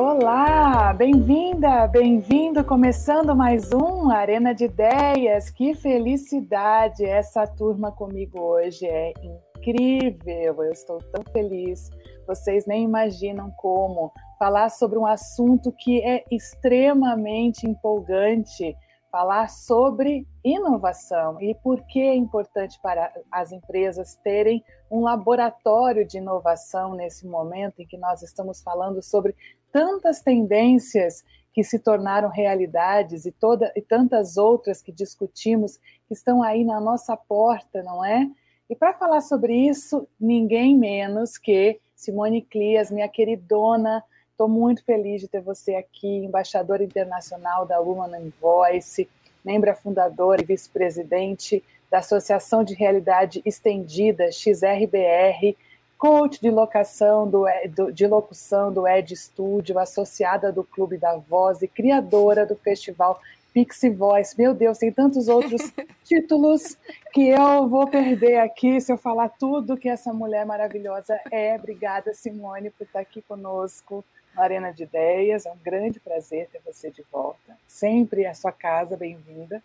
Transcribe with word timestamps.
Olá, 0.00 0.92
bem-vinda, 0.92 1.88
bem-vindo, 1.88 2.64
começando 2.64 3.34
mais 3.34 3.72
um 3.72 4.12
Arena 4.12 4.54
de 4.54 4.66
Ideias. 4.66 5.50
Que 5.50 5.74
felicidade 5.74 7.04
essa 7.04 7.44
turma 7.48 7.90
comigo 7.90 8.38
hoje, 8.38 8.86
é 8.86 9.12
incrível, 9.20 10.62
eu 10.62 10.70
estou 10.70 10.98
tão 10.98 11.24
feliz. 11.32 11.90
Vocês 12.28 12.64
nem 12.64 12.84
imaginam 12.84 13.50
como 13.56 14.12
falar 14.38 14.68
sobre 14.68 14.96
um 15.00 15.04
assunto 15.04 15.72
que 15.72 16.00
é 16.00 16.24
extremamente 16.30 17.66
empolgante, 17.66 18.76
falar 19.10 19.48
sobre 19.48 20.28
inovação 20.44 21.40
e 21.40 21.56
por 21.56 21.82
que 21.86 22.00
é 22.00 22.14
importante 22.14 22.78
para 22.80 23.12
as 23.32 23.50
empresas 23.50 24.14
terem 24.22 24.62
um 24.90 25.00
laboratório 25.00 26.06
de 26.06 26.18
inovação 26.18 26.94
nesse 26.94 27.26
momento 27.26 27.80
em 27.80 27.86
que 27.86 27.98
nós 27.98 28.22
estamos 28.22 28.62
falando 28.62 29.02
sobre 29.02 29.34
tantas 29.72 30.20
tendências 30.20 31.24
que 31.52 31.64
se 31.64 31.78
tornaram 31.78 32.28
realidades 32.28 33.26
e, 33.26 33.32
toda, 33.32 33.72
e 33.74 33.82
tantas 33.82 34.36
outras 34.36 34.80
que 34.80 34.92
discutimos 34.92 35.78
que 36.06 36.14
estão 36.14 36.42
aí 36.42 36.64
na 36.64 36.80
nossa 36.80 37.16
porta, 37.16 37.82
não 37.82 38.04
é? 38.04 38.30
E 38.70 38.76
para 38.76 38.92
falar 38.92 39.22
sobre 39.22 39.54
isso, 39.54 40.06
ninguém 40.20 40.76
menos 40.76 41.38
que 41.38 41.80
Simone 41.96 42.42
Clias, 42.42 42.90
minha 42.90 43.08
queridona. 43.08 44.04
Estou 44.30 44.48
muito 44.48 44.84
feliz 44.84 45.20
de 45.20 45.26
ter 45.26 45.40
você 45.40 45.74
aqui, 45.74 46.06
embaixadora 46.06 46.84
internacional 46.84 47.66
da 47.66 47.80
Woman 47.80 48.32
Voice, 48.40 49.08
membro 49.44 49.74
fundadora 49.74 50.40
e 50.40 50.44
vice-presidente 50.44 51.64
da 51.90 51.98
Associação 51.98 52.62
de 52.62 52.74
Realidade 52.74 53.42
Estendida, 53.44 54.30
XRBR, 54.30 55.56
coach 55.98 56.40
de 56.40 56.50
locação 56.50 57.28
do, 57.28 57.44
do, 57.74 57.92
de 57.92 58.06
locução 58.06 58.72
do 58.72 58.86
Ed 58.86 59.14
Studio, 59.14 59.78
associada 59.78 60.52
do 60.52 60.62
Clube 60.62 60.96
da 60.96 61.16
Voz 61.16 61.60
e 61.60 61.68
criadora 61.68 62.46
do 62.46 62.54
festival 62.54 63.20
Pixie 63.52 63.90
Voice. 63.90 64.38
Meu 64.38 64.54
Deus, 64.54 64.78
tem 64.78 64.92
tantos 64.92 65.26
outros 65.26 65.72
títulos 66.04 66.78
que 67.12 67.28
eu 67.28 67.68
vou 67.68 67.88
perder 67.88 68.38
aqui 68.38 68.80
se 68.80 68.92
eu 68.92 68.96
falar 68.96 69.28
tudo 69.30 69.76
que 69.76 69.88
essa 69.88 70.12
mulher 70.12 70.46
maravilhosa 70.46 71.18
é. 71.32 71.56
Obrigada, 71.56 72.14
Simone, 72.14 72.70
por 72.70 72.84
estar 72.84 73.00
aqui 73.00 73.20
conosco 73.22 74.04
na 74.36 74.44
Arena 74.44 74.72
de 74.72 74.84
Ideias. 74.84 75.44
É 75.44 75.50
um 75.50 75.58
grande 75.62 75.98
prazer 75.98 76.48
ter 76.52 76.60
você 76.64 76.90
de 76.90 77.04
volta. 77.10 77.58
Sempre 77.66 78.24
a 78.26 78.34
sua 78.34 78.52
casa, 78.52 78.96
bem-vinda. 78.96 79.60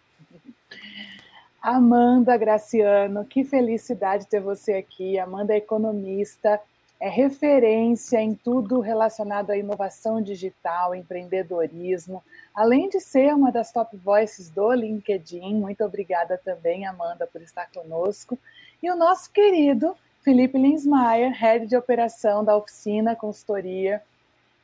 Amanda 1.63 2.35
Graciano, 2.35 3.23
que 3.23 3.45
felicidade 3.45 4.27
ter 4.27 4.41
você 4.41 4.73
aqui. 4.73 5.17
Amanda 5.17 5.53
é 5.53 5.57
economista, 5.57 6.59
é 6.99 7.07
referência 7.07 8.19
em 8.19 8.35
tudo 8.35 8.81
relacionado 8.81 9.49
à 9.49 9.55
inovação 9.55 10.21
digital, 10.21 10.93
empreendedorismo, 10.93 12.21
além 12.53 12.89
de 12.89 12.99
ser 12.99 13.33
uma 13.33 13.49
das 13.49 13.71
top 13.71 13.95
voices 13.95 14.49
do 14.49 14.73
LinkedIn. 14.73 15.55
Muito 15.55 15.85
obrigada 15.85 16.37
também, 16.37 16.85
Amanda, 16.85 17.25
por 17.25 17.41
estar 17.41 17.69
conosco. 17.71 18.37
E 18.81 18.91
o 18.91 18.97
nosso 18.97 19.31
querido 19.31 19.95
Felipe 20.21 20.57
Linsmaier, 20.57 21.31
head 21.31 21.65
de 21.65 21.77
operação 21.77 22.43
da 22.43 22.57
oficina 22.57 23.15
consultoria 23.15 24.03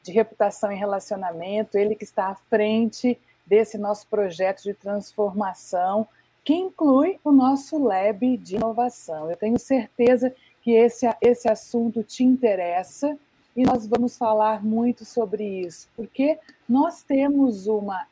de 0.04 0.12
reputação 0.12 0.70
e 0.70 0.76
relacionamento, 0.76 1.78
ele 1.78 1.96
que 1.96 2.04
está 2.04 2.28
à 2.28 2.36
frente 2.36 3.18
desse 3.46 3.78
nosso 3.78 4.06
projeto 4.08 4.64
de 4.64 4.74
transformação 4.74 6.06
que 6.50 6.56
inclui 6.56 7.20
o 7.24 7.32
nosso 7.32 7.78
lab 7.78 8.36
de 8.38 8.56
inovação. 8.56 9.30
Eu 9.30 9.38
tenho 9.38 9.60
certeza 9.60 10.34
que 10.64 10.72
esse, 10.72 11.08
esse 11.22 11.48
assunto 11.48 12.02
te 12.02 12.24
interessa 12.24 13.16
e 13.56 13.62
nós 13.62 13.86
vamos 13.86 14.18
falar 14.18 14.66
muito 14.66 15.06
sobre 15.06 15.44
isso, 15.44 15.88
porque 15.96 16.40
nós 16.68 17.04
temos 17.04 17.68
uma 17.68 18.08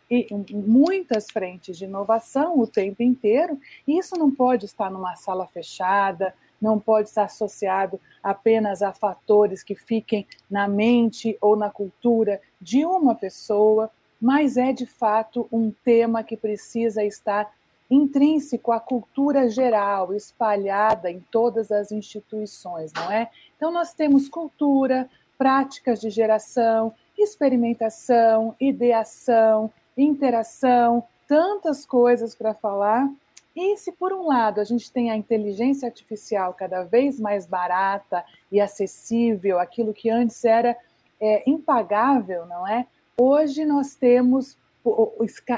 muitas 0.52 1.26
frentes 1.32 1.80
de 1.80 1.86
inovação 1.86 2.60
o 2.60 2.68
tempo 2.68 3.02
inteiro, 3.02 3.60
e 3.88 3.98
isso 3.98 4.16
não 4.16 4.30
pode 4.30 4.68
estar 4.68 4.92
numa 4.92 5.16
sala 5.16 5.48
fechada, 5.48 6.32
não 6.62 6.80
pode 6.80 7.10
estar 7.10 7.24
associado 7.24 8.00
apenas 8.22 8.84
a 8.84 8.94
fatores 8.94 9.64
que 9.64 9.74
fiquem 9.74 10.28
na 10.48 10.68
mente 10.68 11.36
ou 11.42 11.56
na 11.56 11.72
cultura 11.72 12.40
de 12.62 12.86
uma 12.86 13.16
pessoa, 13.16 13.90
mas 14.22 14.58
é 14.58 14.72
de 14.72 14.86
fato 14.86 15.48
um 15.52 15.72
tema 15.84 16.24
que 16.24 16.38
precisa 16.38 17.04
estar 17.04 17.57
intrínseco 17.90 18.72
à 18.72 18.80
cultura 18.80 19.50
geral, 19.50 20.14
espalhada 20.14 21.10
em 21.10 21.20
todas 21.32 21.72
as 21.72 21.92
instituições, 21.92 22.92
não 22.94 23.12
é? 23.12 23.30
Então, 23.56 23.72
nós 23.72 23.94
temos 23.94 24.28
cultura, 24.28 25.10
práticas 25.38 26.02
de 26.02 26.10
geração, 26.10 26.94
experimentação, 27.18 28.56
ideação, 28.60 29.72
interação, 29.98 31.04
tantas 31.28 31.86
coisas 31.86 32.36
para 32.36 32.54
falar. 32.54 33.10
E 33.56 33.76
se, 33.78 33.92
por 33.92 34.14
um 34.14 34.28
lado, 34.28 34.62
a 34.62 34.64
gente 34.64 34.92
tem 34.92 35.10
a 35.10 35.18
inteligência 35.18 35.88
artificial 35.88 36.54
cada 36.54 36.84
vez 36.84 37.20
mais 37.20 37.46
barata 37.46 38.24
e 38.52 38.62
acessível, 38.62 39.60
aquilo 39.60 39.94
que 39.94 40.10
antes 40.10 40.44
era 40.46 40.78
é, 41.20 41.50
impagável, 41.50 42.46
não 42.46 42.68
é? 42.68 42.86
Hoje 43.20 43.66
nós 43.66 43.96
temos 43.96 44.56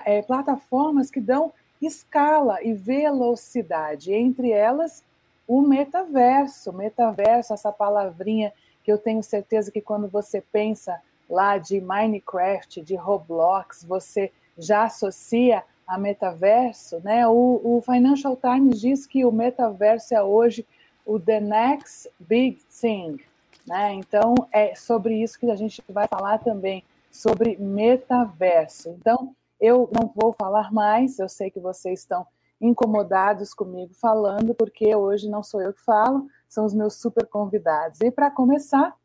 é, 0.05 0.21
plataformas 0.21 1.11
que 1.11 1.19
dão 1.19 1.51
escala 1.81 2.63
e 2.63 2.73
velocidade, 2.73 4.13
entre 4.13 4.51
elas 4.51 5.03
o 5.47 5.61
metaverso. 5.61 6.71
Metaverso, 6.71 7.53
essa 7.53 7.71
palavrinha 7.71 8.53
que 8.83 8.91
eu 8.91 8.97
tenho 8.97 9.23
certeza 9.23 9.71
que 9.71 9.81
quando 9.81 10.07
você 10.07 10.41
pensa 10.41 11.01
lá 11.29 11.57
de 11.57 11.79
Minecraft, 11.79 12.81
de 12.81 12.95
Roblox, 12.95 13.83
você 13.83 14.31
já 14.57 14.83
associa 14.83 15.63
a 15.87 15.97
metaverso, 15.97 16.99
né? 17.03 17.27
O, 17.27 17.61
o 17.63 17.81
Financial 17.81 18.35
Times 18.37 18.79
diz 18.79 19.07
que 19.07 19.25
o 19.25 19.31
metaverso 19.31 20.13
é 20.13 20.21
hoje 20.21 20.65
o 21.05 21.19
the 21.19 21.39
next 21.39 22.07
big 22.19 22.59
thing, 22.79 23.17
né? 23.65 23.93
Então 23.93 24.35
é 24.51 24.75
sobre 24.75 25.21
isso 25.21 25.39
que 25.39 25.49
a 25.49 25.55
gente 25.55 25.83
vai 25.89 26.07
falar 26.07 26.37
também 26.39 26.83
sobre 27.09 27.57
metaverso. 27.57 28.89
Então 28.89 29.35
eu 29.59 29.89
não 29.93 30.11
vou 30.15 30.33
falar 30.33 30.71
mais, 30.71 31.19
eu 31.19 31.27
sei 31.27 31.51
que 31.51 31.59
vocês 31.59 31.99
estão 31.99 32.25
incomodados 32.61 33.53
comigo 33.53 33.93
falando, 33.93 34.53
porque 34.53 34.93
hoje 34.95 35.29
não 35.29 35.41
sou 35.41 35.61
eu 35.61 35.73
que 35.73 35.81
falo, 35.81 36.27
são 36.47 36.65
os 36.65 36.73
meus 36.73 36.95
super 36.95 37.25
convidados. 37.27 37.99
E 38.01 38.11
para 38.11 38.29
começar, 38.29 38.95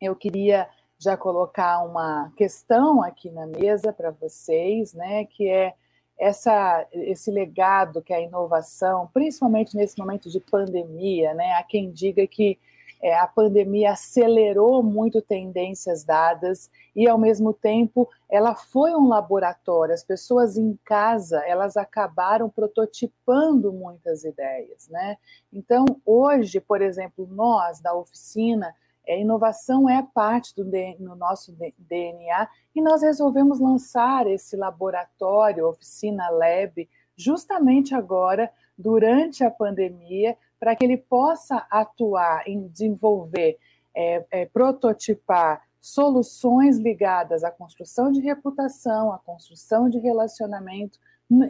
eu 0.00 0.14
queria 0.16 0.68
já 0.98 1.16
colocar 1.16 1.82
uma 1.84 2.32
questão 2.36 3.02
aqui 3.02 3.30
na 3.30 3.46
mesa 3.46 3.92
para 3.92 4.10
vocês, 4.10 4.94
né, 4.94 5.24
que 5.24 5.48
é 5.48 5.74
essa, 6.18 6.86
esse 6.92 7.30
legado 7.30 8.02
que 8.02 8.12
a 8.12 8.20
inovação, 8.20 9.08
principalmente 9.12 9.76
nesse 9.76 9.98
momento 9.98 10.30
de 10.30 10.40
pandemia, 10.40 11.34
né, 11.34 11.52
há 11.54 11.62
quem 11.62 11.90
diga 11.90 12.26
que 12.26 12.58
é, 13.04 13.14
a 13.18 13.26
pandemia 13.26 13.92
acelerou 13.92 14.82
muito 14.82 15.20
tendências 15.20 16.04
dadas 16.04 16.70
e, 16.96 17.06
ao 17.06 17.18
mesmo 17.18 17.52
tempo, 17.52 18.08
ela 18.30 18.54
foi 18.54 18.94
um 18.94 19.06
laboratório. 19.06 19.92
As 19.92 20.02
pessoas 20.02 20.56
em 20.56 20.74
casa, 20.82 21.44
elas 21.46 21.76
acabaram 21.76 22.48
prototipando 22.48 23.70
muitas 23.74 24.24
ideias, 24.24 24.88
né? 24.88 25.18
Então, 25.52 25.84
hoje, 26.06 26.60
por 26.60 26.80
exemplo, 26.80 27.28
nós 27.30 27.78
da 27.78 27.94
oficina, 27.94 28.74
é, 29.06 29.20
inovação 29.20 29.86
é 29.86 30.02
parte 30.14 30.56
do, 30.56 30.64
no 30.98 31.14
nosso 31.14 31.54
DNA 31.76 32.48
e 32.74 32.80
nós 32.80 33.02
resolvemos 33.02 33.60
lançar 33.60 34.26
esse 34.26 34.56
laboratório, 34.56 35.68
Oficina 35.68 36.30
Lab, 36.30 36.88
justamente 37.14 37.94
agora, 37.94 38.50
durante 38.78 39.44
a 39.44 39.50
pandemia, 39.50 40.38
para 40.64 40.74
que 40.74 40.82
ele 40.82 40.96
possa 40.96 41.66
atuar 41.70 42.48
em 42.48 42.66
desenvolver, 42.68 43.58
é, 43.94 44.24
é, 44.30 44.46
prototipar 44.46 45.62
soluções 45.78 46.78
ligadas 46.78 47.44
à 47.44 47.50
construção 47.50 48.10
de 48.10 48.22
reputação, 48.22 49.12
à 49.12 49.18
construção 49.18 49.90
de 49.90 49.98
relacionamento 49.98 50.98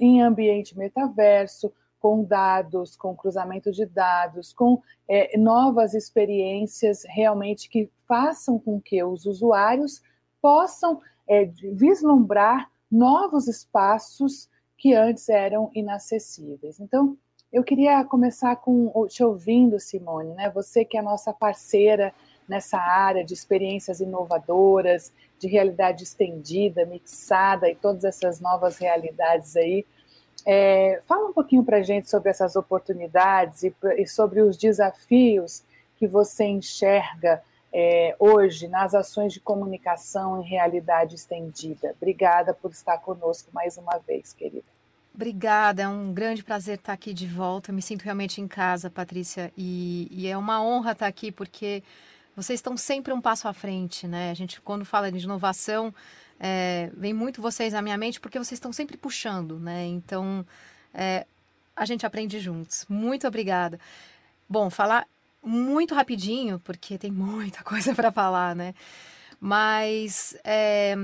em 0.00 0.21
ambiente 0.21 0.77
metaverso, 0.77 1.73
com 2.00 2.25
dados, 2.25 2.97
com 2.97 3.15
cruzamento 3.15 3.71
de 3.71 3.87
dados, 3.87 4.53
com 4.53 4.83
é, 5.06 5.39
novas 5.39 5.94
experiências 5.94 7.05
realmente 7.06 7.69
que 7.69 7.89
façam 8.09 8.59
com 8.59 8.81
que 8.81 9.00
os 9.05 9.27
usuários 9.27 10.03
possam 10.43 11.00
é, 11.29 11.44
vislumbrar 11.44 12.69
novos 12.91 13.47
espaços 13.47 14.50
que 14.77 14.93
antes 14.93 15.29
eram 15.29 15.71
inacessíveis. 15.73 16.81
Então, 16.81 17.17
eu 17.55 17.62
queria 17.62 18.05
começar 18.05 18.56
com 18.56 19.06
te 19.06 19.23
ouvindo, 19.23 19.79
Simone, 19.79 20.35
né? 20.35 20.51
Você 20.51 20.85
que 20.85 20.99
é 20.99 21.03
nossa 21.03 21.33
parceira 21.33 22.12
nessa 22.49 22.77
área 22.77 23.25
de 23.25 23.33
experiências 23.33 24.01
inovadoras, 24.01 25.12
de 25.39 25.47
realidade 25.47 26.03
estendida, 26.03 26.85
mixada 26.85 27.71
e 27.71 27.77
todas 27.77 28.03
essas 28.03 28.41
novas 28.41 28.77
realidades 28.79 29.56
aí. 29.56 29.87
É, 30.45 31.01
fala 31.06 31.29
um 31.29 31.33
pouquinho 31.33 31.62
para 31.62 31.77
a 31.77 31.83
gente 31.83 32.11
sobre 32.11 32.29
essas 32.29 32.56
oportunidades 32.56 33.62
e, 33.62 33.73
e, 33.99 34.05
sobre 34.05 34.43
os 34.43 34.56
desafios 34.56 35.62
que 35.97 36.09
você 36.09 36.45
enxerga 36.45 37.41
é, 37.73 38.17
hoje 38.19 38.67
nas 38.67 38.97
ações 38.97 39.33
de 39.33 39.39
comunicação 39.39 40.43
em 40.43 40.45
realidade 40.45 41.15
estendida. 41.15 41.95
Obrigada 41.97 42.53
por 42.53 42.73
estar 42.73 42.99
conosco 42.99 43.49
mais 43.53 43.79
uma 43.79 43.97
vez, 43.99 44.33
querida. 44.33 44.74
Obrigada, 45.15 45.83
é 45.83 45.89
um 45.89 46.13
grande 46.13 46.43
prazer 46.43 46.77
estar 46.77 46.93
aqui 46.93 47.15
de 47.15 47.25
volta. 47.25 47.71
Eu 47.71 47.75
me 47.75 47.81
sinto 47.81 48.03
realmente 48.03 48.41
em 48.41 48.49
casa, 48.49 48.91
Patrícia, 48.91 49.53
e, 49.57 50.09
e, 50.11 50.27
é 50.27 50.37
uma 50.37 50.61
honra 50.61 50.91
estar 50.91 51.07
aqui 51.07 51.31
porque 51.31 51.85
vocês 52.35 52.59
estão 52.59 52.77
sempre 52.77 53.13
um 53.13 53.21
passo 53.21 53.47
à 53.47 53.53
frente, 53.53 54.09
né? 54.09 54.33
A 54.33 54.35
gente, 54.35 54.61
quando 54.61 54.85
fala 54.85 55.13
de 55.13 55.25
inovação, 55.25 55.95
é, 56.41 56.91
vem 56.97 57.15
muito 57.15 57.41
vocês 57.41 57.73
na 57.73 57.81
minha 57.81 57.97
mente 57.97 58.21
porque 58.21 58.39
vocês 58.39 58.57
estão 58.57 58.73
sempre 58.73 58.97
puxando, 58.97 59.61
né? 59.61 59.87
Então, 59.87 60.45
é, 60.93 61.27
a 61.77 61.85
gente 61.85 62.05
aprende 62.05 62.41
juntos. 62.41 62.85
Muito 62.89 63.25
obrigada. 63.29 63.79
Bom, 64.49 64.69
falar 64.69 65.07
muito 65.41 65.95
rapidinho, 65.95 66.59
porque 66.59 66.99
tem 66.99 67.13
muita 67.13 67.63
coisa 67.65 67.95
para 67.95 68.11
falar, 68.11 68.57
né? 68.57 68.75
Mas, 69.41 70.37
é, 70.43 70.97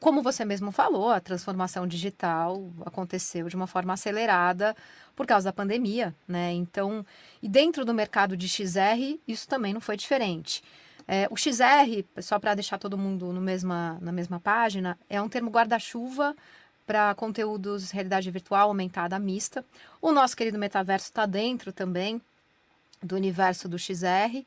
como 0.00 0.22
você 0.22 0.44
mesmo 0.44 0.70
falou, 0.70 1.10
a 1.10 1.20
transformação 1.20 1.86
digital 1.86 2.70
aconteceu 2.84 3.48
de 3.48 3.56
uma 3.56 3.66
forma 3.66 3.94
acelerada 3.94 4.76
por 5.14 5.26
causa 5.26 5.46
da 5.46 5.52
pandemia, 5.52 6.14
né? 6.28 6.52
Então, 6.52 7.04
e 7.42 7.48
dentro 7.48 7.84
do 7.84 7.94
mercado 7.94 8.36
de 8.36 8.48
XR, 8.48 9.18
isso 9.26 9.48
também 9.48 9.72
não 9.72 9.80
foi 9.80 9.96
diferente. 9.96 10.62
É, 11.08 11.28
o 11.30 11.36
XR, 11.36 12.04
só 12.20 12.38
para 12.38 12.54
deixar 12.54 12.78
todo 12.78 12.98
mundo 12.98 13.32
no 13.32 13.40
mesma, 13.40 13.96
na 14.00 14.12
mesma 14.12 14.38
página, 14.38 14.98
é 15.08 15.20
um 15.22 15.28
termo 15.28 15.50
guarda-chuva 15.50 16.36
para 16.86 17.14
conteúdos 17.14 17.90
realidade 17.90 18.30
virtual 18.30 18.68
aumentada 18.68 19.18
mista. 19.18 19.64
O 20.00 20.12
nosso 20.12 20.36
querido 20.36 20.58
metaverso 20.58 21.06
está 21.06 21.24
dentro 21.24 21.72
também 21.72 22.20
do 23.02 23.16
universo 23.16 23.68
do 23.68 23.78
XR. 23.78 24.44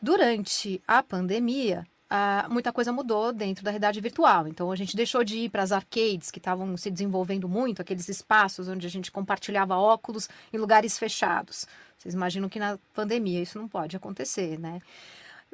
Durante 0.00 0.82
a 0.86 1.02
pandemia, 1.02 1.86
Uh, 2.14 2.48
muita 2.48 2.72
coisa 2.72 2.92
mudou 2.92 3.32
dentro 3.32 3.64
da 3.64 3.72
realidade 3.72 4.00
virtual. 4.00 4.46
Então 4.46 4.70
a 4.70 4.76
gente 4.76 4.94
deixou 4.94 5.24
de 5.24 5.36
ir 5.36 5.48
para 5.48 5.64
as 5.64 5.72
arcades 5.72 6.30
que 6.30 6.38
estavam 6.38 6.76
se 6.76 6.88
desenvolvendo 6.88 7.48
muito, 7.48 7.82
aqueles 7.82 8.08
espaços 8.08 8.68
onde 8.68 8.86
a 8.86 8.90
gente 8.90 9.10
compartilhava 9.10 9.76
óculos 9.76 10.28
em 10.52 10.56
lugares 10.56 10.96
fechados. 10.96 11.66
Vocês 11.98 12.14
imaginam 12.14 12.48
que 12.48 12.60
na 12.60 12.78
pandemia 12.94 13.42
isso 13.42 13.58
não 13.58 13.66
pode 13.66 13.96
acontecer, 13.96 14.60
né? 14.60 14.80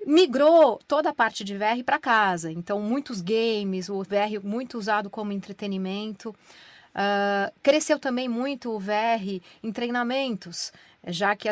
Migrou 0.07 0.79
toda 0.87 1.09
a 1.09 1.15
parte 1.15 1.45
de 1.45 1.57
VR 1.57 1.83
para 1.83 1.99
casa. 1.99 2.53
Então 2.53 2.79
muitos 2.79 3.23
games, 3.23 3.89
o 3.89 4.03
VR 4.03 4.39
muito 4.43 4.77
usado 4.77 5.09
como 5.09 5.33
entretenimento. 5.33 6.35
Uh, 6.91 7.51
cresceu 7.63 7.99
também 7.99 8.29
muito 8.29 8.71
o 8.73 8.79
VR 8.79 9.41
em 9.63 9.73
treinamentos 9.73 10.73
já 11.07 11.35
que 11.35 11.49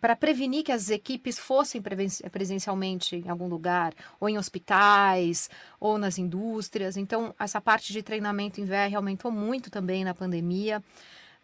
para 0.00 0.16
prevenir 0.16 0.64
que 0.64 0.72
as 0.72 0.90
equipes 0.90 1.38
fossem 1.38 1.82
presencialmente 2.30 3.16
em 3.16 3.28
algum 3.28 3.46
lugar, 3.46 3.92
ou 4.18 4.28
em 4.28 4.38
hospitais, 4.38 5.50
ou 5.78 5.98
nas 5.98 6.18
indústrias. 6.18 6.96
Então, 6.96 7.34
essa 7.38 7.60
parte 7.60 7.92
de 7.92 8.02
treinamento 8.02 8.60
em 8.60 8.64
VR 8.64 8.96
aumentou 8.96 9.30
muito 9.30 9.70
também 9.70 10.04
na 10.04 10.14
pandemia. 10.14 10.82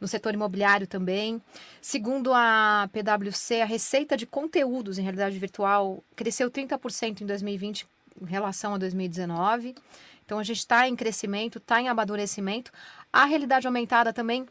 No 0.01 0.09
setor 0.09 0.33
imobiliário 0.33 0.87
também. 0.87 1.43
Segundo 1.79 2.33
a 2.33 2.89
PwC, 2.91 3.61
a 3.61 3.67
receita 3.67 4.17
de 4.17 4.25
conteúdos 4.25 4.97
em 4.99 5.03
realidade 5.03 5.39
virtual 5.39 6.03
cresceu 6.17 6.51
30% 6.51 7.21
em 7.21 7.27
2020 7.27 7.87
em 8.23 8.25
relação 8.25 8.73
a 8.73 8.79
2019. 8.79 9.75
Então 10.25 10.39
a 10.39 10.43
gente 10.43 10.61
está 10.61 10.89
em 10.89 10.97
crescimento, 10.97 11.59
está 11.59 11.83
em 11.83 11.89
amadurecimento. 11.89 12.73
A 13.13 13.27
realidade 13.27 13.67
aumentada 13.67 14.11
também 14.11 14.47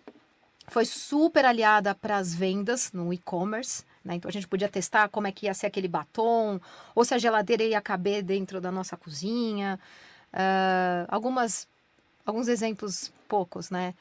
foi 0.69 0.85
super 0.85 1.45
aliada 1.45 1.93
para 1.95 2.17
as 2.17 2.33
vendas 2.33 2.91
no 2.91 3.13
e-commerce. 3.13 3.83
Né? 4.03 4.15
Então 4.15 4.29
a 4.29 4.31
gente 4.31 4.47
podia 4.47 4.69
testar 4.69 5.09
como 5.09 5.27
é 5.27 5.31
que 5.31 5.45
ia 5.45 5.53
ser 5.53 5.67
aquele 5.67 5.87
batom, 5.87 6.59
ou 6.95 7.03
se 7.03 7.13
a 7.13 7.17
geladeira 7.17 7.63
ia 7.63 7.81
caber 7.81 8.23
dentro 8.23 8.61
da 8.61 8.71
nossa 8.71 8.95
cozinha. 8.95 9.79
Uh, 10.33 11.05
algumas, 11.07 11.67
alguns 12.25 12.47
exemplos 12.47 13.11
poucos, 13.27 13.69
né? 13.69 13.93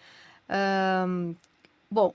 Bom, 1.90 2.14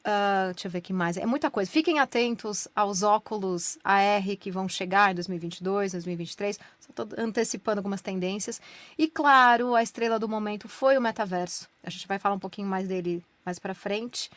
uh, 0.00 0.52
deixa 0.52 0.68
eu 0.68 0.70
ver 0.70 0.78
aqui 0.78 0.92
mais. 0.92 1.16
É 1.16 1.26
muita 1.26 1.50
coisa. 1.50 1.70
Fiquem 1.70 1.98
atentos 1.98 2.68
aos 2.74 3.02
óculos 3.02 3.78
AR 3.84 4.36
que 4.38 4.50
vão 4.50 4.68
chegar 4.68 5.12
em 5.12 5.14
2022, 5.14 5.92
2023. 5.92 6.58
Estou 6.80 7.08
antecipando 7.18 7.78
algumas 7.78 8.00
tendências. 8.00 8.60
E 8.98 9.08
claro, 9.08 9.74
a 9.74 9.82
estrela 9.82 10.18
do 10.18 10.28
momento 10.28 10.68
foi 10.68 10.96
o 10.96 11.00
metaverso. 11.00 11.68
A 11.84 11.90
gente 11.90 12.06
vai 12.06 12.18
falar 12.18 12.34
um 12.34 12.38
pouquinho 12.38 12.68
mais 12.68 12.88
dele 12.88 13.22
mais 13.44 13.58
para 13.58 13.74
frente. 13.74 14.30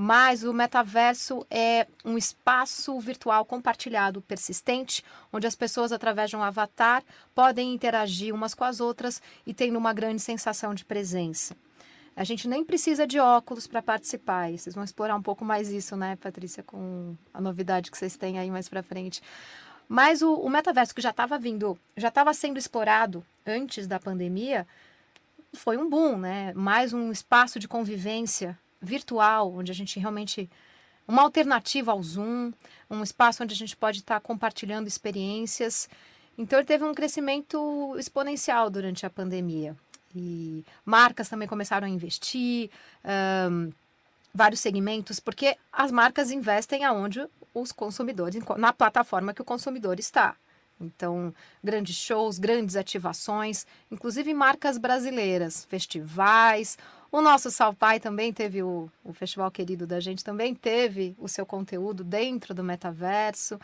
Mas 0.00 0.44
o 0.44 0.52
metaverso 0.52 1.44
é 1.50 1.86
um 2.04 2.16
espaço 2.16 3.00
virtual 3.00 3.44
compartilhado 3.44 4.22
persistente, 4.22 5.04
onde 5.32 5.46
as 5.46 5.56
pessoas, 5.56 5.90
através 5.90 6.30
de 6.30 6.36
um 6.36 6.42
avatar, 6.42 7.02
podem 7.34 7.74
interagir 7.74 8.32
umas 8.32 8.54
com 8.54 8.62
as 8.62 8.78
outras 8.78 9.20
e 9.44 9.52
tendo 9.52 9.76
uma 9.76 9.92
grande 9.92 10.22
sensação 10.22 10.72
de 10.72 10.84
presença. 10.84 11.56
A 12.14 12.22
gente 12.22 12.46
nem 12.46 12.64
precisa 12.64 13.06
de 13.06 13.18
óculos 13.18 13.66
para 13.66 13.82
participar. 13.82 14.52
E 14.52 14.58
vocês 14.58 14.74
vão 14.74 14.84
explorar 14.84 15.16
um 15.16 15.22
pouco 15.22 15.44
mais 15.44 15.68
isso, 15.68 15.96
né, 15.96 16.16
Patrícia, 16.16 16.62
com 16.62 17.16
a 17.34 17.40
novidade 17.40 17.90
que 17.90 17.98
vocês 17.98 18.16
têm 18.16 18.38
aí 18.38 18.50
mais 18.50 18.68
para 18.68 18.82
frente. 18.82 19.20
Mas 19.88 20.20
o, 20.20 20.34
o 20.34 20.50
metaverso 20.50 20.94
que 20.94 21.00
já 21.00 21.10
estava 21.10 21.38
vindo, 21.38 21.78
já 21.96 22.08
estava 22.08 22.34
sendo 22.34 22.58
explorado 22.58 23.24
antes 23.46 23.86
da 23.86 23.98
pandemia, 23.98 24.66
foi 25.52 25.76
um 25.76 25.88
boom, 25.88 26.18
né? 26.18 26.52
Mais 26.54 26.92
um 26.92 27.10
espaço 27.10 27.58
de 27.58 27.68
convivência 27.68 28.58
virtual, 28.80 29.52
onde 29.52 29.72
a 29.72 29.74
gente 29.74 29.98
realmente 29.98 30.48
uma 31.06 31.22
alternativa 31.22 31.90
ao 31.90 32.02
Zoom, 32.02 32.52
um 32.90 33.02
espaço 33.02 33.42
onde 33.42 33.54
a 33.54 33.56
gente 33.56 33.76
pode 33.76 34.00
estar 34.00 34.20
compartilhando 34.20 34.86
experiências. 34.86 35.88
Então 36.36 36.58
ele 36.58 36.66
teve 36.66 36.84
um 36.84 36.94
crescimento 36.94 37.96
exponencial 37.98 38.68
durante 38.68 39.06
a 39.06 39.10
pandemia. 39.10 39.74
E 40.14 40.64
marcas 40.84 41.28
também 41.28 41.48
começaram 41.48 41.86
a 41.86 41.90
investir, 41.90 42.70
um, 43.50 43.72
vários 44.34 44.60
segmentos, 44.60 45.18
porque 45.18 45.56
as 45.72 45.90
marcas 45.90 46.30
investem 46.30 46.84
aonde 46.84 47.26
os 47.54 47.72
consumidores, 47.72 48.42
na 48.56 48.72
plataforma 48.72 49.34
que 49.34 49.42
o 49.42 49.44
consumidor 49.44 49.98
está. 49.98 50.36
Então, 50.80 51.34
grandes 51.62 51.96
shows, 51.96 52.38
grandes 52.38 52.76
ativações, 52.76 53.66
inclusive 53.90 54.32
marcas 54.32 54.78
brasileiras, 54.78 55.64
festivais. 55.64 56.78
O 57.10 57.20
nosso 57.20 57.50
Salpai 57.50 57.98
também 57.98 58.32
teve 58.32 58.62
o, 58.62 58.90
o 59.04 59.12
festival 59.12 59.50
querido 59.50 59.86
da 59.86 59.98
gente, 59.98 60.24
também 60.24 60.54
teve 60.54 61.16
o 61.18 61.28
seu 61.28 61.44
conteúdo 61.44 62.04
dentro 62.04 62.54
do 62.54 62.62
metaverso. 62.62 63.58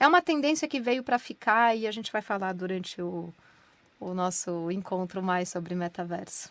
É 0.00 0.06
uma 0.06 0.22
tendência 0.22 0.68
que 0.68 0.80
veio 0.80 1.02
para 1.02 1.18
ficar 1.18 1.76
e 1.76 1.86
a 1.86 1.90
gente 1.90 2.10
vai 2.10 2.22
falar 2.22 2.52
durante 2.54 3.02
o, 3.02 3.32
o 4.00 4.14
nosso 4.14 4.70
encontro 4.70 5.22
mais 5.22 5.48
sobre 5.48 5.74
metaverso. 5.74 6.50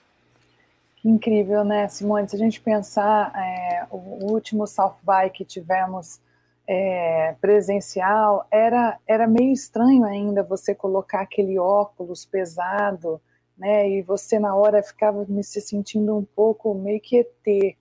Que 0.98 1.10
incrível, 1.10 1.64
né, 1.64 1.88
Simone? 1.88 2.28
Se 2.28 2.36
a 2.36 2.40
gente 2.40 2.60
pensar, 2.60 3.32
é, 3.36 3.88
o 3.90 4.32
último 4.32 4.68
South 4.68 4.98
by 5.04 5.30
que 5.32 5.46
tivemos 5.46 6.20
é, 6.68 7.34
presencial, 7.40 8.46
era, 8.52 9.00
era 9.08 9.26
meio 9.26 9.54
estranho 9.54 10.04
ainda 10.04 10.44
você 10.44 10.76
colocar 10.76 11.22
aquele 11.22 11.58
óculos 11.58 12.26
pesado, 12.26 13.22
né? 13.58 13.90
E 13.90 14.02
você 14.02 14.38
na 14.38 14.54
hora 14.54 14.84
ficava 14.84 15.26
me 15.30 15.44
se 15.44 15.62
sentindo 15.62 16.16
um 16.16 16.26
pouco 16.26 16.74
meio 16.74 17.00
que 17.00 17.20
ET. 17.20 17.78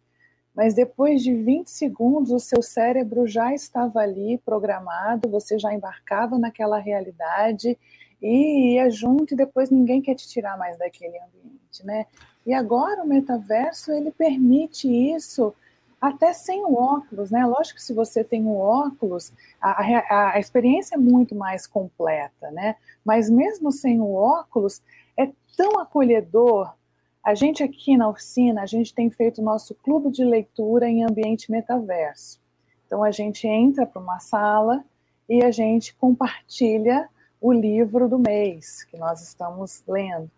Mas 0.54 0.72
depois 0.72 1.22
de 1.22 1.34
20 1.34 1.68
segundos, 1.68 2.30
o 2.30 2.38
seu 2.38 2.62
cérebro 2.62 3.26
já 3.26 3.52
estava 3.52 4.00
ali 4.00 4.38
programado, 4.38 5.28
você 5.28 5.58
já 5.58 5.74
embarcava 5.74 6.38
naquela 6.38 6.78
realidade 6.78 7.76
e 8.22 8.74
ia 8.74 8.88
junto 8.88 9.34
e 9.34 9.36
depois 9.36 9.68
ninguém 9.68 10.00
quer 10.00 10.14
te 10.14 10.26
tirar 10.28 10.56
mais 10.56 10.78
daquele 10.78 11.18
ambiente, 11.18 11.84
né? 11.84 12.06
E 12.46 12.54
agora 12.54 13.02
o 13.02 13.06
metaverso, 13.06 13.92
ele 13.92 14.12
permite 14.12 14.88
isso 14.88 15.52
até 16.08 16.32
sem 16.32 16.64
o 16.64 16.74
óculos, 16.74 17.30
né? 17.30 17.44
Lógico 17.44 17.78
que 17.78 17.84
se 17.84 17.92
você 17.92 18.22
tem 18.22 18.44
o 18.44 18.56
óculos, 18.56 19.32
a, 19.60 19.82
a, 19.82 20.32
a, 20.34 20.38
experiência 20.38 20.94
é 20.94 20.98
muito 20.98 21.34
mais 21.34 21.66
completa, 21.66 22.50
né? 22.50 22.76
Mas 23.04 23.28
mesmo 23.28 23.72
sem 23.72 24.00
o 24.00 24.14
óculos, 24.14 24.82
é 25.16 25.30
tão 25.56 25.78
acolhedor. 25.78 26.72
A 27.24 27.34
gente 27.34 27.62
aqui 27.62 27.96
na 27.96 28.08
oficina, 28.08 28.62
a 28.62 28.66
gente 28.66 28.94
tem 28.94 29.10
feito 29.10 29.40
o 29.40 29.44
nosso 29.44 29.74
clube 29.74 30.10
de 30.10 30.24
leitura 30.24 30.88
em 30.88 31.04
ambiente 31.04 31.50
metaverso. 31.50 32.40
Então 32.86 33.02
a 33.02 33.10
gente 33.10 33.48
entra 33.48 33.84
para 33.84 34.00
uma 34.00 34.20
sala 34.20 34.84
e 35.28 35.42
a 35.42 35.50
gente 35.50 35.94
compartilha 35.96 37.08
o 37.40 37.52
livro 37.52 38.08
do 38.08 38.18
mês 38.18 38.84
que 38.84 38.96
nós 38.96 39.22
estamos 39.22 39.82
lendo. 39.88 40.30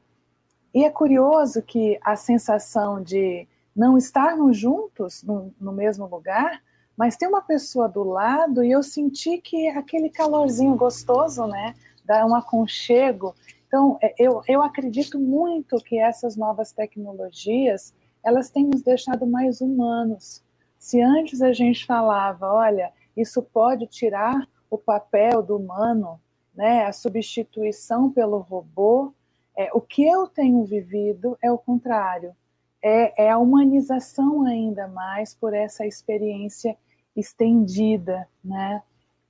E 0.74 0.84
é 0.84 0.90
curioso 0.90 1.60
que 1.62 1.98
a 2.02 2.16
sensação 2.16 3.02
de 3.02 3.46
não 3.78 3.96
estarmos 3.96 4.58
juntos 4.58 5.22
no, 5.22 5.54
no 5.60 5.72
mesmo 5.72 6.04
lugar, 6.06 6.60
mas 6.96 7.16
tem 7.16 7.28
uma 7.28 7.40
pessoa 7.40 7.88
do 7.88 8.02
lado 8.02 8.64
e 8.64 8.72
eu 8.72 8.82
senti 8.82 9.38
que 9.38 9.68
aquele 9.68 10.10
calorzinho 10.10 10.74
gostoso, 10.74 11.46
né, 11.46 11.76
dá 12.04 12.26
um 12.26 12.34
aconchego. 12.34 13.36
Então, 13.68 13.96
é, 14.02 14.12
eu, 14.18 14.42
eu 14.48 14.62
acredito 14.62 15.16
muito 15.20 15.76
que 15.76 15.96
essas 15.96 16.36
novas 16.36 16.72
tecnologias, 16.72 17.94
elas 18.24 18.50
têm 18.50 18.66
nos 18.66 18.82
deixado 18.82 19.24
mais 19.24 19.60
humanos. 19.60 20.42
Se 20.76 21.00
antes 21.00 21.40
a 21.40 21.52
gente 21.52 21.86
falava, 21.86 22.52
olha, 22.52 22.92
isso 23.16 23.40
pode 23.40 23.86
tirar 23.86 24.48
o 24.68 24.76
papel 24.76 25.40
do 25.40 25.56
humano, 25.56 26.20
né, 26.52 26.84
a 26.84 26.92
substituição 26.92 28.10
pelo 28.10 28.38
robô, 28.38 29.14
é, 29.56 29.70
o 29.72 29.80
que 29.80 30.04
eu 30.04 30.26
tenho 30.26 30.64
vivido 30.64 31.38
é 31.40 31.50
o 31.52 31.58
contrário, 31.58 32.34
é, 32.82 33.26
é 33.26 33.30
a 33.30 33.38
humanização 33.38 34.46
ainda 34.46 34.86
mais 34.88 35.34
por 35.34 35.54
essa 35.54 35.86
experiência 35.86 36.76
estendida, 37.16 38.26
né? 38.44 38.82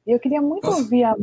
E 0.07 0.13
eu 0.13 0.21
queria 0.21 0.41
muito 0.41 0.63
Posso... 0.63 0.79
ouvir 0.79 1.05
a 1.05 1.15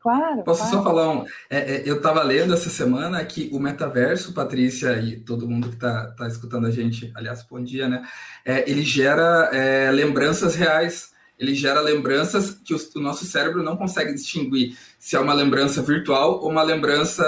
Claro. 0.00 0.44
Posso 0.44 0.60
claro. 0.60 0.76
só 0.76 0.82
falar 0.82 1.10
um. 1.10 1.24
É, 1.50 1.58
é, 1.58 1.82
eu 1.84 1.96
estava 1.96 2.22
lendo 2.22 2.54
essa 2.54 2.70
semana 2.70 3.22
que 3.24 3.50
o 3.52 3.58
metaverso, 3.58 4.32
Patrícia 4.32 4.96
e 4.98 5.18
todo 5.18 5.48
mundo 5.48 5.68
que 5.68 5.74
está 5.74 6.12
tá 6.12 6.28
escutando 6.28 6.66
a 6.66 6.70
gente, 6.70 7.10
aliás, 7.14 7.44
bom 7.48 7.62
dia, 7.62 7.88
né? 7.88 8.02
É, 8.44 8.70
ele 8.70 8.82
gera 8.82 9.50
é, 9.52 9.90
lembranças 9.90 10.54
reais. 10.54 11.12
Ele 11.38 11.54
gera 11.54 11.80
lembranças 11.80 12.50
que 12.50 12.74
o, 12.74 12.78
o, 12.96 13.00
nosso 13.00 13.24
cérebro 13.24 13.62
não 13.62 13.76
consegue 13.76 14.12
distinguir 14.12 14.76
se 14.98 15.14
é 15.14 15.20
uma 15.20 15.32
lembrança 15.32 15.82
virtual 15.82 16.40
ou 16.40 16.50
uma 16.50 16.62
lembrança 16.62 17.22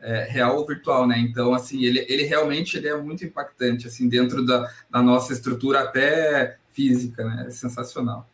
é, 0.00 0.24
real 0.24 0.56
ou 0.56 0.66
virtual, 0.66 1.06
né? 1.06 1.18
Então, 1.18 1.52
assim, 1.54 1.82
ele, 1.84 2.04
ele 2.08 2.24
realmente 2.24 2.76
ele 2.76 2.88
é 2.88 2.96
muito 2.96 3.24
impactante, 3.24 3.86
assim, 3.86 4.08
dentro 4.08 4.44
da, 4.44 4.70
da 4.90 5.02
nossa 5.02 5.32
estrutura 5.32 5.80
até 5.80 6.56
física, 6.72 7.24
né? 7.24 7.46
É 7.48 7.50
sensacional 7.50 8.26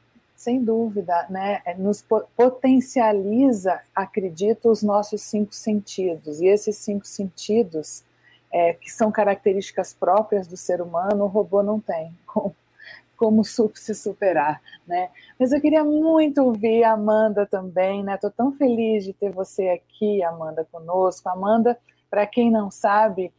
sem 0.44 0.62
dúvida, 0.62 1.26
né, 1.30 1.62
é, 1.64 1.75
nos 1.75 2.04
potencializa, 2.37 3.80
acredito, 3.94 4.71
os 4.71 4.83
nossos 4.83 5.23
cinco 5.23 5.54
sentidos. 5.54 6.38
E 6.38 6.47
esses 6.47 6.76
cinco 6.76 7.06
sentidos, 7.06 8.04
é, 8.52 8.75
que 8.75 8.92
são 8.92 9.11
características 9.11 9.94
próprias 9.94 10.47
do 10.47 10.54
ser 10.54 10.83
humano, 10.83 11.25
o 11.25 11.28
robô 11.28 11.62
não 11.62 11.80
tem 11.80 12.14
como, 12.26 12.54
como 13.16 13.44
se 13.44 13.94
superar, 13.94 14.61
né? 14.87 15.11
Mas 15.38 15.52
eu 15.52 15.61
queria 15.61 15.85
muito 15.85 16.42
ouvir 16.42 16.85
a 16.85 16.92
Amanda 16.92 17.47
também, 17.47 18.02
né? 18.02 18.14
Estou 18.14 18.30
tão 18.30 18.52
feliz 18.52 19.04
de 19.04 19.12
ter 19.12 19.30
você 19.30 19.68
aqui, 19.68 20.23
Amanda, 20.23 20.66
conosco. 20.71 21.28
Amanda, 21.28 21.78
para 22.11 22.26
quem 22.26 22.50
não 22.50 22.71
sabe, 22.71 23.33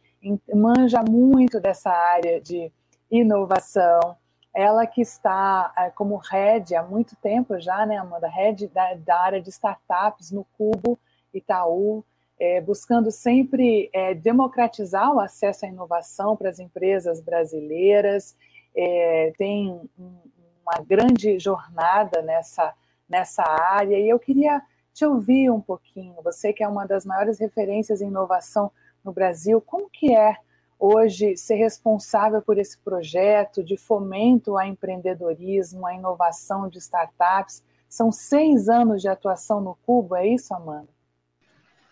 manja 0.54 1.02
muito 1.02 1.60
dessa 1.60 1.90
área 1.90 2.40
de 2.40 2.70
inovação, 3.10 4.16
ela 4.54 4.86
que 4.86 5.02
está 5.02 5.72
é, 5.76 5.90
como 5.90 6.16
head 6.16 6.74
há 6.74 6.82
muito 6.82 7.14
tempo 7.16 7.60
já, 7.60 7.84
né, 7.84 7.98
Amanda? 7.98 8.26
Head 8.26 8.68
da, 8.68 8.94
da 8.94 9.20
área 9.20 9.40
de 9.40 9.50
startups 9.50 10.30
no 10.30 10.46
Cubo 10.56 10.98
Itaú, 11.32 12.04
é, 12.38 12.60
buscando 12.60 13.10
sempre 13.10 13.90
é, 13.92 14.14
democratizar 14.14 15.12
o 15.14 15.20
acesso 15.20 15.64
à 15.64 15.68
inovação 15.68 16.36
para 16.36 16.48
as 16.48 16.58
empresas 16.58 17.20
brasileiras. 17.20 18.34
É, 18.76 19.32
tem 19.38 19.80
uma 19.96 20.84
grande 20.84 21.38
jornada 21.38 22.20
nessa, 22.22 22.74
nessa 23.08 23.42
área 23.42 23.98
e 23.98 24.08
eu 24.08 24.18
queria 24.18 24.60
te 24.92 25.04
ouvir 25.04 25.50
um 25.50 25.60
pouquinho. 25.60 26.14
Você 26.22 26.52
que 26.52 26.62
é 26.62 26.68
uma 26.68 26.86
das 26.86 27.06
maiores 27.06 27.38
referências 27.38 28.00
em 28.00 28.08
inovação 28.08 28.70
no 29.04 29.12
Brasil, 29.12 29.60
como 29.60 29.88
que 29.88 30.14
é 30.14 30.36
hoje 30.78 31.36
ser 31.36 31.54
responsável 31.54 32.42
por 32.42 32.58
esse 32.58 32.78
projeto 32.78 33.62
de 33.62 33.76
fomento 33.76 34.58
ao 34.58 34.66
empreendedorismo, 34.66 35.86
à 35.86 35.94
inovação 35.94 36.68
de 36.68 36.78
startups. 36.78 37.62
São 37.88 38.12
seis 38.12 38.68
anos 38.68 39.00
de 39.00 39.08
atuação 39.08 39.60
no 39.60 39.76
Cubo, 39.86 40.16
é 40.16 40.26
isso, 40.26 40.52
Amanda? 40.54 40.88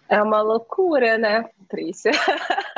É 0.08 0.22
uma 0.22 0.42
loucura, 0.42 1.16
né, 1.16 1.48
Patrícia? 1.58 2.12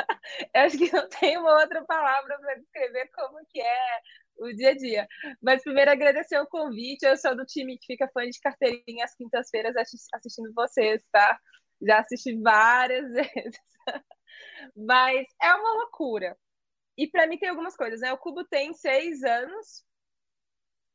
Eu 0.53 0.61
acho 0.61 0.77
que 0.77 0.91
não 0.91 1.07
tem 1.09 1.37
uma 1.37 1.59
outra 1.59 1.83
palavra 1.85 2.37
para 2.39 2.55
descrever 2.55 3.09
como 3.13 3.39
que 3.49 3.61
é 3.61 3.99
o 4.37 4.53
dia 4.53 4.69
a 4.69 4.75
dia. 4.75 5.07
Mas 5.41 5.63
primeiro 5.63 5.91
agradecer 5.91 6.39
o 6.39 6.47
convite. 6.47 7.03
Eu 7.05 7.17
sou 7.17 7.35
do 7.35 7.45
time 7.45 7.77
que 7.77 7.87
fica 7.87 8.09
fã 8.13 8.27
de 8.29 8.39
carteirinha 8.39 9.05
às 9.05 9.15
quintas-feiras 9.15 9.75
assistindo 10.13 10.53
vocês, 10.53 11.03
tá? 11.11 11.39
Já 11.81 11.99
assisti 11.99 12.39
várias 12.41 13.09
vezes. 13.13 13.59
Mas 14.75 15.27
é 15.41 15.53
uma 15.53 15.73
loucura. 15.73 16.37
E 16.97 17.07
para 17.07 17.27
mim 17.27 17.37
tem 17.37 17.49
algumas 17.49 17.75
coisas, 17.75 18.01
né? 18.01 18.11
O 18.13 18.17
Cubo 18.17 18.43
tem 18.45 18.73
seis 18.73 19.23
anos 19.23 19.85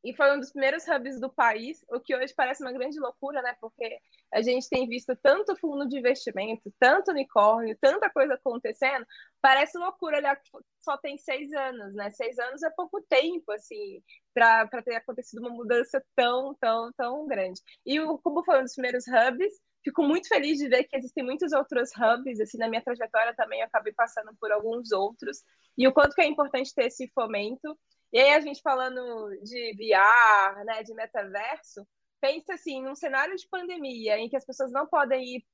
e 0.03 0.13
foi 0.13 0.35
um 0.35 0.39
dos 0.39 0.51
primeiros 0.51 0.85
hubs 0.87 1.19
do 1.19 1.31
país, 1.31 1.83
o 1.89 1.99
que 1.99 2.15
hoje 2.15 2.33
parece 2.35 2.61
uma 2.61 2.73
grande 2.73 2.99
loucura, 2.99 3.41
né? 3.41 3.55
Porque 3.61 3.99
a 4.33 4.41
gente 4.41 4.67
tem 4.69 4.87
visto 4.87 5.15
tanto 5.15 5.55
fundo 5.55 5.87
de 5.87 5.97
investimento, 5.97 6.73
tanto 6.77 7.11
unicórnio, 7.11 7.77
tanta 7.79 8.09
coisa 8.09 8.33
acontecendo, 8.33 9.05
parece 9.41 9.77
loucura 9.77 10.17
olhar 10.17 10.35
que 10.35 10.49
só 10.81 10.97
tem 10.97 11.17
seis 11.17 11.53
anos, 11.53 11.93
né? 11.93 12.11
Seis 12.11 12.37
anos 12.37 12.61
é 12.63 12.69
pouco 12.71 13.01
tempo, 13.01 13.51
assim, 13.51 14.03
para 14.33 14.67
ter 14.83 14.95
acontecido 14.95 15.39
uma 15.39 15.49
mudança 15.49 16.03
tão, 16.15 16.53
tão, 16.55 16.91
tão 16.93 17.25
grande. 17.25 17.61
E 17.85 17.99
o 17.99 18.17
Cubo 18.17 18.43
foi 18.43 18.59
um 18.59 18.63
dos 18.63 18.73
primeiros 18.73 19.05
hubs, 19.07 19.53
fico 19.83 20.03
muito 20.03 20.27
feliz 20.27 20.57
de 20.57 20.67
ver 20.67 20.83
que 20.85 20.97
existem 20.97 21.23
muitos 21.23 21.53
outros 21.53 21.91
hubs, 21.95 22.39
assim, 22.39 22.57
na 22.57 22.67
minha 22.67 22.81
trajetória 22.81 23.33
também 23.35 23.61
eu 23.61 23.67
acabei 23.67 23.93
passando 23.93 24.35
por 24.39 24.51
alguns 24.51 24.91
outros, 24.91 25.43
e 25.77 25.87
o 25.87 25.93
quanto 25.93 26.13
que 26.13 26.21
é 26.21 26.25
importante 26.27 26.73
ter 26.73 26.87
esse 26.87 27.07
fomento. 27.13 27.77
E 28.13 28.19
aí 28.19 28.35
a 28.35 28.39
gente 28.39 28.61
falando 28.61 29.01
de 29.41 29.73
VR, 29.75 30.63
né, 30.65 30.83
de 30.83 30.93
metaverso, 30.93 31.85
pensa 32.21 32.53
assim, 32.53 32.79
num 32.81 32.95
cenário 32.95 33.35
de 33.35 33.47
pandemia 33.49 34.19
em 34.19 34.29
que 34.29 34.37
as 34.37 34.45
pessoas 34.45 34.71
não 34.71 34.85
podem 34.85 35.37
ir 35.37 35.45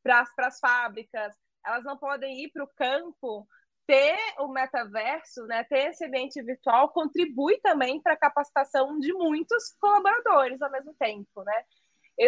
para 0.00 0.24
as 0.38 0.60
fábricas, 0.60 1.34
elas 1.66 1.82
não 1.82 1.98
podem 1.98 2.44
ir 2.44 2.52
para 2.52 2.62
o 2.62 2.70
campo, 2.76 3.48
ter 3.84 4.16
o 4.38 4.48
metaverso, 4.48 5.44
né, 5.46 5.64
ter 5.64 5.90
esse 5.90 6.06
ambiente 6.06 6.40
virtual 6.40 6.90
contribui 6.90 7.58
também 7.60 8.00
para 8.00 8.14
a 8.14 8.18
capacitação 8.18 8.98
de 9.00 9.12
muitos 9.12 9.72
colaboradores 9.80 10.62
ao 10.62 10.70
mesmo 10.70 10.94
tempo, 10.94 11.42
né? 11.42 11.64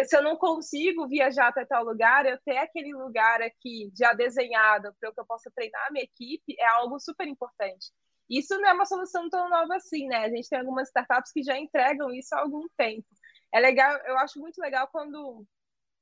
se 0.05 0.17
eu 0.17 0.21
não 0.21 0.35
consigo 0.35 1.07
viajar 1.07 1.47
até 1.47 1.65
tal 1.65 1.85
lugar, 1.85 2.25
eu 2.25 2.37
ter 2.43 2.57
aquele 2.57 2.93
lugar 2.93 3.41
aqui 3.41 3.89
já 3.97 4.11
desenhado 4.13 4.93
para 4.99 5.13
que 5.13 5.19
eu 5.19 5.25
possa 5.25 5.49
treinar 5.55 5.87
a 5.87 5.91
minha 5.91 6.03
equipe 6.03 6.55
é 6.59 6.67
algo 6.67 6.99
super 6.99 7.25
importante. 7.25 7.87
Isso 8.29 8.57
não 8.59 8.69
é 8.69 8.73
uma 8.73 8.85
solução 8.85 9.29
tão 9.29 9.49
nova 9.49 9.75
assim, 9.75 10.07
né? 10.07 10.25
A 10.25 10.29
gente 10.29 10.49
tem 10.49 10.59
algumas 10.59 10.87
startups 10.89 11.31
que 11.31 11.43
já 11.43 11.57
entregam 11.57 12.11
isso 12.13 12.35
há 12.35 12.39
algum 12.39 12.67
tempo. 12.77 13.07
É 13.53 13.59
legal, 13.59 13.97
eu 14.05 14.17
acho 14.17 14.39
muito 14.39 14.59
legal 14.59 14.87
quando 14.91 15.45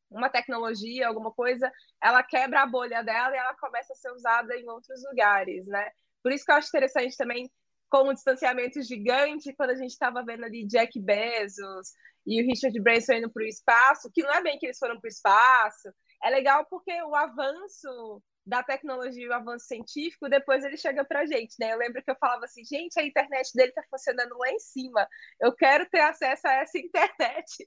uma 0.09 0.29
tecnologia, 0.29 1.07
alguma 1.07 1.31
coisa, 1.31 1.71
ela 2.01 2.23
quebra 2.23 2.61
a 2.61 2.65
bolha 2.65 3.03
dela 3.03 3.35
e 3.35 3.39
ela 3.39 3.55
começa 3.55 3.93
a 3.93 3.95
ser 3.95 4.11
usada 4.11 4.55
em 4.55 4.67
outros 4.69 5.03
lugares, 5.03 5.65
né? 5.67 5.89
Por 6.23 6.31
isso 6.31 6.45
que 6.45 6.51
eu 6.51 6.55
acho 6.55 6.69
interessante 6.69 7.15
também 7.17 7.51
com 7.89 8.09
o 8.09 8.13
distanciamento 8.13 8.81
gigante, 8.81 9.53
quando 9.53 9.71
a 9.71 9.75
gente 9.75 9.91
estava 9.91 10.23
vendo 10.23 10.43
ali 10.43 10.65
Jack 10.65 10.99
Bezos 10.99 11.93
e 12.25 12.41
o 12.41 12.45
Richard 12.45 12.77
Branson 12.81 13.13
indo 13.13 13.31
para 13.31 13.43
o 13.43 13.47
espaço, 13.47 14.09
que 14.11 14.23
não 14.23 14.33
é 14.33 14.41
bem 14.41 14.57
que 14.57 14.65
eles 14.65 14.79
foram 14.79 14.99
para 14.99 15.07
o 15.07 15.11
espaço, 15.11 15.89
é 16.23 16.29
legal 16.29 16.65
porque 16.65 16.91
o 17.03 17.15
avanço 17.15 18.21
da 18.45 18.61
tecnologia 18.61 19.25
e 19.25 19.27
o 19.27 19.33
avanço 19.33 19.65
científico, 19.65 20.29
depois 20.29 20.63
ele 20.63 20.77
chega 20.77 21.03
para 21.03 21.21
a 21.21 21.25
gente, 21.25 21.55
né? 21.59 21.73
Eu 21.73 21.77
lembro 21.77 22.03
que 22.03 22.11
eu 22.11 22.15
falava 22.17 22.45
assim, 22.45 22.63
gente, 22.63 22.99
a 22.99 23.03
internet 23.03 23.51
dele 23.55 23.69
está 23.69 23.81
funcionando 23.89 24.37
lá 24.37 24.49
em 24.51 24.59
cima, 24.59 25.07
eu 25.39 25.51
quero 25.53 25.89
ter 25.89 26.01
acesso 26.01 26.47
a 26.47 26.53
essa 26.53 26.77
internet 26.79 27.65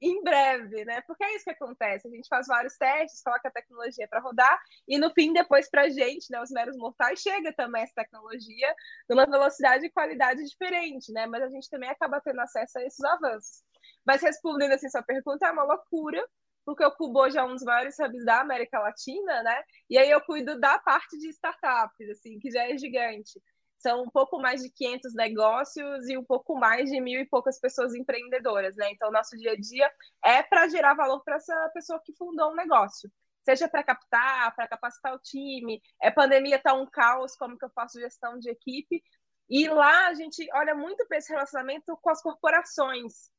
em 0.00 0.22
breve, 0.22 0.84
né? 0.84 1.00
Porque 1.02 1.24
é 1.24 1.36
isso 1.36 1.44
que 1.44 1.50
acontece, 1.50 2.08
a 2.08 2.10
gente 2.10 2.28
faz 2.28 2.46
vários 2.46 2.76
testes, 2.76 3.22
coloca 3.22 3.48
a 3.48 3.52
tecnologia 3.52 4.08
para 4.08 4.20
rodar, 4.20 4.58
e 4.88 4.98
no 4.98 5.10
fim, 5.12 5.32
depois 5.32 5.70
para 5.70 5.82
a 5.82 5.88
gente, 5.88 6.30
né, 6.30 6.42
os 6.42 6.50
meros 6.50 6.76
mortais, 6.76 7.20
chega 7.20 7.52
também 7.52 7.82
essa 7.82 7.94
tecnologia 7.94 8.74
numa 9.08 9.26
velocidade 9.26 9.86
e 9.86 9.90
qualidade 9.90 10.42
diferente, 10.44 11.12
né? 11.12 11.26
Mas 11.26 11.42
a 11.42 11.48
gente 11.48 11.70
também 11.70 11.88
acaba 11.88 12.20
tendo 12.20 12.40
acesso 12.40 12.78
a 12.78 12.84
esses 12.84 13.02
avanços. 13.04 13.62
Mas 14.04 14.22
respondendo 14.22 14.72
assim 14.72 14.88
sua 14.88 15.02
pergunta, 15.02 15.46
é 15.46 15.52
uma 15.52 15.64
loucura, 15.64 16.24
porque 16.66 16.84
o 16.84 16.90
Cubo 16.90 17.30
já 17.30 17.42
é 17.42 17.44
um 17.44 17.54
dos 17.54 17.62
maiores 17.62 17.96
hubs 18.00 18.24
da 18.24 18.40
América 18.40 18.80
Latina, 18.80 19.42
né? 19.44 19.62
E 19.88 19.96
aí 19.96 20.10
eu 20.10 20.20
cuido 20.20 20.58
da 20.58 20.80
parte 20.80 21.16
de 21.16 21.28
startups, 21.28 22.10
assim, 22.10 22.40
que 22.40 22.50
já 22.50 22.68
é 22.68 22.76
gigante. 22.76 23.40
São 23.78 24.02
um 24.02 24.10
pouco 24.10 24.40
mais 24.40 24.62
de 24.62 24.70
500 24.70 25.14
negócios 25.14 26.08
e 26.08 26.18
um 26.18 26.24
pouco 26.24 26.58
mais 26.58 26.90
de 26.90 27.00
mil 27.00 27.20
e 27.20 27.24
poucas 27.24 27.60
pessoas 27.60 27.94
empreendedoras, 27.94 28.74
né? 28.74 28.90
Então, 28.90 29.12
nosso 29.12 29.36
dia 29.36 29.52
a 29.52 29.56
dia 29.56 29.88
é 30.24 30.42
para 30.42 30.68
gerar 30.68 30.94
valor 30.94 31.22
para 31.22 31.36
essa 31.36 31.70
pessoa 31.72 32.00
que 32.04 32.12
fundou 32.16 32.50
um 32.50 32.56
negócio. 32.56 33.08
Seja 33.44 33.68
para 33.68 33.84
captar, 33.84 34.52
para 34.56 34.66
capacitar 34.66 35.14
o 35.14 35.20
time, 35.20 35.80
é 36.02 36.10
pandemia 36.10 36.58
tá 36.58 36.74
um 36.74 36.84
caos, 36.84 37.36
como 37.36 37.56
que 37.56 37.64
eu 37.64 37.70
faço 37.70 38.00
gestão 38.00 38.40
de 38.40 38.50
equipe. 38.50 39.00
E 39.48 39.68
lá 39.68 40.08
a 40.08 40.14
gente 40.14 40.44
olha 40.52 40.74
muito 40.74 41.06
para 41.06 41.18
esse 41.18 41.32
relacionamento 41.32 41.96
com 42.02 42.10
as 42.10 42.20
corporações, 42.20 43.30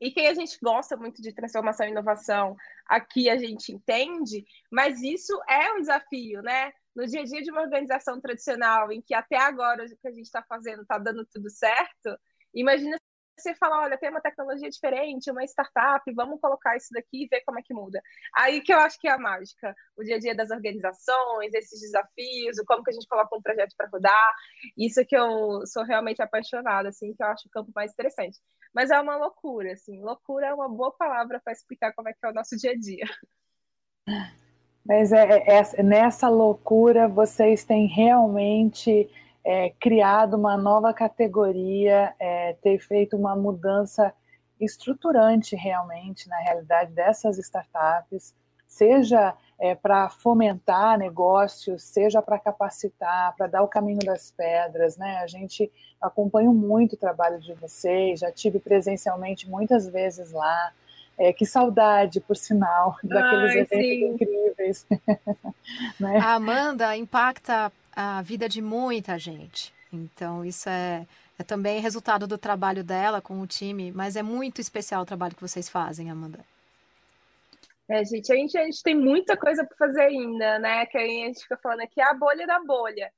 e 0.00 0.10
quem 0.10 0.28
a 0.28 0.34
gente 0.34 0.58
gosta 0.62 0.96
muito 0.96 1.20
de 1.20 1.32
transformação 1.32 1.86
e 1.86 1.90
inovação, 1.90 2.56
aqui 2.86 3.28
a 3.28 3.36
gente 3.36 3.72
entende, 3.72 4.44
mas 4.70 5.02
isso 5.02 5.32
é 5.48 5.72
um 5.72 5.80
desafio, 5.80 6.42
né? 6.42 6.72
No 6.94 7.06
dia 7.06 7.20
a 7.20 7.24
dia 7.24 7.42
de 7.42 7.50
uma 7.50 7.62
organização 7.62 8.20
tradicional, 8.20 8.92
em 8.92 9.00
que 9.00 9.14
até 9.14 9.36
agora 9.36 9.84
o 9.84 9.88
que 9.88 10.08
a 10.08 10.12
gente 10.12 10.26
está 10.26 10.42
fazendo 10.42 10.82
está 10.82 10.98
dando 10.98 11.24
tudo 11.26 11.50
certo, 11.50 12.16
imagina 12.54 12.98
você 13.40 13.54
fala, 13.54 13.82
olha, 13.82 13.98
tem 13.98 14.10
uma 14.10 14.20
tecnologia 14.20 14.68
diferente, 14.68 15.30
uma 15.30 15.44
startup, 15.44 16.02
vamos 16.12 16.40
colocar 16.40 16.76
isso 16.76 16.88
daqui 16.92 17.24
e 17.24 17.28
ver 17.28 17.42
como 17.42 17.58
é 17.58 17.62
que 17.62 17.74
muda. 17.74 18.02
Aí 18.36 18.60
que 18.60 18.72
eu 18.72 18.78
acho 18.78 18.98
que 19.00 19.08
é 19.08 19.12
a 19.12 19.18
mágica, 19.18 19.74
o 19.96 20.02
dia 20.02 20.16
a 20.16 20.18
dia 20.18 20.34
das 20.34 20.50
organizações, 20.50 21.54
esses 21.54 21.80
desafios, 21.80 22.56
como 22.66 22.82
que 22.82 22.90
a 22.90 22.94
gente 22.94 23.08
coloca 23.08 23.36
um 23.36 23.42
projeto 23.42 23.74
para 23.76 23.88
rodar, 23.88 24.34
isso 24.76 25.04
que 25.04 25.16
eu 25.16 25.66
sou 25.66 25.84
realmente 25.84 26.22
apaixonada, 26.22 26.88
assim, 26.88 27.14
que 27.14 27.22
eu 27.22 27.26
acho 27.28 27.48
o 27.48 27.50
campo 27.50 27.70
mais 27.74 27.92
interessante. 27.92 28.38
Mas 28.74 28.90
é 28.90 29.00
uma 29.00 29.16
loucura, 29.16 29.72
assim, 29.72 30.00
loucura 30.02 30.48
é 30.48 30.54
uma 30.54 30.68
boa 30.68 30.92
palavra 30.92 31.40
para 31.42 31.52
explicar 31.52 31.92
como 31.94 32.08
é 32.08 32.12
que 32.12 32.24
é 32.24 32.30
o 32.30 32.34
nosso 32.34 32.56
dia 32.56 32.72
a 32.72 32.76
dia. 32.76 33.06
Mas 34.84 35.12
é, 35.12 35.38
é, 35.46 35.62
é 35.76 35.82
nessa 35.82 36.28
loucura 36.28 37.08
vocês 37.08 37.64
têm 37.64 37.86
realmente 37.86 39.10
é, 39.44 39.70
criado 39.80 40.36
uma 40.36 40.56
nova 40.56 40.92
categoria, 40.92 42.14
é, 42.18 42.54
ter 42.62 42.78
feito 42.78 43.16
uma 43.16 43.34
mudança 43.34 44.12
estruturante 44.60 45.54
realmente 45.54 46.28
na 46.28 46.38
realidade 46.38 46.92
dessas 46.92 47.38
startups, 47.38 48.34
seja 48.66 49.34
é, 49.58 49.74
para 49.74 50.08
fomentar 50.08 50.98
negócios, 50.98 51.82
seja 51.82 52.22
para 52.22 52.38
capacitar, 52.38 53.34
para 53.36 53.46
dar 53.46 53.62
o 53.62 53.68
caminho 53.68 54.00
das 54.00 54.30
pedras, 54.30 54.96
né? 54.96 55.18
A 55.18 55.26
gente 55.26 55.70
acompanha 56.00 56.50
muito 56.50 56.92
o 56.92 56.98
trabalho 56.98 57.40
de 57.40 57.54
vocês, 57.54 58.20
já 58.20 58.30
tive 58.30 58.60
presencialmente 58.60 59.48
muitas 59.48 59.88
vezes 59.88 60.32
lá. 60.32 60.72
É, 61.20 61.32
que 61.32 61.44
saudade, 61.44 62.20
por 62.20 62.36
sinal, 62.36 62.94
daqueles 63.02 63.50
Ai, 63.50 63.58
eventos 63.58 63.78
sim. 63.78 64.04
incríveis. 64.04 64.86
né? 65.98 66.16
A 66.18 66.34
Amanda 66.34 66.96
impacta 66.96 67.72
a 68.00 68.22
vida 68.22 68.48
de 68.48 68.62
muita 68.62 69.18
gente. 69.18 69.74
Então, 69.92 70.44
isso 70.44 70.68
é, 70.68 71.04
é 71.36 71.42
também 71.42 71.80
resultado 71.80 72.28
do 72.28 72.38
trabalho 72.38 72.84
dela 72.84 73.20
com 73.20 73.40
o 73.40 73.46
time, 73.46 73.90
mas 73.90 74.14
é 74.14 74.22
muito 74.22 74.60
especial 74.60 75.02
o 75.02 75.06
trabalho 75.06 75.34
que 75.34 75.42
vocês 75.42 75.68
fazem, 75.68 76.08
Amanda. 76.08 76.38
É, 77.90 78.04
gente, 78.04 78.32
a 78.32 78.36
gente, 78.36 78.56
a 78.56 78.64
gente 78.64 78.84
tem 78.84 78.94
muita 78.94 79.36
coisa 79.36 79.64
para 79.64 79.76
fazer 79.76 80.02
ainda, 80.02 80.60
né? 80.60 80.86
Que 80.86 80.96
a 80.96 81.04
gente 81.04 81.40
fica 81.40 81.56
falando 81.56 81.80
aqui, 81.80 82.00
a 82.00 82.14
bolha 82.14 82.46
da 82.46 82.60
bolha. 82.60 83.10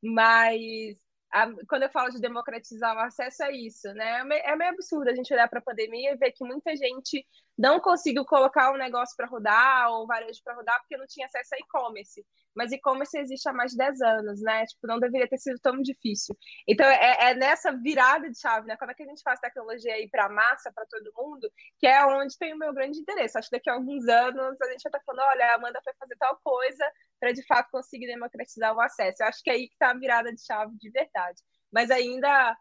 Mas 0.00 0.96
a, 1.32 1.50
quando 1.68 1.82
eu 1.82 1.90
falo 1.90 2.10
de 2.10 2.20
democratizar 2.20 2.94
o 2.94 3.00
acesso, 3.00 3.42
é 3.42 3.50
isso, 3.50 3.92
né? 3.94 4.22
É, 4.30 4.52
é 4.52 4.56
meio 4.56 4.70
absurdo 4.70 5.10
a 5.10 5.14
gente 5.16 5.32
olhar 5.32 5.48
para 5.48 5.58
a 5.58 5.62
pandemia 5.62 6.12
e 6.12 6.16
ver 6.16 6.30
que 6.30 6.44
muita 6.44 6.76
gente 6.76 7.26
não 7.58 7.80
conseguiu 7.80 8.24
colocar 8.24 8.72
um 8.72 8.76
negócio 8.76 9.16
para 9.16 9.26
rodar 9.26 9.90
ou 9.90 10.06
varejo 10.06 10.40
para 10.44 10.54
rodar 10.54 10.78
porque 10.78 10.96
não 10.96 11.06
tinha 11.08 11.26
acesso 11.26 11.56
a 11.56 11.58
e-commerce. 11.58 12.24
Mas 12.54 12.70
e-commerce 12.70 13.18
existe 13.18 13.48
há 13.48 13.52
mais 13.52 13.72
de 13.72 13.78
10 13.78 14.00
anos, 14.00 14.40
né? 14.40 14.64
Tipo, 14.66 14.86
não 14.86 15.00
deveria 15.00 15.28
ter 15.28 15.38
sido 15.38 15.58
tão 15.58 15.82
difícil. 15.82 16.36
Então, 16.68 16.86
é, 16.86 17.30
é 17.30 17.34
nessa 17.34 17.72
virada 17.72 18.30
de 18.30 18.38
chave, 18.38 18.68
né? 18.68 18.76
Como 18.76 18.92
é 18.92 18.94
que 18.94 19.02
a 19.02 19.06
gente 19.06 19.22
faz 19.22 19.40
tecnologia 19.40 19.92
aí 19.94 20.08
para 20.08 20.28
massa, 20.28 20.72
para 20.72 20.86
todo 20.86 21.12
mundo, 21.16 21.50
que 21.80 21.86
é 21.86 22.06
onde 22.06 22.38
tem 22.38 22.54
o 22.54 22.58
meu 22.58 22.72
grande 22.72 23.00
interesse. 23.00 23.36
Acho 23.36 23.50
que 23.50 23.56
daqui 23.56 23.70
a 23.70 23.74
alguns 23.74 24.06
anos 24.06 24.60
a 24.60 24.70
gente 24.70 24.82
vai 24.82 24.90
estar 24.90 24.98
tá 24.98 25.04
falando, 25.04 25.26
olha, 25.28 25.46
a 25.46 25.54
Amanda 25.56 25.80
foi 25.82 25.92
fazer 25.98 26.16
tal 26.16 26.38
coisa 26.42 26.92
para, 27.18 27.32
de 27.32 27.44
fato, 27.44 27.70
conseguir 27.72 28.06
democratizar 28.06 28.74
o 28.74 28.80
acesso. 28.80 29.22
Eu 29.22 29.26
acho 29.26 29.42
que 29.42 29.50
é 29.50 29.54
aí 29.54 29.66
que 29.66 29.74
está 29.74 29.90
a 29.90 29.98
virada 29.98 30.32
de 30.32 30.44
chave 30.44 30.76
de 30.76 30.90
verdade. 30.90 31.42
Mas 31.72 31.90
ainda 31.90 32.56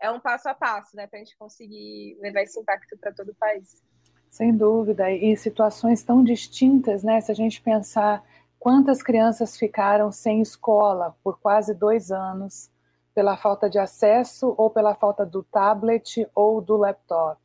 é 0.00 0.10
um 0.10 0.20
passo 0.20 0.48
a 0.48 0.54
passo, 0.54 0.96
né? 0.96 1.06
Para 1.06 1.18
a 1.18 1.22
gente 1.22 1.36
conseguir 1.36 2.16
levar 2.20 2.42
esse 2.42 2.58
impacto 2.58 2.96
para 2.98 3.12
todo 3.12 3.30
o 3.30 3.34
país. 3.34 3.82
Sem 4.30 4.54
dúvida, 4.56 5.10
e 5.10 5.36
situações 5.36 6.02
tão 6.02 6.22
distintas, 6.22 7.02
né? 7.02 7.20
Se 7.20 7.32
a 7.32 7.34
gente 7.34 7.60
pensar 7.60 8.22
quantas 8.58 9.02
crianças 9.02 9.56
ficaram 9.56 10.12
sem 10.12 10.40
escola 10.40 11.16
por 11.22 11.38
quase 11.40 11.74
dois 11.74 12.10
anos, 12.10 12.70
pela 13.14 13.36
falta 13.36 13.68
de 13.68 13.78
acesso 13.78 14.54
ou 14.56 14.70
pela 14.70 14.94
falta 14.94 15.26
do 15.26 15.42
tablet 15.42 16.28
ou 16.34 16.60
do 16.60 16.76
laptop, 16.76 17.40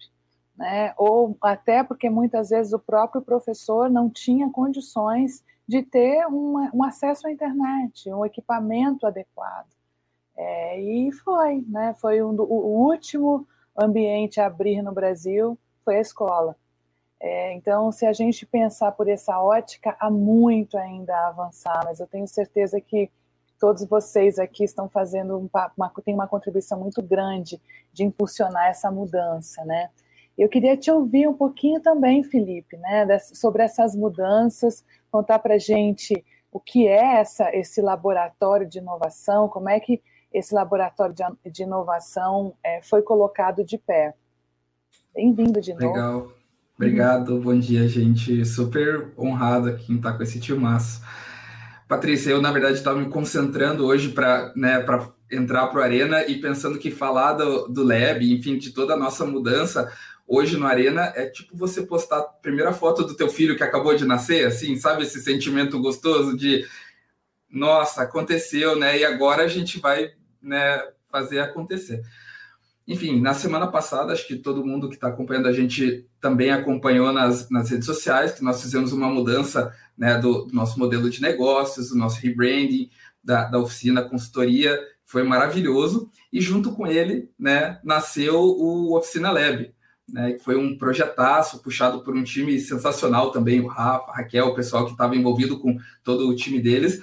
né? 0.56 0.94
Ou 0.98 1.36
até 1.42 1.84
porque 1.84 2.10
muitas 2.10 2.50
vezes 2.50 2.74
o 2.74 2.80
próprio 2.80 3.22
professor 3.22 3.90
não 3.90 4.10
tinha 4.10 4.52
condições 4.52 5.44
de 5.68 5.82
ter 5.82 6.28
um, 6.28 6.70
um 6.74 6.84
acesso 6.84 7.28
à 7.28 7.32
internet, 7.32 8.12
um 8.14 8.26
equipamento 8.26 9.08
adequado. 9.08 9.70
É, 10.36 10.80
e 10.80 11.12
foi, 11.12 11.64
né? 11.68 11.96
Foi 12.00 12.22
um, 12.22 12.36
o 12.40 12.88
último 12.88 13.48
ambiente 13.76 14.40
a 14.40 14.48
abrir 14.48 14.82
no 14.82 14.92
Brasil 14.92 15.58
foi 15.84 15.98
a 15.98 16.02
escola. 16.02 16.56
É, 17.26 17.54
então, 17.54 17.90
se 17.90 18.06
a 18.06 18.12
gente 18.12 18.46
pensar 18.46 18.92
por 18.92 19.08
essa 19.08 19.40
ótica, 19.42 19.96
há 19.98 20.12
muito 20.12 20.78
ainda 20.78 21.16
a 21.16 21.28
avançar, 21.30 21.82
mas 21.86 22.02
eu 22.02 22.06
tenho 22.06 22.28
certeza 22.28 22.82
que 22.82 23.10
todos 23.58 23.86
vocês 23.86 24.38
aqui 24.38 24.66
estão 24.66 24.90
fazendo 24.90 25.38
um, 25.38 25.50
uma, 25.78 25.90
tem 26.04 26.14
uma 26.14 26.28
contribuição 26.28 26.78
muito 26.78 27.02
grande 27.02 27.62
de 27.94 28.04
impulsionar 28.04 28.68
essa 28.68 28.92
mudança, 28.92 29.64
né? 29.64 29.90
Eu 30.38 30.50
queria 30.50 30.76
te 30.76 30.92
ouvir 30.92 31.26
um 31.26 31.34
pouquinho 31.34 31.80
também, 31.80 32.24
Felipe, 32.24 32.76
né, 32.76 33.20
sobre 33.20 33.64
essas 33.64 33.96
mudanças, 33.96 34.84
contar 35.10 35.40
para 35.40 35.58
gente 35.58 36.26
o 36.52 36.60
que 36.60 36.90
é 36.90 37.20
essa, 37.22 37.56
esse 37.56 37.82
laboratório 37.82 38.68
de 38.68 38.80
inovação, 38.80 39.48
como 39.48 39.70
é 39.70 39.80
que 39.80 40.02
esse 40.34 40.54
laboratório 40.54 41.16
de, 41.46 41.64
inovação 41.64 42.54
é, 42.62 42.82
foi 42.82 43.02
colocado 43.02 43.64
de 43.64 43.78
pé. 43.78 44.14
Bem-vindo 45.14 45.62
de 45.62 45.74
novo. 45.74 45.86
Legal. 45.86 46.43
Obrigado, 46.76 47.40
bom 47.40 47.58
dia, 47.58 47.88
gente. 47.88 48.46
Super 48.46 49.12
honrado 49.18 49.70
aqui 49.70 49.94
em 49.94 49.98
estar 49.98 50.14
com 50.14 50.24
esse 50.24 50.40
tio 50.40 50.60
massa. 50.60 51.02
Patrícia, 51.88 52.32
eu 52.32 52.42
na 52.42 52.52
verdade 52.52 52.78
estava 52.78 53.00
me 53.00 53.10
concentrando 53.10 53.86
hoje 53.86 54.10
para 54.10 54.52
né, 54.56 54.84
entrar 55.32 55.68
para 55.68 55.80
o 55.80 55.84
Arena 55.84 56.26
e 56.26 56.40
pensando 56.40 56.80
que 56.80 56.90
falar 56.90 57.34
do, 57.34 57.68
do 57.68 57.84
Lab, 57.84 58.24
enfim, 58.24 58.58
de 58.58 58.72
toda 58.72 58.94
a 58.94 58.98
nossa 58.98 59.26
mudança 59.26 59.92
hoje 60.28 60.58
no 60.58 60.66
Arena 60.66 61.14
é 61.16 61.26
tipo 61.28 61.56
você 61.56 61.84
postar 61.84 62.20
a 62.20 62.24
primeira 62.24 62.74
foto 62.74 63.04
do 63.04 63.16
teu 63.16 63.30
filho 63.30 63.56
que 63.56 63.64
acabou 63.64 63.96
de 63.96 64.06
nascer, 64.06 64.48
assim, 64.48 64.76
sabe 64.78 65.04
esse 65.04 65.22
sentimento 65.22 65.80
gostoso 65.80 66.36
de 66.36 66.66
nossa, 67.50 68.02
aconteceu, 68.02 68.76
né? 68.76 68.98
E 68.98 69.06
agora 69.06 69.44
a 69.44 69.48
gente 69.48 69.80
vai 69.80 70.12
né, 70.42 70.82
fazer 71.12 71.40
acontecer. 71.40 72.02
Enfim, 72.86 73.22
na 73.22 73.34
semana 73.34 73.68
passada, 73.68 74.12
acho 74.12 74.28
que 74.28 74.36
todo 74.36 74.66
mundo 74.66 74.90
que 74.90 74.96
está 74.96 75.08
acompanhando 75.08 75.48
a 75.48 75.54
gente 75.54 76.06
também 76.20 76.52
acompanhou 76.52 77.14
nas, 77.14 77.50
nas 77.50 77.70
redes 77.70 77.86
sociais 77.86 78.34
que 78.34 78.44
nós 78.44 78.62
fizemos 78.62 78.92
uma 78.92 79.08
mudança 79.08 79.74
né, 79.98 80.18
do, 80.18 80.46
do 80.46 80.54
nosso 80.54 80.78
modelo 80.78 81.10
de 81.10 81.22
negócios, 81.22 81.90
do 81.90 81.96
nosso 81.96 82.20
rebranding, 82.20 82.90
da, 83.24 83.46
da 83.46 83.58
oficina 83.58 84.02
consultoria, 84.02 84.78
foi 85.06 85.24
maravilhoso. 85.24 86.10
E 86.32 86.42
junto 86.42 86.74
com 86.74 86.86
ele, 86.86 87.30
né, 87.40 87.80
nasceu 87.86 88.36
o 88.42 88.98
Oficina 88.98 89.32
Lab, 89.32 89.74
né, 90.12 90.34
que 90.34 90.44
foi 90.44 90.58
um 90.58 90.78
projetaço 90.78 91.64
puxado 91.64 92.04
por 92.04 92.14
um 92.14 92.24
time 92.24 92.60
sensacional 92.60 93.32
também, 93.32 93.62
o 93.62 93.68
Rafa, 93.68 94.12
a 94.12 94.18
Raquel, 94.18 94.48
o 94.48 94.56
pessoal 94.56 94.86
que 94.86 94.92
estava 94.92 95.16
envolvido 95.16 95.58
com 95.58 95.78
todo 96.04 96.28
o 96.28 96.36
time 96.36 96.60
deles 96.60 97.02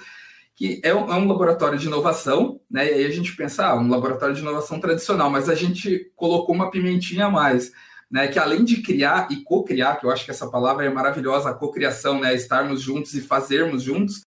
que 0.61 0.79
é 0.83 0.93
um, 0.93 1.11
é 1.11 1.15
um, 1.15 1.27
laboratório 1.27 1.79
de 1.79 1.87
inovação, 1.87 2.61
né? 2.69 2.85
E 2.85 2.93
aí 2.93 3.05
a 3.05 3.09
gente 3.09 3.35
pensa, 3.35 3.65
ah, 3.65 3.75
um 3.75 3.89
laboratório 3.89 4.35
de 4.35 4.41
inovação 4.41 4.79
tradicional, 4.79 5.27
mas 5.27 5.49
a 5.49 5.55
gente 5.55 6.11
colocou 6.15 6.53
uma 6.53 6.69
pimentinha 6.69 7.25
a 7.25 7.31
mais, 7.31 7.71
né? 8.11 8.27
Que 8.27 8.37
além 8.37 8.63
de 8.63 8.83
criar 8.83 9.27
e 9.31 9.37
co-criar, 9.37 9.95
que 9.95 10.05
eu 10.05 10.11
acho 10.11 10.23
que 10.23 10.29
essa 10.29 10.47
palavra 10.51 10.85
é 10.85 10.89
maravilhosa, 10.91 11.49
a 11.49 11.53
co-criação, 11.55 12.19
né? 12.19 12.35
Estarmos 12.35 12.79
juntos 12.79 13.15
e 13.15 13.21
fazermos 13.21 13.81
juntos, 13.81 14.21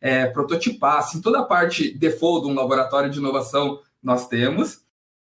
é, 0.00 0.24
prototipar, 0.24 1.00
assim, 1.00 1.20
toda 1.20 1.40
a 1.40 1.44
parte 1.44 1.92
default 1.98 2.46
de 2.46 2.50
um 2.50 2.56
laboratório 2.56 3.10
de 3.10 3.18
inovação 3.18 3.78
nós 4.02 4.26
temos, 4.26 4.80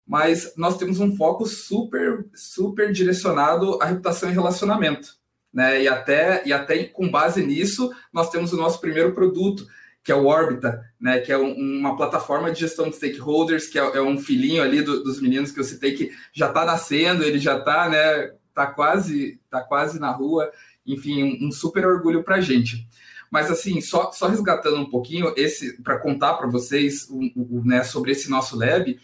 mas 0.04 0.54
nós 0.56 0.76
temos 0.76 0.98
um 0.98 1.14
foco 1.14 1.46
super, 1.46 2.26
super 2.34 2.90
direcionado 2.90 3.80
à 3.80 3.84
reputação 3.84 4.28
e 4.28 4.32
relacionamento, 4.32 5.14
né? 5.54 5.80
E 5.80 5.86
até, 5.86 6.42
e 6.44 6.52
até 6.52 6.82
com 6.86 7.08
base 7.08 7.40
nisso, 7.40 7.88
nós 8.12 8.30
temos 8.30 8.52
o 8.52 8.56
nosso 8.56 8.80
primeiro 8.80 9.14
produto, 9.14 9.64
que 10.02 10.10
é 10.10 10.14
o 10.14 10.26
Orbita, 10.26 10.82
né, 11.00 11.20
que 11.20 11.30
é 11.30 11.36
um, 11.36 11.52
uma 11.52 11.96
plataforma 11.96 12.50
de 12.50 12.60
gestão 12.60 12.88
de 12.88 12.96
stakeholders, 12.96 13.66
que 13.66 13.78
é, 13.78 13.82
é 13.82 14.02
um 14.02 14.18
filhinho 14.18 14.62
ali 14.62 14.82
do, 14.82 15.02
dos 15.02 15.20
meninos 15.20 15.52
que 15.52 15.60
eu 15.60 15.64
citei 15.64 15.92
que 15.92 16.10
já 16.32 16.48
está 16.48 16.64
nascendo, 16.64 17.22
ele 17.22 17.38
já 17.38 17.58
está, 17.58 17.88
né, 17.88 18.32
tá 18.54 18.66
quase, 18.66 19.38
tá 19.50 19.60
quase 19.60 19.98
na 19.98 20.10
rua, 20.10 20.50
enfim, 20.86 21.22
um, 21.22 21.48
um 21.48 21.52
super 21.52 21.86
orgulho 21.86 22.24
para 22.24 22.36
a 22.36 22.40
gente. 22.40 22.88
Mas 23.30 23.50
assim, 23.50 23.80
só, 23.80 24.10
só 24.10 24.26
resgatando 24.26 24.80
um 24.80 24.90
pouquinho 24.90 25.32
esse 25.36 25.80
para 25.82 25.98
contar 25.98 26.34
para 26.34 26.48
vocês 26.48 27.08
né, 27.64 27.84
sobre 27.84 28.12
esse 28.12 28.28
nosso 28.28 28.56
lab, 28.58 28.98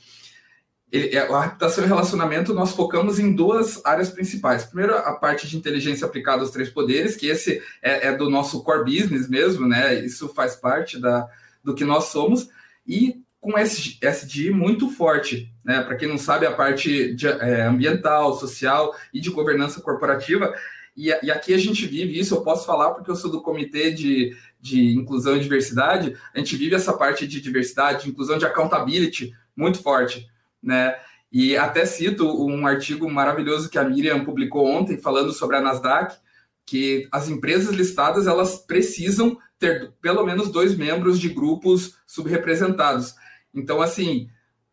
ele, 0.90 1.16
a 1.18 1.40
reputação 1.40 1.84
e 1.84 1.86
relacionamento, 1.86 2.54
nós 2.54 2.72
focamos 2.72 3.18
em 3.18 3.34
duas 3.34 3.84
áreas 3.84 4.08
principais. 4.08 4.64
Primeiro, 4.64 4.96
a 4.96 5.14
parte 5.14 5.48
de 5.48 5.56
inteligência 5.56 6.06
aplicada 6.06 6.42
aos 6.42 6.50
três 6.50 6.70
poderes, 6.70 7.16
que 7.16 7.26
esse 7.26 7.60
é, 7.82 8.08
é 8.08 8.16
do 8.16 8.30
nosso 8.30 8.62
core 8.62 8.84
business 8.84 9.28
mesmo, 9.28 9.66
né? 9.66 9.94
Isso 10.04 10.28
faz 10.28 10.54
parte 10.54 10.98
da, 11.00 11.28
do 11.62 11.74
que 11.74 11.84
nós 11.84 12.04
somos. 12.04 12.48
E 12.86 13.20
com 13.40 13.58
SD 13.58 14.50
muito 14.50 14.88
forte, 14.88 15.52
né? 15.64 15.82
Para 15.82 15.96
quem 15.96 16.08
não 16.08 16.18
sabe, 16.18 16.46
a 16.46 16.52
parte 16.52 17.14
de, 17.14 17.26
é, 17.26 17.62
ambiental, 17.62 18.38
social 18.38 18.94
e 19.12 19.20
de 19.20 19.30
governança 19.30 19.80
corporativa. 19.80 20.54
E, 20.96 21.08
e, 21.08 21.30
aqui 21.30 21.52
a 21.52 21.58
gente 21.58 21.84
vive 21.84 22.18
isso, 22.18 22.34
eu 22.34 22.42
posso 22.42 22.64
falar 22.64 22.92
porque 22.92 23.10
eu 23.10 23.16
sou 23.16 23.30
do 23.30 23.42
comitê 23.42 23.90
de, 23.90 24.34
de 24.60 24.94
inclusão 24.94 25.36
e 25.36 25.40
diversidade, 25.40 26.16
a 26.32 26.38
gente 26.38 26.56
vive 26.56 26.74
essa 26.74 26.92
parte 26.92 27.26
de 27.26 27.40
diversidade, 27.40 28.04
de 28.04 28.08
inclusão 28.08 28.38
de 28.38 28.46
accountability 28.46 29.34
muito 29.54 29.82
forte 29.82 30.26
né? 30.66 30.96
E 31.30 31.56
até 31.56 31.84
cito 31.84 32.26
um 32.44 32.66
artigo 32.66 33.10
maravilhoso 33.10 33.68
que 33.68 33.78
a 33.78 33.84
Miriam 33.84 34.24
publicou 34.24 34.66
ontem 34.66 34.98
falando 34.98 35.32
sobre 35.32 35.56
a 35.56 35.60
Nasdaq, 35.60 36.16
que 36.64 37.08
as 37.12 37.28
empresas 37.28 37.74
listadas 37.74 38.26
elas 38.26 38.56
precisam 38.56 39.38
ter 39.58 39.92
pelo 40.00 40.24
menos 40.24 40.50
dois 40.50 40.76
membros 40.76 41.18
de 41.18 41.28
grupos 41.28 41.96
subrepresentados. 42.06 43.14
Então, 43.54 43.80
assim, 43.80 44.28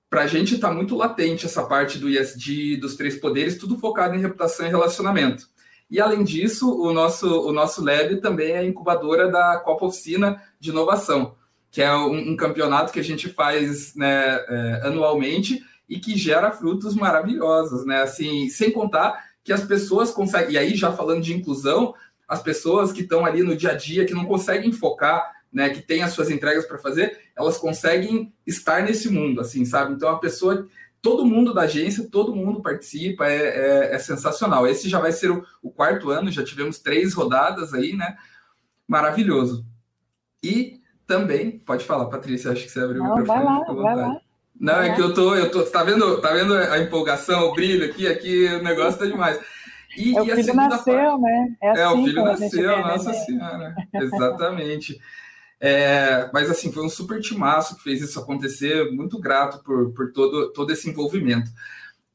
para 0.10 0.24
a 0.24 0.28
gente 0.28 0.56
está 0.56 0.72
muito 0.72 0.96
latente 0.96 1.46
essa 1.46 1.64
parte 1.64 1.98
do 1.98 2.10
ISD, 2.10 2.78
dos 2.78 2.96
três 2.96 3.16
poderes, 3.20 3.58
tudo 3.58 3.80
focado 3.80 4.16
em 4.16 4.22
reputação 4.22 4.66
e 4.66 4.70
relacionamento. 4.70 5.48
E 5.90 6.00
além 6.00 6.24
disso, 6.24 6.72
o 6.72 6.92
nosso, 6.94 7.28
o 7.48 7.52
nosso 7.52 7.84
Lab 7.84 8.20
também 8.20 8.54
é 8.54 8.66
incubadora 8.66 9.30
da 9.30 9.58
Copa 9.58 9.86
Oficina 9.86 10.42
de 10.60 10.72
Inovação, 10.72 11.36
que 11.70 11.82
é 11.82 11.94
um, 11.96 12.32
um 12.32 12.36
campeonato 12.36 12.92
que 12.92 13.00
a 13.00 13.04
gente 13.04 13.30
faz 13.30 13.96
né, 13.96 14.36
é, 14.48 14.82
anualmente 14.86 15.64
e 15.88 16.00
que 16.00 16.18
gera 16.18 16.52
frutos 16.52 16.96
maravilhosos, 16.96 17.86
né? 17.86 18.02
Assim, 18.02 18.50
sem 18.50 18.72
contar 18.72 19.34
que 19.44 19.52
as 19.52 19.64
pessoas 19.64 20.12
conseguem, 20.12 20.54
e 20.54 20.58
aí 20.58 20.76
já 20.76 20.92
falando 20.92 21.22
de 21.22 21.34
inclusão, 21.34 21.94
as 22.28 22.42
pessoas 22.42 22.92
que 22.92 23.02
estão 23.02 23.26
ali 23.26 23.44
no 23.44 23.56
dia 23.56 23.72
a 23.72 23.76
dia, 23.76 24.06
que 24.06 24.14
não 24.14 24.26
conseguem 24.26 24.72
focar, 24.72 25.32
né, 25.52 25.70
que 25.70 25.82
tem 25.82 26.02
as 26.02 26.14
suas 26.14 26.32
entregas 26.32 26.66
para 26.66 26.80
fazer, 26.80 27.20
elas 27.38 27.58
conseguem 27.58 28.34
estar 28.48 28.82
nesse 28.82 29.10
mundo, 29.10 29.40
assim, 29.40 29.64
sabe? 29.66 29.94
Então 29.94 30.10
a 30.10 30.18
pessoa, 30.18 30.68
todo 31.00 31.26
mundo 31.26 31.54
da 31.54 31.62
agência, 31.62 32.10
todo 32.10 32.36
mundo 32.36 32.62
participa, 32.62 33.28
é, 33.28 33.92
é, 33.92 33.96
é 33.96 34.00
sensacional. 34.00 34.66
Esse 34.66 34.90
já 34.90 35.00
vai 35.00 35.12
ser 35.12 35.30
o, 35.30 35.46
o, 35.62 35.70
quarto 35.70 36.10
ano, 36.10 36.32
já 36.32 36.44
tivemos 36.44 36.80
três 36.80 37.14
rodadas 37.14 37.74
aí, 37.74 37.94
né? 37.94 38.18
Maravilhoso. 38.88 39.64
E 40.42 40.82
também, 41.06 41.60
pode 41.60 41.86
falar, 41.86 42.06
Patrícia, 42.06 42.52
acho 42.52 42.64
que 42.64 42.72
você 42.72 42.80
abriu 42.80 43.04
não, 43.04 43.14
o 43.14 43.18
microfone. 43.20 43.46
Vai 43.46 43.60
lá, 43.60 43.74
vai 43.74 43.96
lá. 43.96 44.22
Não, 44.64 44.82
é 44.82 44.96
que 44.96 45.02
eu 45.02 45.14
tô, 45.14 45.36
eu 45.36 45.52
tô, 45.52 45.62
tá 45.64 45.84
vendo, 45.84 46.22
tá 46.22 46.32
vendo 46.32 46.56
a 46.56 46.80
empolgação, 46.80 47.50
o 47.50 47.54
brilho 47.54 47.84
aqui, 47.84 48.08
aqui 48.08 48.46
o 48.46 48.64
negócio 48.64 48.98
tá 48.98 49.06
demais. 49.06 49.38
E, 49.98 50.16
é 50.16 50.22
o 50.22 50.26
filho 50.26 50.54
nasceu, 50.54 50.96
parte... 50.96 51.22
né? 51.22 51.56
É, 51.62 51.70
assim 51.70 51.82
é, 51.82 51.88
o 51.88 51.92
assim 51.92 52.06
filho 52.06 52.24
nasceu, 52.24 52.78
nossa 52.80 53.10
né? 53.12 53.18
senhora, 53.26 53.76
exatamente. 53.94 55.02
É, 55.60 56.30
mas 56.34 56.50
assim, 56.50 56.72
foi 56.72 56.82
um 56.82 56.90
super 56.90 57.20
timaço 57.20 57.76
que 57.76 57.84
fez 57.84 58.02
isso 58.02 58.18
acontecer, 58.18 58.90
muito 58.94 59.20
grato 59.20 59.62
por, 59.66 59.92
por 59.92 60.14
todo, 60.14 60.54
todo 60.54 60.72
esse 60.72 60.90
envolvimento. 60.90 61.52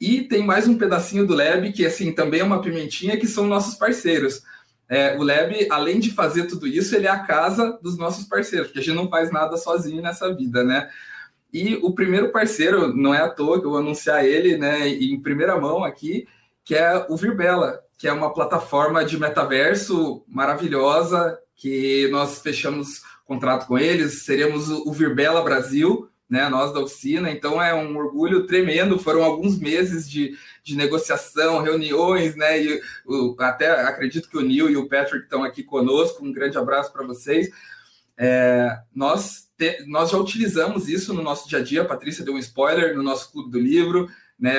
E 0.00 0.22
tem 0.22 0.42
mais 0.42 0.66
um 0.66 0.78
pedacinho 0.78 1.26
do 1.26 1.34
Lab, 1.34 1.70
que 1.72 1.84
assim, 1.84 2.12
também 2.12 2.40
é 2.40 2.44
uma 2.44 2.62
pimentinha, 2.62 3.18
que 3.18 3.26
são 3.26 3.46
nossos 3.46 3.74
parceiros. 3.74 4.42
É, 4.88 5.14
o 5.18 5.22
Lab, 5.22 5.68
além 5.70 6.00
de 6.00 6.12
fazer 6.12 6.46
tudo 6.46 6.66
isso, 6.66 6.96
ele 6.96 7.06
é 7.06 7.10
a 7.10 7.18
casa 7.18 7.78
dos 7.82 7.98
nossos 7.98 8.24
parceiros, 8.24 8.68
porque 8.68 8.80
a 8.80 8.82
gente 8.82 8.96
não 8.96 9.10
faz 9.10 9.30
nada 9.30 9.58
sozinho 9.58 10.00
nessa 10.00 10.34
vida, 10.34 10.64
né? 10.64 10.88
E 11.52 11.76
o 11.76 11.94
primeiro 11.94 12.30
parceiro, 12.30 12.94
não 12.94 13.14
é 13.14 13.22
à 13.22 13.28
toa 13.28 13.58
que 13.58 13.66
eu 13.66 13.70
vou 13.70 13.78
anunciar 13.78 14.24
ele, 14.24 14.56
né, 14.58 14.88
em 14.88 15.20
primeira 15.20 15.58
mão 15.58 15.82
aqui, 15.82 16.26
que 16.64 16.74
é 16.74 17.06
o 17.08 17.16
Virbela, 17.16 17.80
que 17.96 18.06
é 18.06 18.12
uma 18.12 18.32
plataforma 18.32 19.04
de 19.04 19.18
metaverso 19.18 20.22
maravilhosa, 20.28 21.38
que 21.56 22.06
nós 22.10 22.40
fechamos 22.40 23.02
contrato 23.24 23.66
com 23.66 23.78
eles, 23.78 24.24
seremos 24.24 24.68
o 24.70 24.92
Virbela 24.92 25.42
Brasil, 25.42 26.08
né, 26.28 26.46
nós 26.48 26.72
da 26.74 26.80
oficina, 26.80 27.30
então 27.30 27.60
é 27.60 27.74
um 27.74 27.96
orgulho 27.96 28.46
tremendo, 28.46 28.98
foram 28.98 29.24
alguns 29.24 29.58
meses 29.58 30.08
de, 30.08 30.36
de 30.62 30.76
negociação, 30.76 31.62
reuniões, 31.62 32.36
né, 32.36 32.62
e 32.62 32.80
o, 33.06 33.34
até 33.38 33.70
acredito 33.82 34.28
que 34.28 34.36
o 34.36 34.42
Neil 34.42 34.68
e 34.68 34.76
o 34.76 34.88
Patrick 34.88 35.24
estão 35.24 35.42
aqui 35.42 35.62
conosco, 35.62 36.24
um 36.24 36.32
grande 36.32 36.58
abraço 36.58 36.92
para 36.92 37.06
vocês. 37.06 37.48
É, 38.18 38.78
nós 38.94 39.47
te, 39.58 39.84
nós 39.86 40.10
já 40.10 40.16
utilizamos 40.16 40.88
isso 40.88 41.12
no 41.12 41.22
nosso 41.22 41.48
dia 41.48 41.58
a 41.58 41.62
dia. 41.62 41.82
A 41.82 41.84
Patrícia 41.84 42.24
deu 42.24 42.34
um 42.34 42.38
spoiler 42.38 42.96
no 42.96 43.02
nosso 43.02 43.30
clube 43.32 43.50
do 43.50 43.58
livro. 43.58 44.08
Né, 44.38 44.54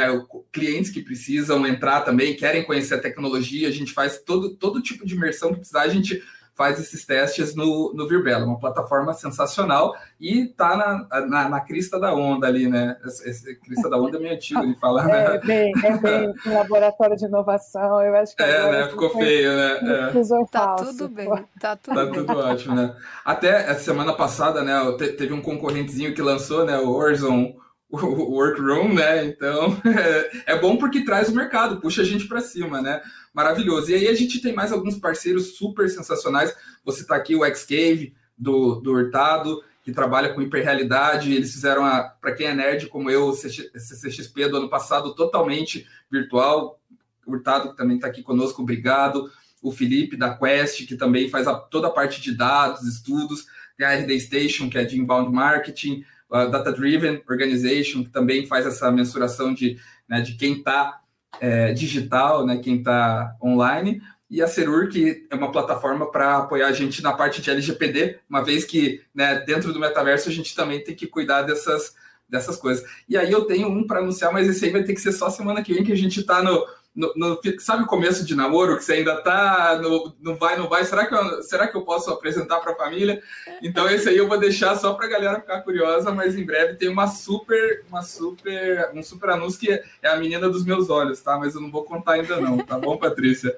clientes 0.51 0.91
que 0.91 1.01
precisam 1.01 1.65
entrar 1.65 2.01
também, 2.01 2.35
querem 2.35 2.65
conhecer 2.65 2.95
a 2.95 3.01
tecnologia, 3.01 3.69
a 3.69 3.71
gente 3.71 3.93
faz 3.93 4.19
todo, 4.19 4.53
todo 4.53 4.81
tipo 4.81 5.05
de 5.05 5.15
imersão 5.15 5.53
que 5.53 5.59
precisar, 5.59 5.83
a 5.83 5.87
gente 5.87 6.21
faz 6.59 6.77
esses 6.77 7.05
testes 7.05 7.55
no, 7.55 7.93
no 7.93 8.05
Virbela, 8.05 8.45
uma 8.45 8.59
plataforma 8.59 9.13
sensacional 9.13 9.95
e 10.19 10.45
tá 10.45 10.75
na, 10.75 11.21
na, 11.25 11.47
na 11.47 11.61
crista 11.61 11.97
da 11.97 12.13
onda 12.13 12.47
ali, 12.47 12.67
né? 12.67 12.97
Esse, 13.05 13.29
esse, 13.29 13.55
crista 13.61 13.89
da 13.89 13.95
onda 13.95 14.17
é 14.17 14.19
meio 14.19 14.35
antigo 14.35 14.67
de 14.67 14.77
falar, 14.77 15.05
né? 15.07 15.35
É 15.35 15.37
bem, 15.39 15.71
é 15.81 15.97
bem 15.97 16.33
um 16.45 16.53
laboratório 16.53 17.15
de 17.15 17.23
inovação, 17.23 18.03
eu 18.03 18.13
acho 18.13 18.35
que 18.35 18.43
É, 18.43 18.71
né? 18.73 18.89
Ficou 18.89 19.09
feio, 19.11 19.55
né? 19.55 20.11
É. 20.11 20.45
Tá 20.51 20.75
tudo 20.75 21.07
bem, 21.07 21.29
tá 21.61 21.77
tudo 21.77 21.95
tá 21.95 22.03
bem. 22.03 22.13
tudo 22.13 22.37
ótimo, 22.37 22.75
né? 22.75 22.93
Até 23.23 23.71
essa 23.71 23.79
semana 23.79 24.11
passada, 24.11 24.61
né, 24.61 24.73
teve 25.17 25.31
um 25.31 25.41
concorrentezinho 25.41 26.13
que 26.13 26.21
lançou, 26.21 26.65
né, 26.65 26.77
o 26.77 26.89
Horizon 26.89 27.55
o 27.91 28.31
workroom, 28.31 28.93
né? 28.93 29.25
Então 29.25 29.75
é, 30.45 30.59
bom 30.59 30.77
porque 30.77 31.03
traz 31.03 31.27
o 31.27 31.35
mercado, 31.35 31.81
puxa 31.81 32.03
a 32.03 32.05
gente 32.05 32.27
para 32.27 32.39
cima, 32.39 32.81
né? 32.81 33.01
Maravilhoso. 33.33 33.89
E 33.89 33.95
aí 33.95 34.07
a 34.07 34.13
gente 34.13 34.39
tem 34.39 34.53
mais 34.53 34.71
alguns 34.71 34.97
parceiros 34.97 35.57
super 35.57 35.89
sensacionais. 35.89 36.55
Você 36.85 37.01
está 37.01 37.15
aqui 37.15 37.35
o 37.35 37.43
Xcave 37.55 38.13
do, 38.37 38.75
do 38.75 38.91
Hurtado, 38.91 39.63
que 39.83 39.91
trabalha 39.91 40.33
com 40.33 40.41
hiperrealidade. 40.41 41.33
Eles 41.33 41.51
fizeram 41.51 41.83
a, 41.83 42.03
para 42.03 42.33
quem 42.33 42.47
é 42.47 42.53
nerd 42.53 42.87
como 42.87 43.09
eu, 43.09 43.33
CCXP 43.33 44.49
do 44.49 44.57
ano 44.57 44.69
passado 44.69 45.15
totalmente 45.15 45.87
virtual. 46.11 46.79
O 47.25 47.31
Hurtado 47.31 47.71
que 47.71 47.77
também 47.77 47.95
está 47.95 48.07
aqui 48.07 48.21
conosco, 48.21 48.61
obrigado. 48.61 49.31
O 49.61 49.71
Felipe 49.71 50.15
da 50.15 50.37
Quest, 50.37 50.87
que 50.87 50.95
também 50.95 51.27
faz 51.27 51.47
a, 51.47 51.55
toda 51.55 51.87
a 51.87 51.91
parte 51.91 52.21
de 52.21 52.35
dados, 52.35 52.83
estudos. 52.83 53.47
Tem 53.75 53.85
a 53.87 53.95
RD 53.95 54.19
Station, 54.19 54.69
que 54.69 54.77
é 54.77 54.83
de 54.83 54.99
inbound 54.99 55.33
marketing 55.33 56.05
a 56.31 56.45
Data 56.45 56.71
Driven 56.71 57.21
Organization, 57.29 58.03
que 58.03 58.09
também 58.09 58.45
faz 58.45 58.65
essa 58.65 58.91
mensuração 58.91 59.53
de, 59.53 59.79
né, 60.07 60.21
de 60.21 60.35
quem 60.35 60.59
está 60.59 61.01
é, 61.39 61.73
digital, 61.73 62.45
né, 62.45 62.57
quem 62.57 62.77
está 62.77 63.35
online, 63.41 64.01
e 64.29 64.41
a 64.41 64.47
Serur, 64.47 64.89
que 64.89 65.25
é 65.29 65.35
uma 65.35 65.51
plataforma 65.51 66.11
para 66.11 66.37
apoiar 66.37 66.67
a 66.67 66.71
gente 66.71 67.01
na 67.01 67.13
parte 67.13 67.41
de 67.41 67.49
LGPD, 67.49 68.19
uma 68.29 68.43
vez 68.43 68.63
que 68.63 69.01
né, 69.13 69.39
dentro 69.39 69.73
do 69.73 69.79
metaverso 69.79 70.29
a 70.29 70.31
gente 70.31 70.55
também 70.55 70.83
tem 70.83 70.95
que 70.95 71.07
cuidar 71.07 71.41
dessas, 71.41 71.95
dessas 72.27 72.55
coisas. 72.55 72.87
E 73.07 73.17
aí 73.17 73.31
eu 73.31 73.45
tenho 73.45 73.67
um 73.67 73.87
para 73.87 73.99
anunciar, 73.99 74.31
mas 74.31 74.47
esse 74.47 74.65
aí 74.65 74.71
vai 74.71 74.83
ter 74.83 74.93
que 74.93 75.01
ser 75.01 75.13
só 75.13 75.31
semana 75.31 75.63
que 75.63 75.73
vem, 75.73 75.83
que 75.83 75.91
a 75.91 75.97
gente 75.97 76.19
está 76.19 76.43
no, 76.43 76.63
no, 76.99 77.13
no, 77.15 77.39
sabe 77.59 77.83
o 77.83 77.87
começo 77.87 78.25
de 78.25 78.35
namoro 78.35 78.75
que 78.75 78.83
você 78.83 78.93
ainda 78.93 79.21
tá 79.23 79.79
no, 79.81 80.13
não 80.19 80.35
vai 80.35 80.57
não 80.57 80.67
vai? 80.67 80.83
Será 80.83 81.05
que 81.05 81.15
eu, 81.15 81.41
será 81.41 81.65
que 81.65 81.77
eu 81.77 81.85
posso 81.85 82.11
apresentar 82.11 82.59
para 82.59 82.73
a 82.73 82.75
família? 82.75 83.23
Então 83.63 83.89
esse 83.89 84.09
aí 84.09 84.17
eu 84.17 84.27
vou 84.27 84.37
deixar 84.37 84.75
só 84.75 84.93
para 84.93 85.05
a 85.05 85.09
galera 85.09 85.39
ficar 85.39 85.61
curiosa 85.61 86.11
mas 86.11 86.35
em 86.35 86.45
breve 86.45 86.75
tem 86.75 86.89
uma 86.89 87.07
super 87.07 87.85
uma 87.87 88.01
super 88.01 88.91
um 88.93 89.01
super 89.01 89.29
anúncio 89.29 89.59
que 89.61 89.71
é 89.71 90.09
a 90.09 90.17
menina 90.17 90.49
dos 90.49 90.65
meus 90.65 90.89
olhos 90.89 91.21
tá? 91.21 91.37
Mas 91.37 91.55
eu 91.55 91.61
não 91.61 91.71
vou 91.71 91.85
contar 91.85 92.13
ainda 92.13 92.39
não 92.41 92.57
tá 92.57 92.77
bom 92.77 92.97
Patrícia? 92.99 93.57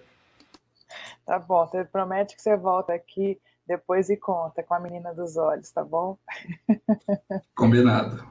Tá 1.26 1.40
bom 1.40 1.66
você 1.66 1.84
promete 1.84 2.36
que 2.36 2.42
você 2.44 2.56
volta 2.56 2.94
aqui 2.94 3.40
depois 3.66 4.10
e 4.12 4.18
conta 4.18 4.62
com 4.62 4.76
a 4.76 4.80
menina 4.80 5.16
dos 5.16 5.36
olhos 5.36 5.72
tá 5.72 5.84
bom? 5.84 6.16
Combinado 7.56 8.24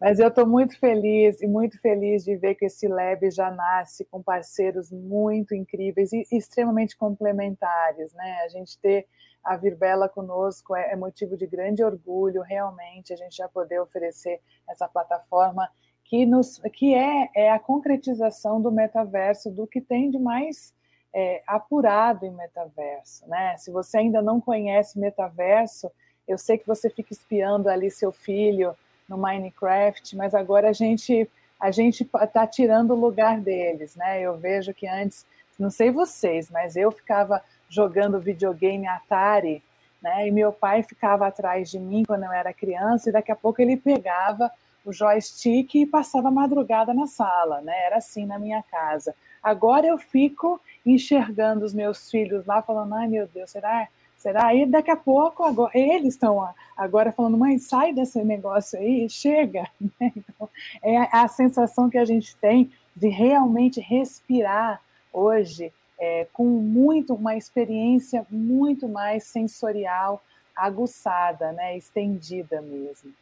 mas 0.00 0.20
eu 0.20 0.28
estou 0.28 0.46
muito 0.46 0.78
feliz 0.78 1.42
e 1.42 1.46
muito 1.46 1.80
feliz 1.80 2.24
de 2.24 2.36
ver 2.36 2.54
que 2.54 2.66
esse 2.66 2.86
Lab 2.86 3.28
já 3.30 3.50
nasce 3.50 4.04
com 4.04 4.22
parceiros 4.22 4.92
muito 4.92 5.54
incríveis 5.54 6.12
e 6.12 6.24
extremamente 6.30 6.96
complementares, 6.96 8.12
né? 8.14 8.42
A 8.44 8.48
gente 8.48 8.78
ter 8.78 9.06
a 9.42 9.56
Virbela 9.56 10.08
conosco 10.08 10.76
é, 10.76 10.92
é 10.92 10.96
motivo 10.96 11.36
de 11.36 11.46
grande 11.46 11.82
orgulho, 11.82 12.42
realmente, 12.42 13.12
a 13.12 13.16
gente 13.16 13.36
já 13.36 13.48
poder 13.48 13.80
oferecer 13.80 14.40
essa 14.68 14.86
plataforma 14.86 15.68
que, 16.04 16.24
nos, 16.24 16.58
que 16.72 16.94
é, 16.94 17.28
é 17.34 17.50
a 17.50 17.58
concretização 17.58 18.60
do 18.60 18.70
metaverso, 18.70 19.50
do 19.50 19.66
que 19.66 19.80
tem 19.80 20.10
de 20.10 20.18
mais 20.18 20.72
é, 21.12 21.42
apurado 21.46 22.24
em 22.24 22.30
metaverso, 22.30 23.26
né? 23.28 23.56
Se 23.56 23.72
você 23.72 23.98
ainda 23.98 24.22
não 24.22 24.40
conhece 24.40 24.98
metaverso, 24.98 25.90
eu 26.26 26.38
sei 26.38 26.56
que 26.56 26.66
você 26.66 26.88
fica 26.88 27.12
espiando 27.12 27.68
ali 27.68 27.90
seu 27.90 28.12
filho 28.12 28.76
no 29.08 29.16
Minecraft, 29.16 30.16
mas 30.16 30.34
agora 30.34 30.68
a 30.68 30.72
gente 30.72 31.28
a 31.60 31.72
gente 31.72 32.08
está 32.22 32.46
tirando 32.46 32.92
o 32.92 33.00
lugar 33.00 33.40
deles, 33.40 33.96
né? 33.96 34.20
Eu 34.20 34.36
vejo 34.36 34.72
que 34.72 34.86
antes, 34.86 35.26
não 35.58 35.70
sei 35.70 35.90
vocês, 35.90 36.48
mas 36.50 36.76
eu 36.76 36.92
ficava 36.92 37.42
jogando 37.68 38.20
videogame 38.20 38.86
Atari, 38.86 39.60
né? 40.00 40.28
E 40.28 40.30
meu 40.30 40.52
pai 40.52 40.84
ficava 40.84 41.26
atrás 41.26 41.68
de 41.68 41.80
mim 41.80 42.04
quando 42.06 42.22
eu 42.22 42.32
era 42.32 42.52
criança 42.52 43.08
e 43.08 43.12
daqui 43.12 43.32
a 43.32 43.36
pouco 43.36 43.60
ele 43.60 43.76
pegava 43.76 44.50
o 44.84 44.92
joystick 44.92 45.74
e 45.74 45.84
passava 45.84 46.28
a 46.28 46.30
madrugada 46.30 46.94
na 46.94 47.08
sala, 47.08 47.60
né? 47.60 47.74
Era 47.86 47.96
assim 47.96 48.24
na 48.24 48.38
minha 48.38 48.62
casa. 48.62 49.12
Agora 49.42 49.86
eu 49.86 49.98
fico 49.98 50.60
enxergando 50.86 51.64
os 51.64 51.74
meus 51.74 52.08
filhos 52.08 52.46
lá 52.46 52.62
falando, 52.62 52.94
ai 52.94 53.08
meu 53.08 53.26
Deus, 53.26 53.50
será 53.50 53.88
Será? 54.18 54.52
E 54.52 54.66
daqui 54.66 54.90
a 54.90 54.96
pouco, 54.96 55.44
agora, 55.44 55.70
eles 55.74 56.14
estão 56.14 56.46
agora 56.76 57.12
falando, 57.12 57.38
mãe, 57.38 57.56
sai 57.58 57.92
desse 57.92 58.22
negócio 58.24 58.78
aí, 58.78 59.08
chega. 59.08 59.64
Né? 60.00 60.12
Então, 60.16 60.48
é 60.82 61.16
a 61.16 61.26
sensação 61.28 61.88
que 61.88 61.96
a 61.96 62.04
gente 62.04 62.36
tem 62.36 62.70
de 62.94 63.08
realmente 63.08 63.80
respirar 63.80 64.82
hoje 65.12 65.72
é, 65.98 66.26
com 66.32 66.44
muito 66.44 67.14
uma 67.14 67.36
experiência 67.36 68.26
muito 68.30 68.88
mais 68.88 69.24
sensorial, 69.24 70.22
aguçada, 70.54 71.52
né, 71.52 71.76
estendida 71.76 72.60
mesmo. 72.60 73.12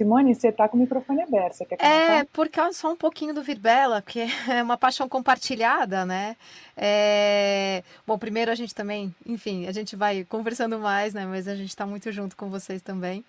Simone, 0.00 0.34
você 0.34 0.48
está 0.48 0.66
com 0.66 0.78
o 0.78 0.80
microfone 0.80 1.20
aberto, 1.20 1.52
você 1.52 1.66
quer 1.66 1.76
comentar? 1.76 2.20
É, 2.22 2.24
por 2.32 2.48
causa 2.48 2.72
só 2.72 2.90
um 2.90 2.96
pouquinho 2.96 3.34
do 3.34 3.42
Virbela, 3.42 4.00
porque 4.00 4.20
é 4.48 4.62
uma 4.62 4.78
paixão 4.78 5.06
compartilhada, 5.06 6.06
né? 6.06 6.36
É... 6.74 7.84
Bom, 8.06 8.16
primeiro 8.16 8.50
a 8.50 8.54
gente 8.54 8.74
também, 8.74 9.14
enfim, 9.26 9.66
a 9.66 9.72
gente 9.72 9.96
vai 9.96 10.24
conversando 10.24 10.78
mais, 10.78 11.12
né? 11.12 11.26
Mas 11.26 11.46
a 11.46 11.54
gente 11.54 11.68
está 11.68 11.84
muito 11.84 12.10
junto 12.12 12.34
com 12.34 12.48
vocês 12.48 12.80
também. 12.80 13.22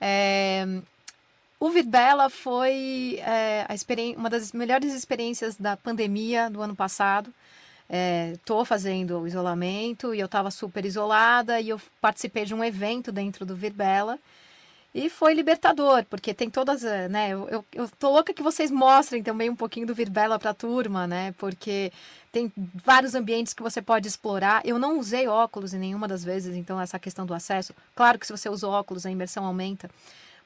É... 0.00 0.64
O 1.60 1.68
Virbela 1.68 2.30
foi 2.30 3.18
é, 3.20 3.66
uma 4.16 4.30
das 4.30 4.52
melhores 4.52 4.94
experiências 4.94 5.56
da 5.56 5.76
pandemia 5.76 6.48
do 6.48 6.62
ano 6.62 6.74
passado. 6.74 7.34
Estou 8.32 8.62
é, 8.62 8.64
fazendo 8.64 9.18
o 9.18 9.26
isolamento 9.26 10.14
e 10.14 10.20
eu 10.20 10.26
estava 10.26 10.50
super 10.50 10.86
isolada 10.86 11.60
e 11.60 11.68
eu 11.68 11.78
participei 12.00 12.46
de 12.46 12.54
um 12.54 12.64
evento 12.64 13.12
dentro 13.12 13.44
do 13.44 13.54
Virbela 13.54 14.18
e 14.94 15.10
foi 15.10 15.34
libertador, 15.34 16.04
porque 16.06 16.32
tem 16.32 16.48
todas, 16.48 16.82
eh, 16.82 17.08
né? 17.08 17.30
Eu, 17.30 17.64
eu, 17.74 17.88
tô 17.98 18.10
louca 18.10 18.32
que 18.32 18.42
vocês 18.42 18.70
mostrem 18.70 19.22
também 19.22 19.50
um 19.50 19.56
pouquinho 19.56 19.86
do 19.86 19.94
Virbela 19.94 20.38
para 20.38 20.50
a 20.50 20.54
turma, 20.54 21.06
né? 21.06 21.34
Porque 21.38 21.92
tem 22.32 22.50
vários 22.84 23.14
ambientes 23.14 23.52
que 23.52 23.62
você 23.62 23.82
pode 23.82 24.08
explorar. 24.08 24.62
Eu 24.64 24.78
não 24.78 24.98
usei 24.98 25.28
óculos 25.28 25.74
em 25.74 25.78
nenhuma 25.78 26.08
das 26.08 26.24
vezes, 26.24 26.56
então 26.56 26.80
essa 26.80 26.98
questão 26.98 27.26
do 27.26 27.34
acesso. 27.34 27.74
Claro 27.94 28.18
que 28.18 28.26
se 28.26 28.32
você 28.32 28.48
usa 28.48 28.66
óculos, 28.66 29.04
a 29.04 29.10
imersão 29.10 29.44
aumenta. 29.44 29.90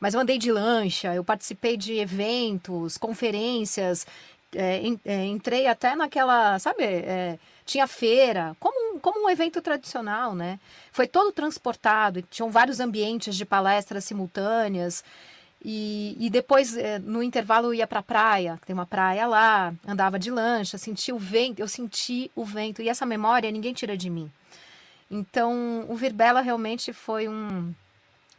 Mas 0.00 0.14
eu 0.14 0.20
andei 0.20 0.38
de 0.38 0.50
lancha, 0.50 1.14
eu 1.14 1.22
participei 1.22 1.76
de 1.76 1.98
eventos, 1.98 2.98
conferências, 2.98 4.04
é, 4.54 4.82
entrei 5.26 5.68
até 5.68 5.94
naquela, 5.94 6.58
sabe, 6.58 6.82
é, 6.82 7.38
tinha 7.72 7.86
feira, 7.86 8.54
como 8.60 8.96
um, 8.96 8.98
como 8.98 9.24
um 9.24 9.30
evento 9.30 9.62
tradicional, 9.62 10.34
né? 10.34 10.60
Foi 10.92 11.06
todo 11.06 11.32
transportado, 11.32 12.20
tinham 12.22 12.50
vários 12.50 12.80
ambientes 12.80 13.34
de 13.34 13.46
palestras 13.46 14.04
simultâneas. 14.04 15.02
E, 15.64 16.14
e 16.20 16.28
depois, 16.28 16.76
é, 16.76 16.98
no 16.98 17.22
intervalo, 17.22 17.68
eu 17.68 17.74
ia 17.74 17.86
para 17.86 18.00
a 18.00 18.02
praia, 18.02 18.60
tem 18.66 18.74
uma 18.74 18.84
praia 18.84 19.26
lá, 19.26 19.72
andava 19.86 20.18
de 20.18 20.30
lancha, 20.30 20.76
senti 20.76 21.12
o 21.12 21.18
vento, 21.18 21.60
eu 21.60 21.68
senti 21.68 22.30
o 22.34 22.44
vento, 22.44 22.82
e 22.82 22.88
essa 22.88 23.06
memória 23.06 23.50
ninguém 23.50 23.72
tira 23.72 23.96
de 23.96 24.10
mim. 24.10 24.30
Então, 25.10 25.86
o 25.88 25.96
Virbela 25.96 26.40
realmente 26.40 26.92
foi 26.92 27.28
um, 27.28 27.72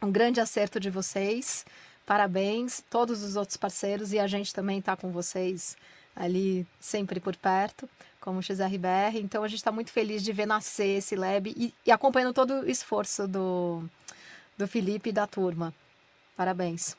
um 0.02 0.12
grande 0.12 0.40
acerto 0.40 0.78
de 0.78 0.90
vocês. 0.90 1.64
Parabéns, 2.06 2.84
todos 2.90 3.22
os 3.22 3.34
outros 3.36 3.56
parceiros, 3.56 4.12
e 4.12 4.18
a 4.18 4.26
gente 4.26 4.54
também 4.54 4.78
está 4.78 4.94
com 4.94 5.10
vocês 5.10 5.76
ali 6.14 6.66
sempre 6.78 7.18
por 7.18 7.34
perto, 7.34 7.88
como 8.24 8.42
XRBR. 8.42 9.18
Então 9.22 9.44
a 9.44 9.48
gente 9.48 9.58
está 9.58 9.70
muito 9.70 9.92
feliz 9.92 10.22
de 10.22 10.32
ver 10.32 10.46
nascer 10.46 10.96
esse 10.96 11.14
lab 11.14 11.52
e, 11.54 11.74
e 11.84 11.92
acompanhando 11.92 12.32
todo 12.32 12.60
o 12.60 12.70
esforço 12.70 13.28
do, 13.28 13.84
do 14.56 14.66
Felipe 14.66 15.10
e 15.10 15.12
da 15.12 15.26
turma. 15.26 15.74
Parabéns. 16.34 16.96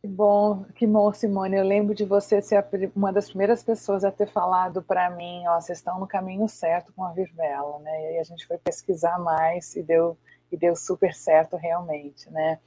Que 0.00 0.06
bom, 0.08 0.64
que 0.74 0.86
bom, 0.86 1.12
Simone. 1.12 1.56
Eu 1.56 1.64
lembro 1.64 1.94
de 1.94 2.06
você 2.06 2.40
ser 2.40 2.64
uma 2.96 3.12
das 3.12 3.28
primeiras 3.28 3.62
pessoas 3.62 4.04
a 4.04 4.10
ter 4.10 4.28
falado 4.28 4.80
para 4.82 5.10
mim, 5.10 5.46
ó, 5.46 5.60
vocês 5.60 5.78
estão 5.78 6.00
no 6.00 6.06
caminho 6.06 6.48
certo 6.48 6.90
com 6.94 7.04
a 7.04 7.12
Virvela, 7.12 7.78
né? 7.80 7.90
E 7.90 8.06
aí 8.06 8.18
a 8.18 8.24
gente 8.24 8.46
foi 8.46 8.56
pesquisar 8.56 9.18
mais 9.18 9.76
e 9.76 9.82
deu, 9.82 10.16
e 10.50 10.56
deu 10.56 10.74
super 10.74 11.12
certo 11.12 11.56
realmente, 11.56 12.30
né? 12.30 12.58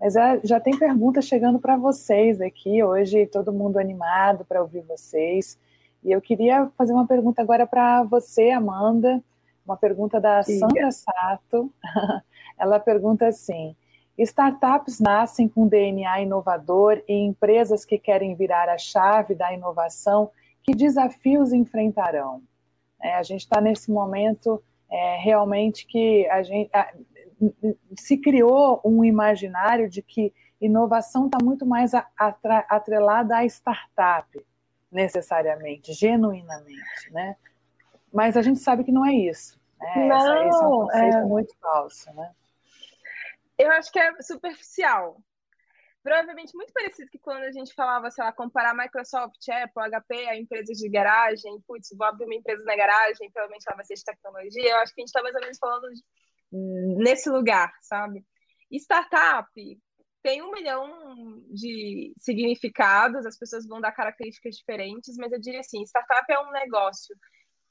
Mas 0.00 0.14
já 0.42 0.58
tem 0.58 0.78
perguntas 0.78 1.26
chegando 1.26 1.58
para 1.58 1.76
vocês 1.76 2.40
aqui 2.40 2.82
hoje, 2.82 3.26
todo 3.26 3.52
mundo 3.52 3.78
animado 3.78 4.46
para 4.46 4.62
ouvir 4.62 4.80
vocês. 4.80 5.58
E 6.02 6.10
eu 6.10 6.22
queria 6.22 6.70
fazer 6.78 6.94
uma 6.94 7.06
pergunta 7.06 7.42
agora 7.42 7.66
para 7.66 8.02
você, 8.04 8.50
Amanda, 8.50 9.22
uma 9.64 9.76
pergunta 9.76 10.18
da 10.18 10.42
Sim. 10.42 10.58
Sandra 10.58 10.90
Sato. 10.90 11.70
Ela 12.58 12.80
pergunta 12.80 13.26
assim: 13.26 13.76
startups 14.16 15.00
nascem 15.00 15.46
com 15.46 15.68
DNA 15.68 16.22
inovador 16.22 17.02
e 17.06 17.14
empresas 17.14 17.84
que 17.84 17.98
querem 17.98 18.34
virar 18.34 18.70
a 18.70 18.78
chave 18.78 19.34
da 19.34 19.52
inovação, 19.52 20.30
que 20.62 20.74
desafios 20.74 21.52
enfrentarão? 21.52 22.42
É, 23.02 23.16
a 23.16 23.22
gente 23.22 23.40
está 23.40 23.60
nesse 23.60 23.90
momento 23.90 24.62
é, 24.90 25.16
realmente 25.16 25.86
que 25.86 26.26
a 26.28 26.42
gente, 26.42 26.70
se 27.96 28.18
criou 28.18 28.80
um 28.84 29.04
imaginário 29.04 29.88
de 29.88 30.02
que 30.02 30.34
inovação 30.60 31.26
está 31.26 31.38
muito 31.42 31.64
mais 31.64 31.92
atrelada 32.16 33.36
à 33.36 33.44
startup, 33.44 34.46
necessariamente, 34.90 35.92
genuinamente, 35.92 37.10
né? 37.12 37.36
Mas 38.12 38.36
a 38.36 38.42
gente 38.42 38.58
sabe 38.58 38.84
que 38.84 38.92
não 38.92 39.06
é 39.06 39.14
isso. 39.14 39.58
Né? 39.78 40.08
Não, 40.08 40.16
Essa, 40.16 40.46
esse 40.46 40.62
é 40.62 40.66
um 40.66 40.70
conceito 40.70 41.16
é... 41.16 41.24
muito 41.24 41.56
falso, 41.58 42.12
né? 42.12 42.34
Eu 43.56 43.70
acho 43.72 43.92
que 43.92 43.98
é 43.98 44.22
superficial. 44.22 45.20
Provavelmente 46.02 46.56
muito 46.56 46.72
parecido 46.72 47.10
que 47.10 47.18
quando 47.18 47.42
a 47.42 47.52
gente 47.52 47.74
falava, 47.74 48.10
sei 48.10 48.24
lá, 48.24 48.32
comparar 48.32 48.74
Microsoft, 48.74 49.46
Apple, 49.48 49.90
HP 49.90 50.28
a 50.28 50.36
empresas 50.36 50.78
de 50.78 50.88
garagem, 50.88 51.60
putz, 51.68 51.90
vou 51.96 52.06
abrir 52.06 52.24
uma 52.24 52.34
empresa 52.34 52.64
na 52.64 52.74
garagem, 52.74 53.30
provavelmente 53.30 53.66
ela 53.68 53.76
vai 53.76 53.84
ser 53.84 53.94
de 53.94 54.04
tecnologia. 54.04 54.70
Eu 54.70 54.76
acho 54.78 54.94
que 54.94 55.00
a 55.00 55.02
gente 55.02 55.08
está 55.08 55.22
mais 55.22 55.34
ou 55.34 55.40
menos 55.42 55.58
falando 55.58 55.92
de 55.92 56.02
nesse 56.52 57.30
lugar, 57.30 57.72
sabe? 57.82 58.24
Startup 58.70 59.48
tem 60.22 60.42
um 60.42 60.50
milhão 60.50 61.42
de 61.50 62.12
significados, 62.18 63.24
as 63.24 63.38
pessoas 63.38 63.66
vão 63.66 63.80
dar 63.80 63.92
características 63.92 64.56
diferentes, 64.56 65.16
mas 65.16 65.32
eu 65.32 65.40
diria 65.40 65.60
assim, 65.60 65.82
startup 65.82 66.30
é 66.30 66.38
um 66.38 66.50
negócio 66.50 67.16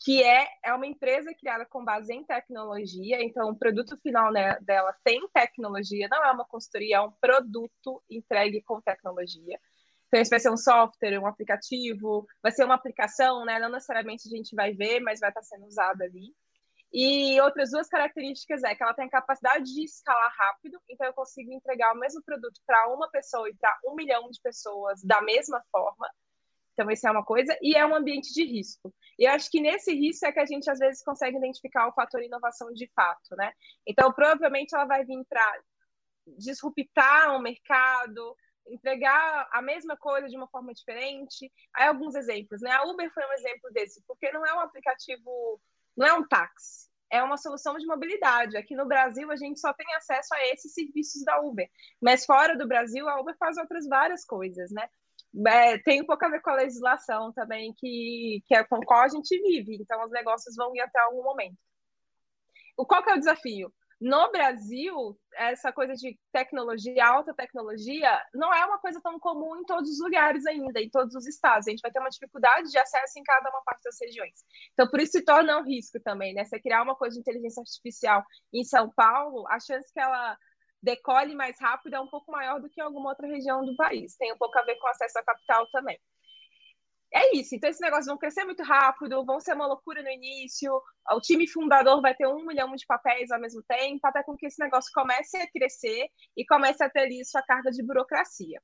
que 0.02 0.24
é, 0.24 0.48
é 0.63 0.74
uma 0.74 0.88
empresa 0.88 1.34
criada 1.34 1.65
com 1.65 1.84
base 1.84 2.13
em 2.13 2.24
tecnologia, 2.24 3.22
então 3.22 3.50
o 3.50 3.58
produto 3.58 3.98
final 4.02 4.32
né, 4.32 4.58
dela 4.62 4.96
tem 5.04 5.20
tecnologia, 5.34 6.08
não 6.10 6.24
é 6.24 6.32
uma 6.32 6.46
consultoria, 6.46 6.98
é 6.98 7.02
um 7.02 7.12
produto 7.20 8.02
entregue 8.10 8.62
com 8.63 8.82
tecnologia. 8.82 9.60
Então, 10.08 10.22
isso 10.22 10.32
vai 10.32 10.39
ser 10.39 10.50
um 10.50 10.58
software, 10.58 11.20
um 11.20 11.28
aplicativo, 11.28 12.26
vai 12.42 12.52
ser 12.52 12.65
uma 12.65 12.74
aplicação, 12.74 13.46
né? 13.46 13.60
Não 13.60 13.70
necessariamente 13.70 14.28
a 14.28 14.36
gente 14.36 14.56
vai 14.56 14.74
ver, 14.74 15.00
mas 15.02 15.20
vai 15.20 15.30
estar 15.30 15.44
sendo 15.44 15.68
usado 15.68 16.02
ali. 16.02 16.34
E 16.91 17.39
outras 17.41 17.71
duas 17.71 17.88
características 17.88 18.63
é 18.63 18.73
que 18.73 18.82
ela 18.82 18.93
tem 18.93 19.06
a 19.06 19.10
capacidade 19.10 19.65
de 19.65 19.84
escalar 19.84 20.34
rápido, 20.36 20.80
então 20.89 21.06
eu 21.06 21.13
consigo 21.13 21.54
entregar 21.54 21.93
o 21.93 21.99
mesmo 21.99 22.21
produto 22.23 22.60
para 22.65 22.91
uma 22.91 23.10
pessoa 23.10 23.47
e 23.47 23.56
para 23.56 23.78
um 23.86 23.93
milhão 23.93 24.30
de 24.30 24.41
pessoas 24.41 25.04
da 25.04 25.21
mesma 25.21 25.63
forma. 25.71 26.10
Então, 26.73 26.89
isso 26.89 27.06
é 27.06 27.12
uma 27.12 27.25
coisa, 27.25 27.56
e 27.62 27.75
é 27.75 27.86
um 27.86 27.93
ambiente 27.93 28.34
de 28.34 28.45
risco. 28.45 28.93
E 29.19 29.25
eu 29.25 29.32
acho 29.34 29.52
que 29.52 29.60
nesse 29.60 29.93
risco 29.93 30.25
é 30.25 30.32
que 30.32 30.39
a 30.39 30.45
gente, 30.45 30.71
às 30.71 30.80
vezes, 30.80 31.04
consegue 31.04 31.36
identificar 31.36 31.88
o 31.89 31.93
fator 31.93 32.23
inovação 32.23 32.71
de 32.71 32.89
fato, 32.95 33.36
né? 33.36 33.52
Então, 33.86 34.13
provavelmente, 34.13 34.73
ela 34.73 34.86
vai 34.86 35.04
vir 35.04 35.21
para 35.28 35.62
disruptar 36.38 37.36
o 37.36 37.41
mercado, 37.41 38.34
entregar 38.65 39.49
a 39.52 39.62
mesma 39.62 39.97
coisa 39.97 40.30
de 40.30 40.38
uma 40.38 40.47
forma 40.47 40.73
diferente. 40.73 41.52
Aí, 41.75 41.86
alguns 41.86 42.15
exemplos, 42.15 42.62
né? 42.62 42.71
A 42.71 42.84
Uber 42.84 43.13
foi 43.13 43.25
um 43.25 43.34
exemplo 43.34 43.69
desse, 43.73 44.02
porque 44.08 44.32
não 44.32 44.45
é 44.45 44.54
um 44.54 44.62
aplicativo 44.62 45.60
não 46.00 46.08
é 46.08 46.14
um 46.14 46.26
táxi, 46.26 46.88
é 47.12 47.22
uma 47.22 47.36
solução 47.36 47.78
de 47.78 47.86
mobilidade. 47.86 48.56
Aqui 48.56 48.74
no 48.74 48.88
Brasil, 48.88 49.30
a 49.30 49.36
gente 49.36 49.60
só 49.60 49.74
tem 49.74 49.86
acesso 49.96 50.34
a 50.34 50.48
esses 50.48 50.74
serviços 50.74 51.24
da 51.26 51.42
Uber. 51.42 51.70
Mas 52.02 52.26
fora 52.26 52.58
do 52.58 52.66
Brasil, 52.66 53.10
a 53.10 53.20
Uber 53.20 53.36
faz 53.38 53.58
outras 53.58 53.86
várias 53.86 54.24
coisas, 54.24 54.72
né? 54.72 54.88
É, 55.46 55.78
tem 55.80 56.02
um 56.02 56.06
pouco 56.06 56.26
a 56.26 56.30
ver 56.30 56.42
com 56.42 56.52
a 56.52 56.56
legislação 56.56 57.34
também, 57.34 57.74
que, 57.78 58.42
que 58.48 58.56
é 58.56 58.64
com 58.64 58.80
qual 58.80 59.02
a 59.02 59.10
gente 59.10 59.38
vive. 59.42 59.76
Então, 59.76 60.02
os 60.06 60.12
negócios 60.12 60.56
vão 60.56 60.74
ir 60.74 60.80
até 60.80 61.00
algum 61.02 61.22
momento. 61.22 61.58
O, 62.78 62.86
qual 62.86 63.04
que 63.04 63.12
é 63.12 63.16
o 63.16 63.20
desafio? 63.20 63.74
No 64.00 64.32
Brasil, 64.32 65.20
essa 65.34 65.74
coisa 65.74 65.94
de 65.94 66.18
tecnologia, 66.32 67.06
alta 67.06 67.34
tecnologia, 67.34 68.10
não 68.34 68.54
é 68.54 68.66
uma 68.66 68.80
coisa 68.80 69.02
tão 69.04 69.20
comum 69.20 69.58
em 69.58 69.66
todos 69.66 69.90
os 69.90 70.00
lugares 70.00 70.46
ainda, 70.46 70.80
em 70.80 70.90
todos 70.90 71.14
os 71.16 71.28
estados. 71.28 71.68
A 71.68 71.72
gente 71.72 71.82
vai 71.82 71.92
ter 71.92 72.00
uma 72.00 72.10
dificuldade 72.10 72.72
de 72.72 72.78
acesso 72.78 73.20
em 73.20 73.24
cada 73.24 73.50
uma 73.50 73.62
parte 73.64 73.84
das 73.84 73.98
regiões. 74.00 74.40
Então, 74.72 74.90
por 74.90 75.02
isso 75.02 75.14
se 75.14 75.26
torna 75.26 75.60
um 75.60 75.64
risco 75.66 76.00
também, 76.02 76.34
né? 76.34 76.46
Você 76.46 76.62
criar 76.62 76.82
uma 76.82 76.96
coisa 76.96 77.16
de 77.16 77.20
inteligência 77.20 77.60
artificial 77.60 78.24
em 78.54 78.64
São 78.64 78.90
Paulo, 78.96 79.46
a 79.50 79.60
chance 79.60 79.92
que 79.92 80.00
ela 80.00 80.38
decole 80.82 81.36
mais 81.36 81.60
rápido 81.60 81.96
é 81.96 82.00
um 82.00 82.08
pouco 82.08 82.32
maior 82.32 82.62
do 82.62 82.70
que 82.70 82.80
em 82.80 82.84
alguma 82.84 83.10
outra 83.10 83.28
região 83.28 83.66
do 83.66 83.76
país. 83.76 84.16
Tem 84.16 84.32
um 84.32 84.38
pouco 84.38 84.58
a 84.58 84.64
ver 84.64 84.76
com 84.78 84.88
acesso 84.88 85.20
à 85.20 85.24
capital 85.24 85.68
também 85.72 86.00
é 87.13 87.36
isso. 87.36 87.56
Então, 87.56 87.69
esses 87.69 87.82
negócios 87.82 88.06
vão 88.06 88.17
crescer 88.17 88.43
muito 88.45 88.63
rápido, 88.63 89.26
vão 89.26 89.39
ser 89.39 89.54
uma 89.54 89.65
loucura 89.65 90.02
no 90.04 90.10
início. 90.10 90.72
O 91.12 91.19
time 91.19 91.48
fundador 91.48 92.02
vai 92.02 92.15
ter 92.15 92.28
um 92.28 92.45
milhão 92.45 92.76
de 92.76 92.86
papéis 92.86 93.32
ao 93.32 93.39
mesmo 93.39 93.63
tempo, 93.63 94.06
até 94.06 94.24
com 94.24 94.36
que 94.36 94.45
esse 94.45 94.60
negócio 94.60 94.91
comece 94.93 95.38
a 95.38 95.50
crescer 95.50 96.08
e 96.38 96.45
comece 96.45 96.84
a 96.84 96.89
ter 96.89 97.02
ali 97.02 97.26
sua 97.26 97.41
carga 97.41 97.72
de 97.72 97.84
burocracia. 97.84 98.62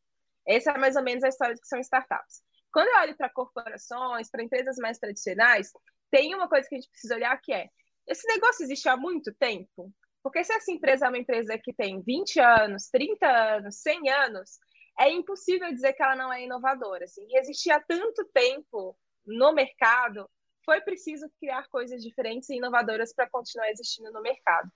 Essa 0.47 0.71
é 0.71 0.77
mais 0.77 0.95
ou 0.95 1.03
menos 1.03 1.23
a 1.23 1.29
história 1.29 1.55
de 1.55 1.61
que 1.61 1.67
são 1.67 1.79
startups. 1.79 2.43
Quando 2.71 2.87
eu 2.89 2.97
olho 3.01 3.17
para 3.17 3.29
corporações, 3.29 4.29
para 4.29 4.43
empresas 4.43 4.75
mais 4.77 4.99
tradicionais, 4.99 5.71
tem 6.11 6.35
uma 6.35 6.47
coisa 6.47 6.67
que 6.67 6.75
a 6.75 6.77
gente 6.77 6.89
precisa 6.89 7.15
olhar 7.15 7.35
que 7.41 7.51
é: 7.51 7.67
esse 8.07 8.27
negócio 8.27 8.63
existe 8.63 8.87
há 8.87 8.95
muito 8.95 9.33
tempo? 9.33 9.91
Porque 10.21 10.43
se 10.43 10.53
essa 10.53 10.71
empresa 10.71 11.05
é 11.05 11.09
uma 11.09 11.17
empresa 11.17 11.57
que 11.57 11.73
tem 11.73 12.01
20 12.01 12.39
anos, 12.39 12.89
30 12.89 13.27
anos, 13.27 13.75
100 13.81 14.09
anos, 14.09 14.59
é 14.99 15.09
impossível 15.09 15.71
dizer 15.73 15.93
que 15.93 16.03
ela 16.03 16.15
não 16.15 16.31
é 16.31 16.43
inovadora. 16.43 17.05
Assim. 17.05 17.25
Existir 17.31 17.71
há 17.71 17.79
tanto 17.81 18.25
tempo 18.33 18.97
no 19.25 19.53
mercado 19.53 20.29
foi 20.65 20.81
preciso 20.81 21.29
criar 21.39 21.67
coisas 21.69 22.01
diferentes 22.01 22.49
e 22.49 22.55
inovadoras 22.55 23.13
para 23.13 23.29
continuar 23.29 23.69
existindo 23.69 24.11
no 24.11 24.21
mercado. 24.21 24.67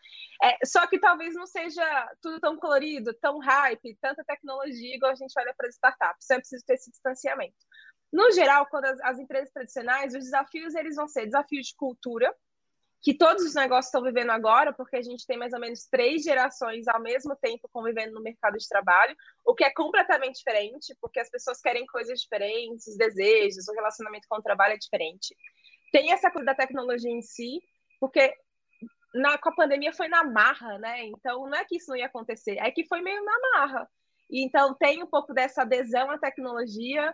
É, 0.43 0.63
só 0.63 0.85
que 0.85 0.99
talvez 0.99 1.33
não 1.33 1.47
seja 1.47 1.83
tudo 2.21 2.39
tão 2.39 2.55
colorido, 2.57 3.11
tão 3.15 3.39
hype, 3.39 3.97
tanta 3.99 4.23
tecnologia 4.23 4.95
igual 4.95 5.11
a 5.11 5.15
gente 5.15 5.33
olha 5.37 5.53
para 5.57 5.67
as 5.67 5.73
startups. 5.73 6.25
Então 6.25 6.37
é 6.37 6.39
preciso 6.39 6.63
ter 6.65 6.75
esse 6.75 6.91
distanciamento. 6.91 7.57
No 8.13 8.31
geral, 8.31 8.67
quando 8.67 8.85
as, 8.85 8.99
as 9.01 9.19
empresas 9.19 9.51
tradicionais, 9.51 10.13
os 10.13 10.23
desafios 10.23 10.75
eles 10.75 10.95
vão 10.95 11.07
ser 11.07 11.25
desafios 11.25 11.67
de 11.67 11.75
cultura, 11.75 12.33
que 13.01 13.17
todos 13.17 13.43
os 13.45 13.53
negócios 13.53 13.85
estão 13.85 14.03
vivendo 14.03 14.31
agora, 14.31 14.73
porque 14.73 14.97
a 14.97 15.01
gente 15.01 15.25
tem 15.25 15.37
mais 15.37 15.53
ou 15.53 15.59
menos 15.59 15.85
três 15.85 16.21
gerações 16.21 16.87
ao 16.87 17.01
mesmo 17.01 17.35
tempo 17.35 17.69
convivendo 17.71 18.13
no 18.13 18.21
mercado 18.21 18.57
de 18.57 18.67
trabalho, 18.67 19.15
o 19.45 19.55
que 19.55 19.63
é 19.63 19.71
completamente 19.73 20.37
diferente, 20.37 20.95
porque 20.99 21.19
as 21.19 21.29
pessoas 21.29 21.61
querem 21.61 21.85
coisas 21.85 22.19
diferentes, 22.19 22.87
os 22.87 22.97
desejos, 22.97 23.67
o 23.67 23.73
relacionamento 23.73 24.27
com 24.29 24.37
o 24.37 24.43
trabalho 24.43 24.73
é 24.73 24.77
diferente. 24.77 25.33
Tem 25.91 26.11
essa 26.11 26.29
coisa 26.29 26.47
da 26.47 26.55
tecnologia 26.55 27.11
em 27.11 27.21
si, 27.21 27.61
porque 28.01 28.33
na, 29.13 29.37
com 29.37 29.49
a 29.49 29.55
pandemia 29.55 29.93
foi 29.93 30.09
na 30.09 30.23
marra, 30.23 30.77
né? 30.77 31.05
Então 31.05 31.47
não 31.47 31.57
é 31.57 31.65
que 31.65 31.77
isso 31.77 31.89
não 31.89 31.97
ia 31.97 32.05
acontecer, 32.07 32.57
é 32.59 32.69
que 32.69 32.85
foi 32.85 33.01
meio 33.01 33.23
na 33.23 33.39
marra. 33.53 33.89
Então 34.29 34.75
tem 34.75 35.01
um 35.01 35.07
pouco 35.07 35.33
dessa 35.33 35.61
adesão 35.61 36.11
à 36.11 36.17
tecnologia 36.17 37.13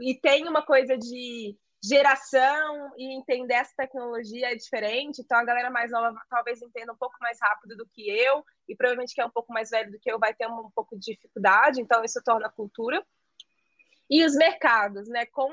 e 0.00 0.18
tem 0.18 0.48
uma 0.48 0.64
coisa 0.64 0.96
de 0.96 1.56
geração 1.82 2.92
e 2.96 3.12
entender 3.16 3.54
essa 3.54 3.72
tecnologia 3.76 4.52
é 4.52 4.54
diferente. 4.54 5.20
Então, 5.20 5.36
a 5.36 5.44
galera 5.44 5.70
mais 5.70 5.90
nova 5.90 6.16
talvez 6.30 6.62
entenda 6.62 6.92
um 6.92 6.96
pouco 6.96 7.16
mais 7.20 7.38
rápido 7.40 7.76
do 7.76 7.86
que 7.88 8.08
eu, 8.08 8.44
e 8.68 8.76
provavelmente 8.76 9.14
quem 9.14 9.22
é 9.22 9.26
um 9.26 9.30
pouco 9.30 9.52
mais 9.52 9.70
velho 9.70 9.90
do 9.90 9.98
que 9.98 10.10
eu 10.10 10.18
vai 10.18 10.32
ter 10.32 10.46
um, 10.46 10.70
pouco 10.70 10.96
de 10.96 11.12
dificuldade. 11.12 11.80
Então, 11.80 12.04
isso 12.04 12.22
torna 12.24 12.48
cultura. 12.48 13.04
E 14.08 14.24
os 14.24 14.34
mercados, 14.36 15.08
né? 15.08 15.26
Com, 15.26 15.50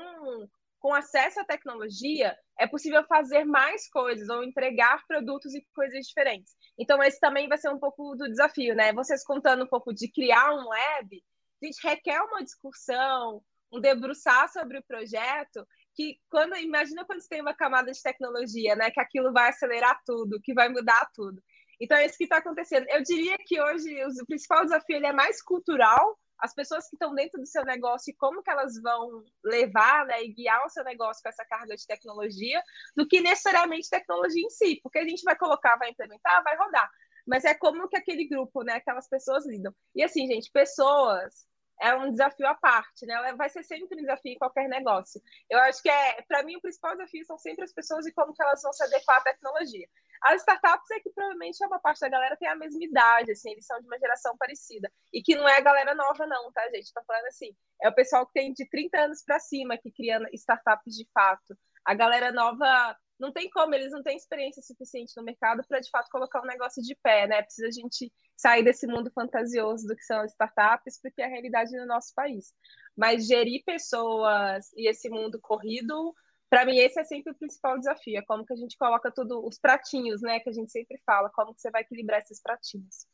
com 0.78 0.94
acesso 0.94 1.40
à 1.40 1.44
tecnologia, 1.44 2.36
é 2.56 2.66
possível 2.66 3.02
fazer 3.04 3.44
mais 3.44 3.88
coisas 3.88 4.28
ou 4.28 4.44
entregar 4.44 5.04
produtos 5.08 5.52
e 5.54 5.66
coisas 5.74 6.06
diferentes. 6.06 6.54
Então, 6.78 7.02
esse 7.02 7.18
também 7.18 7.48
vai 7.48 7.58
ser 7.58 7.70
um 7.70 7.78
pouco 7.78 8.14
do 8.14 8.28
desafio, 8.28 8.76
né? 8.76 8.92
Vocês 8.92 9.24
contando 9.24 9.64
um 9.64 9.68
pouco 9.68 9.92
de 9.92 10.08
criar 10.08 10.54
um 10.54 10.68
web, 10.68 11.24
a 11.60 11.66
gente 11.66 11.86
requer 11.86 12.20
uma 12.22 12.44
discussão, 12.44 13.42
um 13.72 13.80
debruçar 13.80 14.48
sobre 14.52 14.78
o 14.78 14.82
projeto 14.82 15.66
que 15.94 16.18
quando 16.30 16.56
imagina 16.56 17.04
quando 17.04 17.20
você 17.20 17.28
tem 17.28 17.40
uma 17.40 17.54
camada 17.54 17.90
de 17.90 18.02
tecnologia, 18.02 18.74
né, 18.76 18.90
que 18.90 19.00
aquilo 19.00 19.32
vai 19.32 19.50
acelerar 19.50 20.00
tudo, 20.04 20.40
que 20.42 20.54
vai 20.54 20.68
mudar 20.68 21.08
tudo. 21.14 21.42
Então 21.80 21.96
é 21.96 22.06
isso 22.06 22.18
que 22.18 22.24
está 22.24 22.38
acontecendo. 22.38 22.86
Eu 22.88 23.02
diria 23.02 23.36
que 23.38 23.60
hoje 23.60 24.04
o 24.04 24.26
principal 24.26 24.64
desafio 24.64 25.04
é 25.04 25.12
mais 25.12 25.42
cultural. 25.42 26.18
As 26.38 26.54
pessoas 26.54 26.88
que 26.88 26.96
estão 26.96 27.14
dentro 27.14 27.40
do 27.40 27.46
seu 27.46 27.64
negócio 27.64 28.10
e 28.10 28.16
como 28.16 28.42
que 28.42 28.50
elas 28.50 28.80
vão 28.82 29.24
levar 29.44 30.06
né, 30.06 30.22
e 30.22 30.32
guiar 30.32 30.64
o 30.64 30.70
seu 30.70 30.84
negócio 30.84 31.22
com 31.22 31.28
essa 31.28 31.44
carga 31.44 31.76
de 31.76 31.86
tecnologia, 31.86 32.62
do 32.96 33.06
que 33.06 33.20
necessariamente 33.20 33.90
tecnologia 33.90 34.44
em 34.44 34.50
si, 34.50 34.80
porque 34.82 34.98
a 34.98 35.08
gente 35.08 35.22
vai 35.22 35.36
colocar, 35.36 35.76
vai 35.76 35.90
implementar, 35.90 36.42
vai 36.42 36.56
rodar. 36.56 36.90
Mas 37.26 37.44
é 37.44 37.54
como 37.54 37.88
que 37.88 37.96
aquele 37.96 38.26
grupo, 38.26 38.62
né, 38.62 38.74
aquelas 38.74 39.08
pessoas 39.08 39.46
lidam. 39.46 39.74
E 39.94 40.02
assim, 40.02 40.26
gente, 40.26 40.50
pessoas 40.50 41.46
é 41.80 41.94
um 41.94 42.10
desafio 42.10 42.46
à 42.46 42.54
parte, 42.54 43.06
né? 43.06 43.34
Vai 43.36 43.48
ser 43.48 43.62
sempre 43.62 43.96
um 43.96 44.00
desafio 44.00 44.32
em 44.32 44.38
qualquer 44.38 44.68
negócio. 44.68 45.20
Eu 45.48 45.58
acho 45.60 45.82
que 45.82 45.88
é, 45.88 46.22
para 46.22 46.42
mim, 46.42 46.56
o 46.56 46.60
principal 46.60 46.92
desafio 46.92 47.24
são 47.24 47.38
sempre 47.38 47.64
as 47.64 47.72
pessoas 47.72 48.06
e 48.06 48.12
como 48.12 48.34
que 48.34 48.42
elas 48.42 48.60
vão 48.62 48.72
se 48.72 48.84
adequar 48.84 49.18
à 49.18 49.22
tecnologia. 49.22 49.88
As 50.22 50.42
startups 50.42 50.90
é 50.90 51.00
que 51.00 51.10
provavelmente 51.10 51.62
é 51.64 51.66
uma 51.66 51.80
parte 51.80 52.00
da 52.00 52.08
galera 52.08 52.36
tem 52.36 52.48
a 52.48 52.54
mesma 52.54 52.84
idade, 52.84 53.32
assim, 53.32 53.52
eles 53.52 53.64
são 53.64 53.80
de 53.80 53.86
uma 53.86 53.98
geração 53.98 54.36
parecida. 54.36 54.92
E 55.12 55.22
que 55.22 55.34
não 55.34 55.48
é 55.48 55.56
a 55.56 55.62
galera 55.62 55.94
nova, 55.94 56.26
não, 56.26 56.52
tá, 56.52 56.62
gente? 56.70 56.92
Tô 56.92 57.02
falando 57.04 57.26
assim, 57.26 57.56
é 57.82 57.88
o 57.88 57.94
pessoal 57.94 58.26
que 58.26 58.34
tem 58.34 58.52
de 58.52 58.68
30 58.68 58.98
anos 58.98 59.24
para 59.24 59.38
cima 59.40 59.78
que 59.78 59.90
cria 59.90 60.20
startups 60.34 60.94
de 60.94 61.08
fato. 61.14 61.56
A 61.84 61.94
galera 61.94 62.30
nova 62.30 62.94
não 63.20 63.32
tem 63.32 63.50
como, 63.50 63.74
eles 63.74 63.92
não 63.92 64.02
têm 64.02 64.16
experiência 64.16 64.62
suficiente 64.62 65.12
no 65.16 65.22
mercado 65.22 65.62
para 65.68 65.80
de 65.80 65.90
fato 65.90 66.10
colocar 66.10 66.40
um 66.42 66.46
negócio 66.46 66.82
de 66.82 66.96
pé, 67.02 67.26
né? 67.26 67.42
Precisa 67.42 67.68
a 67.68 67.70
gente 67.70 68.12
sair 68.36 68.64
desse 68.64 68.86
mundo 68.86 69.10
fantasioso 69.14 69.86
do 69.86 69.94
que 69.94 70.02
são 70.02 70.24
startups, 70.24 70.98
porque 71.00 71.20
é 71.20 71.26
a 71.26 71.28
realidade 71.28 71.76
no 71.76 71.86
nosso 71.86 72.14
país. 72.14 72.54
Mas 72.96 73.26
gerir 73.26 73.62
pessoas 73.64 74.72
e 74.74 74.88
esse 74.88 75.10
mundo 75.10 75.38
corrido, 75.40 76.14
para 76.48 76.64
mim 76.64 76.78
esse 76.78 76.98
é 76.98 77.04
sempre 77.04 77.32
o 77.32 77.36
principal 77.36 77.78
desafio, 77.78 78.18
é 78.18 78.22
como 78.22 78.44
que 78.44 78.52
a 78.52 78.56
gente 78.56 78.76
coloca 78.76 79.10
tudo 79.10 79.46
os 79.46 79.58
pratinhos, 79.58 80.22
né, 80.22 80.40
que 80.40 80.48
a 80.48 80.52
gente 80.52 80.72
sempre 80.72 81.00
fala, 81.06 81.30
como 81.30 81.54
que 81.54 81.60
você 81.60 81.70
vai 81.70 81.82
equilibrar 81.82 82.20
esses 82.20 82.42
pratinhos. 82.42 83.06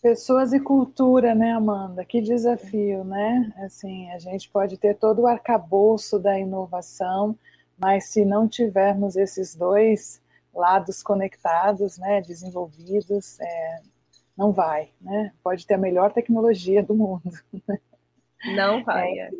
Pessoas 0.00 0.52
e 0.52 0.60
cultura, 0.60 1.34
né, 1.34 1.50
Amanda? 1.50 2.04
Que 2.04 2.20
desafio, 2.20 3.02
né? 3.02 3.52
Assim, 3.58 4.08
a 4.12 4.18
gente 4.20 4.48
pode 4.48 4.78
ter 4.78 4.94
todo 4.94 5.22
o 5.22 5.26
arcabouço 5.26 6.20
da 6.20 6.38
inovação, 6.38 7.36
mas 7.78 8.06
se 8.06 8.24
não 8.24 8.48
tivermos 8.48 9.16
esses 9.16 9.54
dois 9.54 10.20
lados 10.52 11.02
conectados, 11.02 11.98
né, 11.98 12.20
desenvolvidos, 12.20 13.38
é, 13.40 13.80
não 14.36 14.52
vai, 14.52 14.90
né? 15.00 15.32
Pode 15.42 15.66
ter 15.66 15.74
a 15.74 15.78
melhor 15.78 16.12
tecnologia 16.12 16.82
do 16.82 16.94
mundo. 16.94 17.30
Né? 18.46 18.54
Não 18.54 18.84
vai. 18.84 19.18
É, 19.18 19.30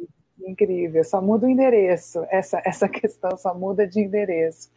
é 0.43 0.51
incrível, 0.51 1.05
só 1.05 1.23
muda 1.23 1.47
o 1.47 1.49
endereço. 1.49 2.27
Essa, 2.31 2.61
essa 2.67 2.89
questão 2.89 3.37
só 3.37 3.55
muda 3.55 3.87
de 3.87 4.01
endereço. 4.01 4.73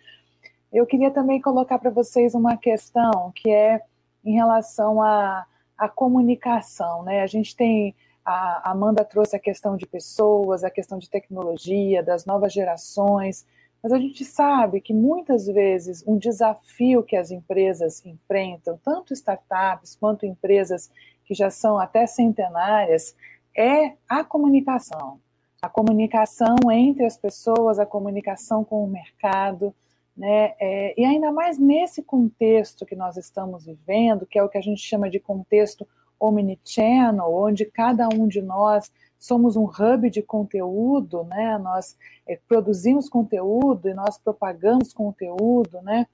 Eu 0.72 0.86
queria 0.86 1.10
também 1.10 1.42
colocar 1.42 1.80
para 1.80 1.90
vocês 1.90 2.36
uma 2.36 2.56
questão 2.56 3.32
que 3.36 3.50
é 3.50 3.82
em 4.24 4.36
relação 4.36 5.02
à, 5.02 5.48
à 5.76 5.90
comunicação, 5.90 7.02
né? 7.02 7.24
A 7.24 7.26
gente 7.26 7.56
tem 7.56 7.96
a 8.26 8.72
Amanda 8.72 9.04
trouxe 9.04 9.36
a 9.36 9.40
questão 9.40 9.76
de 9.76 9.86
pessoas, 9.86 10.64
a 10.64 10.70
questão 10.70 10.98
de 10.98 11.10
tecnologia, 11.10 12.04
das 12.04 12.26
novas 12.26 12.54
gerações, 12.54 13.46
mas 13.82 13.92
a 13.92 13.98
gente 13.98 14.24
sabe 14.24 14.80
que 14.80 14.94
muitas 14.94 15.48
vezes 15.48 16.04
um 16.06 16.18
desafio 16.18 17.02
que 17.02 17.16
as 17.16 17.32
empresas 17.32 18.06
enfrentam, 18.06 18.80
tanto 18.84 19.14
startups 19.14 19.96
quanto 19.96 20.26
empresas 20.26 20.92
que 21.26 21.34
já 21.34 21.50
são 21.50 21.80
até 21.80 22.06
centenárias, 22.06 23.16
é 23.58 23.94
a 24.08 24.24
comunicação. 24.24 25.20
A 25.62 25.70
comunicação 25.70 26.56
entre 26.72 27.06
as 27.06 27.18
pessoas, 27.18 27.80
a 27.80 27.86
comunicação 27.86 28.64
com 28.64 28.84
o 28.84 28.88
mercado, 28.88 29.74
né? 30.16 30.54
É, 30.60 31.00
e 31.00 31.06
ainda 31.06 31.32
mais 31.32 31.58
nesse 31.58 32.04
contexto 32.04 32.86
que 32.86 32.96
nós 32.96 33.18
estamos 33.18 33.66
vivendo, 33.66 34.26
que 34.26 34.38
é 34.38 34.44
o 34.44 34.50
que 34.50 34.58
a 34.58 34.62
gente 34.62 34.82
chama 34.82 35.10
de 35.10 35.20
contexto 35.20 35.88
omnichannel, 36.22 37.34
onde 37.34 37.66
cada 37.66 38.08
um 38.08 38.28
de 38.28 38.42
nós 38.42 38.92
somos 39.18 39.56
um 39.56 39.66
hub 39.66 40.10
de 40.10 40.22
conteúdo, 40.22 41.24
né? 41.24 41.58
Nós 41.58 41.98
é, 42.28 42.40
produzimos 42.48 43.10
conteúdo 43.10 43.90
e 43.90 43.94
nós 43.94 44.18
propagamos 44.18 44.94
conteúdo, 44.94 45.82
né? 45.82 46.08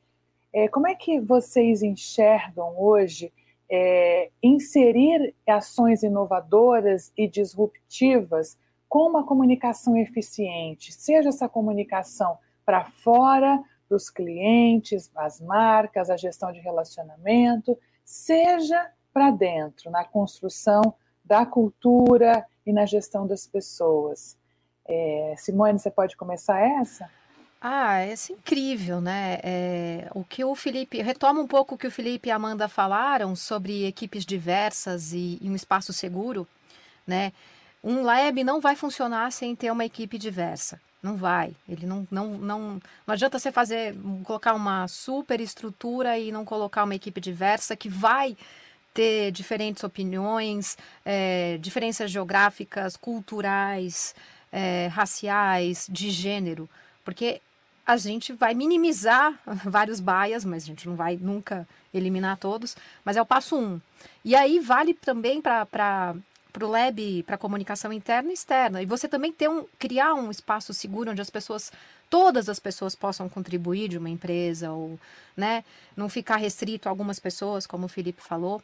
É, 0.53 0.67
como 0.67 0.87
é 0.87 0.95
que 0.95 1.19
vocês 1.19 1.83
enxergam 1.83 2.73
hoje 2.79 3.31
é, 3.69 4.29
inserir 4.41 5.35
ações 5.45 6.03
inovadoras 6.03 7.11
e 7.17 7.27
disruptivas 7.27 8.57
com 8.87 9.09
uma 9.09 9.25
comunicação 9.25 9.97
eficiente, 9.97 10.93
seja 10.93 11.29
essa 11.29 11.49
comunicação 11.49 12.37
para 12.65 12.85
fora, 12.85 13.61
para 13.87 13.95
os 13.95 14.09
clientes, 14.09 15.11
as 15.15 15.41
marcas, 15.41 16.09
a 16.09 16.17
gestão 16.17 16.51
de 16.51 16.59
relacionamento, 16.59 17.77
seja 18.03 18.89
para 19.17 19.31
dentro, 19.31 19.89
na 19.89 20.03
construção 20.03 20.93
da 21.25 21.43
cultura 21.43 22.45
e 22.63 22.71
na 22.71 22.85
gestão 22.85 23.25
das 23.25 23.47
pessoas. 23.47 24.37
É, 24.87 25.33
Simone, 25.35 25.79
você 25.79 25.89
pode 25.89 26.15
começar 26.15 26.59
essa? 26.59 27.09
Ah, 27.59 27.99
é 28.01 28.13
incrível, 28.29 29.01
né? 29.01 29.39
É, 29.43 30.07
o 30.13 30.23
que 30.23 30.45
o 30.45 30.53
Felipe. 30.53 31.01
Retoma 31.01 31.41
um 31.41 31.47
pouco 31.47 31.73
o 31.73 31.77
que 31.79 31.87
o 31.87 31.91
Felipe 31.91 32.29
e 32.29 32.31
a 32.31 32.35
Amanda 32.35 32.67
falaram 32.67 33.35
sobre 33.35 33.87
equipes 33.87 34.23
diversas 34.23 35.13
e, 35.13 35.39
e 35.41 35.49
um 35.49 35.55
espaço 35.55 35.91
seguro, 35.91 36.47
né? 37.07 37.33
Um 37.83 38.03
lab 38.03 38.43
não 38.43 38.61
vai 38.61 38.75
funcionar 38.75 39.31
sem 39.31 39.55
ter 39.55 39.71
uma 39.71 39.83
equipe 39.83 40.19
diversa. 40.19 40.79
Não 41.01 41.15
vai. 41.15 41.55
Ele 41.67 41.87
não, 41.87 42.07
não, 42.11 42.37
não, 42.37 42.59
não 43.07 43.13
adianta 43.13 43.39
você 43.39 43.51
fazer, 43.51 43.95
colocar 44.23 44.53
uma 44.53 44.87
super 44.87 45.41
estrutura 45.41 46.19
e 46.19 46.31
não 46.31 46.45
colocar 46.45 46.83
uma 46.83 46.93
equipe 46.93 47.19
diversa 47.19 47.75
que 47.75 47.89
vai 47.89 48.37
ter 48.97 49.31
diferentes 49.31 49.83
opiniões, 49.83 50.75
é, 51.05 51.59
diferenças 51.59 52.09
geográficas, 52.09 52.97
culturais, 52.97 54.15
é, 54.51 54.87
raciais, 54.87 55.85
de 55.87 56.09
gênero, 56.09 56.67
porque 57.05 57.39
a 57.85 57.95
gente 57.95 58.33
vai 58.33 58.55
minimizar 58.55 59.39
vários 59.63 59.99
bias, 59.99 60.43
mas 60.43 60.63
a 60.63 60.65
gente 60.65 60.89
não 60.89 60.95
vai 60.95 61.15
nunca 61.15 61.67
eliminar 61.93 62.37
todos, 62.37 62.75
mas 63.05 63.15
é 63.15 63.21
o 63.21 63.25
passo 63.25 63.55
um. 63.55 63.79
E 64.25 64.35
aí 64.35 64.59
vale 64.59 64.95
também 64.95 65.39
para 65.39 65.67
para 66.51 66.65
o 66.65 66.69
lab, 66.71 67.23
para 67.23 67.37
comunicação 67.37 67.93
interna 67.93 68.31
e 68.31 68.33
externa. 68.33 68.81
E 68.81 68.85
você 68.85 69.07
também 69.07 69.31
ter 69.31 69.47
um, 69.47 69.65
criar 69.77 70.15
um 70.15 70.31
espaço 70.31 70.73
seguro 70.73 71.11
onde 71.11 71.21
as 71.21 71.29
pessoas, 71.29 71.71
todas 72.09 72.49
as 72.49 72.59
pessoas 72.59 72.95
possam 72.95 73.27
contribuir 73.27 73.89
de 73.89 73.97
uma 73.97 74.09
empresa, 74.09 74.71
ou 74.71 74.99
né, 75.35 75.63
não 75.95 76.09
ficar 76.09 76.37
restrito 76.37 76.87
a 76.87 76.91
algumas 76.91 77.19
pessoas, 77.19 77.67
como 77.67 77.85
o 77.85 77.89
Felipe 77.89 78.21
falou. 78.21 78.61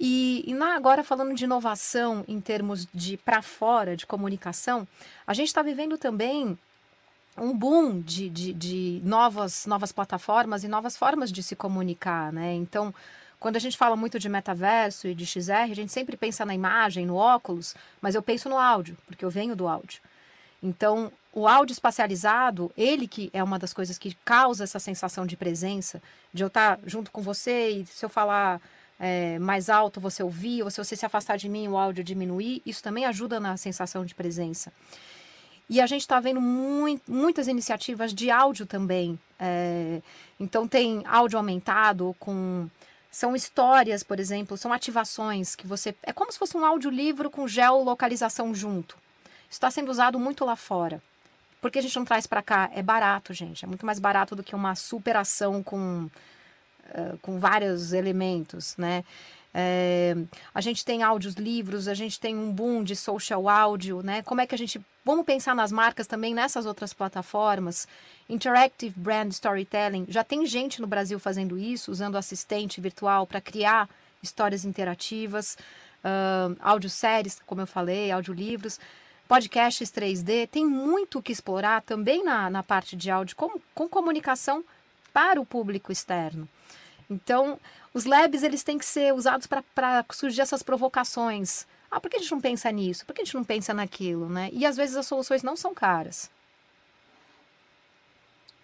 E, 0.00 0.44
e 0.46 0.54
na, 0.54 0.76
agora 0.76 1.02
falando 1.02 1.34
de 1.34 1.44
inovação 1.44 2.24
em 2.28 2.40
termos 2.40 2.86
de 2.94 3.16
para 3.16 3.42
fora, 3.42 3.96
de 3.96 4.06
comunicação, 4.06 4.86
a 5.26 5.34
gente 5.34 5.48
está 5.48 5.60
vivendo 5.60 5.98
também 5.98 6.56
um 7.36 7.56
boom 7.56 8.00
de, 8.00 8.28
de, 8.28 8.52
de, 8.52 9.00
novas, 9.04 9.66
novas 9.66 9.92
plataformas 9.92 10.64
e 10.64 10.68
novas 10.68 10.96
formas 10.96 11.30
de 11.32 11.42
se 11.42 11.56
comunicar, 11.56 12.32
né? 12.32 12.54
Então, 12.54 12.94
quando 13.38 13.56
a 13.56 13.60
gente 13.60 13.76
fala 13.76 13.96
muito 13.96 14.18
de 14.18 14.28
metaverso 14.28 15.06
e 15.06 15.14
de 15.14 15.24
XR, 15.24 15.70
a 15.70 15.74
gente 15.74 15.92
sempre 15.92 16.16
pensa 16.16 16.44
na 16.44 16.54
imagem, 16.54 17.06
no 17.06 17.16
óculos, 17.16 17.74
mas 18.00 18.14
eu 18.14 18.22
penso 18.22 18.48
no 18.48 18.58
áudio, 18.58 18.96
porque 19.06 19.24
eu 19.24 19.30
venho 19.30 19.54
do 19.54 19.68
áudio. 19.68 20.00
Então, 20.62 21.12
o 21.38 21.46
áudio 21.46 21.72
espacializado, 21.72 22.72
ele 22.76 23.06
que 23.06 23.30
é 23.32 23.42
uma 23.42 23.58
das 23.58 23.72
coisas 23.72 23.96
que 23.96 24.16
causa 24.24 24.64
essa 24.64 24.78
sensação 24.78 25.24
de 25.24 25.36
presença, 25.36 26.02
de 26.32 26.42
eu 26.42 26.48
estar 26.48 26.78
junto 26.84 27.12
com 27.12 27.22
você 27.22 27.70
e 27.70 27.86
se 27.86 28.04
eu 28.04 28.08
falar 28.08 28.60
é, 28.98 29.38
mais 29.38 29.70
alto 29.70 30.00
você 30.00 30.22
ouvir, 30.22 30.62
ou 30.64 30.70
se 30.70 30.82
você 30.82 30.96
se 30.96 31.06
afastar 31.06 31.36
de 31.36 31.48
mim 31.48 31.68
o 31.68 31.78
áudio 31.78 32.02
diminuir, 32.02 32.60
isso 32.66 32.82
também 32.82 33.04
ajuda 33.04 33.38
na 33.38 33.56
sensação 33.56 34.04
de 34.04 34.14
presença. 34.14 34.72
E 35.70 35.80
a 35.80 35.86
gente 35.86 36.00
está 36.00 36.18
vendo 36.18 36.40
muito, 36.40 37.10
muitas 37.10 37.46
iniciativas 37.46 38.12
de 38.12 38.30
áudio 38.30 38.66
também. 38.66 39.18
É, 39.38 40.02
então 40.40 40.66
tem 40.66 41.02
áudio 41.06 41.38
aumentado 41.38 42.16
com 42.18 42.68
são 43.10 43.36
histórias, 43.36 44.02
por 44.02 44.18
exemplo, 44.18 44.56
são 44.56 44.72
ativações 44.72 45.54
que 45.54 45.66
você. 45.66 45.94
É 46.02 46.12
como 46.12 46.32
se 46.32 46.38
fosse 46.38 46.56
um 46.56 46.64
audiolivro 46.64 47.30
com 47.30 47.46
geolocalização 47.46 48.54
junto. 48.54 48.96
Está 49.48 49.70
sendo 49.70 49.90
usado 49.90 50.18
muito 50.18 50.44
lá 50.44 50.56
fora. 50.56 51.00
Por 51.60 51.70
que 51.70 51.78
a 51.78 51.82
gente 51.82 51.96
não 51.96 52.04
traz 52.04 52.26
para 52.26 52.42
cá? 52.42 52.70
É 52.74 52.82
barato, 52.82 53.32
gente. 53.32 53.64
É 53.64 53.68
muito 53.68 53.84
mais 53.84 53.98
barato 53.98 54.36
do 54.36 54.42
que 54.42 54.54
uma 54.54 54.74
superação 54.74 55.62
com, 55.62 56.08
uh, 56.90 57.18
com 57.20 57.38
vários 57.38 57.92
elementos, 57.92 58.76
né? 58.76 59.04
É, 59.52 60.14
a 60.54 60.60
gente 60.60 60.84
tem 60.84 61.02
áudios 61.02 61.34
livros, 61.34 61.88
a 61.88 61.94
gente 61.94 62.20
tem 62.20 62.36
um 62.36 62.52
boom 62.52 62.84
de 62.84 62.94
social 62.94 63.48
áudio, 63.48 64.02
né? 64.02 64.22
Como 64.22 64.40
é 64.40 64.46
que 64.46 64.54
a 64.54 64.58
gente. 64.58 64.80
Vamos 65.04 65.24
pensar 65.24 65.54
nas 65.54 65.72
marcas 65.72 66.06
também 66.06 66.34
nessas 66.34 66.66
outras 66.66 66.92
plataformas. 66.92 67.88
Interactive 68.28 68.94
Brand 68.96 69.32
Storytelling. 69.32 70.04
Já 70.08 70.22
tem 70.22 70.44
gente 70.44 70.80
no 70.80 70.86
Brasil 70.86 71.18
fazendo 71.18 71.58
isso, 71.58 71.90
usando 71.90 72.16
assistente 72.16 72.80
virtual 72.80 73.26
para 73.26 73.40
criar 73.40 73.88
histórias 74.22 74.64
interativas, 74.64 75.56
uh, 76.04 76.54
audioséries, 76.60 77.40
como 77.46 77.62
eu 77.62 77.66
falei, 77.66 78.10
audiolivros, 78.10 78.78
podcasts 79.28 79.90
3D. 79.90 80.48
Tem 80.48 80.64
muito 80.66 81.18
o 81.18 81.22
que 81.22 81.30
explorar 81.30 81.82
também 81.82 82.24
na, 82.24 82.48
na 82.48 82.62
parte 82.62 82.96
de 82.96 83.10
áudio, 83.10 83.36
com, 83.36 83.60
com 83.74 83.86
comunicação 83.86 84.64
para 85.12 85.40
o 85.40 85.46
público 85.46 85.92
externo. 85.92 86.48
Então, 87.08 87.60
os 87.92 88.04
labs 88.04 88.42
eles 88.42 88.64
têm 88.64 88.78
que 88.78 88.84
ser 88.86 89.14
usados 89.14 89.46
para 89.46 90.04
surgir 90.12 90.40
essas 90.40 90.62
provocações. 90.62 91.66
Ah, 91.90 92.00
por 92.00 92.10
que 92.10 92.16
a 92.16 92.20
gente 92.20 92.32
não 92.32 92.40
pensa 92.40 92.70
nisso? 92.70 93.04
Por 93.06 93.14
que 93.14 93.22
a 93.22 93.24
gente 93.24 93.34
não 93.34 93.44
pensa 93.44 93.72
naquilo, 93.72 94.28
né? 94.28 94.48
E 94.52 94.66
às 94.66 94.76
vezes 94.76 94.96
as 94.96 95.06
soluções 95.06 95.42
não 95.42 95.56
são 95.56 95.74
caras. 95.74 96.30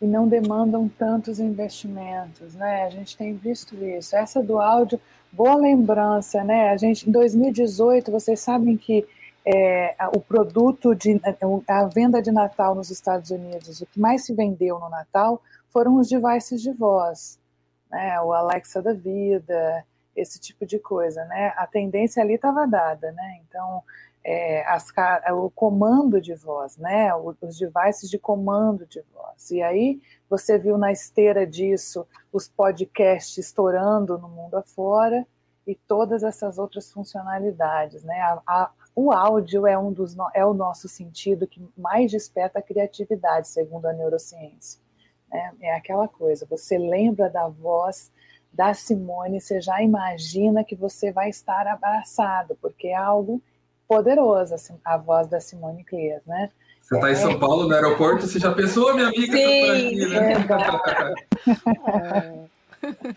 E 0.01 0.07
não 0.07 0.29
demandam 0.29 0.89
tantos 0.89 1.39
investimentos, 1.39 2.55
né? 2.55 2.85
A 2.85 2.91
gente 2.91 3.17
tem 3.17 3.35
visto 3.35 3.75
isso. 3.83 4.15
Essa 4.15 4.43
do 4.43 4.59
áudio, 4.59 5.01
boa 5.33 5.55
lembrança, 5.55 6.45
né? 6.45 6.71
A 6.71 6.77
gente, 6.77 7.09
em 7.09 7.13
2018, 7.13 8.11
vocês 8.11 8.41
sabem 8.41 8.77
que 8.77 9.07
é, 9.47 9.97
o 10.15 10.21
produto 10.21 10.95
de 10.95 11.21
a 11.69 11.85
venda 11.87 12.23
de 12.23 12.33
Natal 12.33 12.75
nos 12.75 12.91
Estados 12.91 13.31
Unidos, 13.31 13.81
o 13.81 13.87
que 13.87 14.01
mais 14.01 14.25
se 14.25 14.35
vendeu 14.35 14.79
no 14.79 14.89
Natal 14.89 15.41
foram 15.71 15.97
os 15.97 16.09
devices 16.09 16.63
de 16.63 16.73
voz 16.73 17.39
né, 17.95 18.21
o 18.21 18.33
Alexa 18.33 18.83
da 18.83 18.93
vida, 18.93 19.85
esse 20.17 20.41
tipo 20.41 20.67
de 20.67 20.81
coisa, 20.81 21.25
né? 21.27 21.53
A 21.57 21.67
tendência 21.67 22.23
ali 22.23 22.35
estava 22.35 22.67
dada, 22.67 23.13
né? 23.13 23.41
Então, 23.49 23.83
é, 24.25 24.67
as, 24.67 24.93
o 25.33 25.49
comando 25.51 26.21
de 26.21 26.35
voz, 26.35 26.77
né? 26.77 27.15
Os 27.15 27.59
devices 27.59 28.11
de 28.11 28.19
comando 28.19 28.85
de 28.87 29.01
voz. 29.15 29.51
E 29.53 29.63
aí 29.63 30.01
você 30.29 30.59
viu 30.59 30.77
na 30.77 30.91
esteira 30.91 31.47
disso 31.47 32.07
os 32.33 32.49
podcasts 32.49 33.39
estourando 33.39 34.19
no 34.19 34.29
mundo 34.29 34.57
afora 34.57 35.25
e 35.67 35.75
todas 35.75 36.25
essas 36.25 36.59
outras 36.59 36.91
funcionalidades, 36.91 38.03
né? 38.03 38.21
A, 38.21 38.43
a, 38.47 38.71
o 38.95 39.13
áudio 39.13 39.67
é 39.67 39.77
um 39.77 39.93
dos 39.93 40.17
é 40.35 40.45
o 40.45 40.55
nosso 40.55 40.89
sentido 40.89 41.47
que 41.47 41.61
mais 41.77 42.11
desperta 42.11 42.61
a 42.61 42.63
criatividade, 42.63 43.49
segundo 43.49 43.87
a 43.87 43.93
neurociência. 43.93 44.81
É, 45.33 45.51
é 45.63 45.77
aquela 45.77 46.07
coisa, 46.07 46.47
você 46.49 46.79
lembra 46.79 47.29
da 47.29 47.49
voz 47.49 48.13
da 48.53 48.73
Simone, 48.73 49.41
você 49.41 49.61
já 49.61 49.83
imagina 49.83 50.63
que 50.63 50.77
você 50.77 51.11
vai 51.11 51.29
estar 51.29 51.67
abraçado, 51.67 52.57
porque 52.63 52.87
é 52.87 52.95
algo 52.95 53.43
poderoso, 53.89 54.55
assim, 54.55 54.79
a 54.85 54.97
voz 54.97 55.27
da 55.27 55.41
Simone 55.41 55.83
Cleas, 55.83 56.25
né? 56.25 56.51
Você 56.81 56.95
está 56.95 57.09
é... 57.09 57.13
em 57.13 57.17
São 57.17 57.39
Paulo, 57.39 57.67
no 57.67 57.75
aeroporto, 57.75 58.29
você 58.29 58.39
já 58.39 58.53
pensou, 58.53 58.95
minha 58.95 59.09
amiga? 59.09 59.37
Sim, 59.37 60.07
né? 60.07 60.35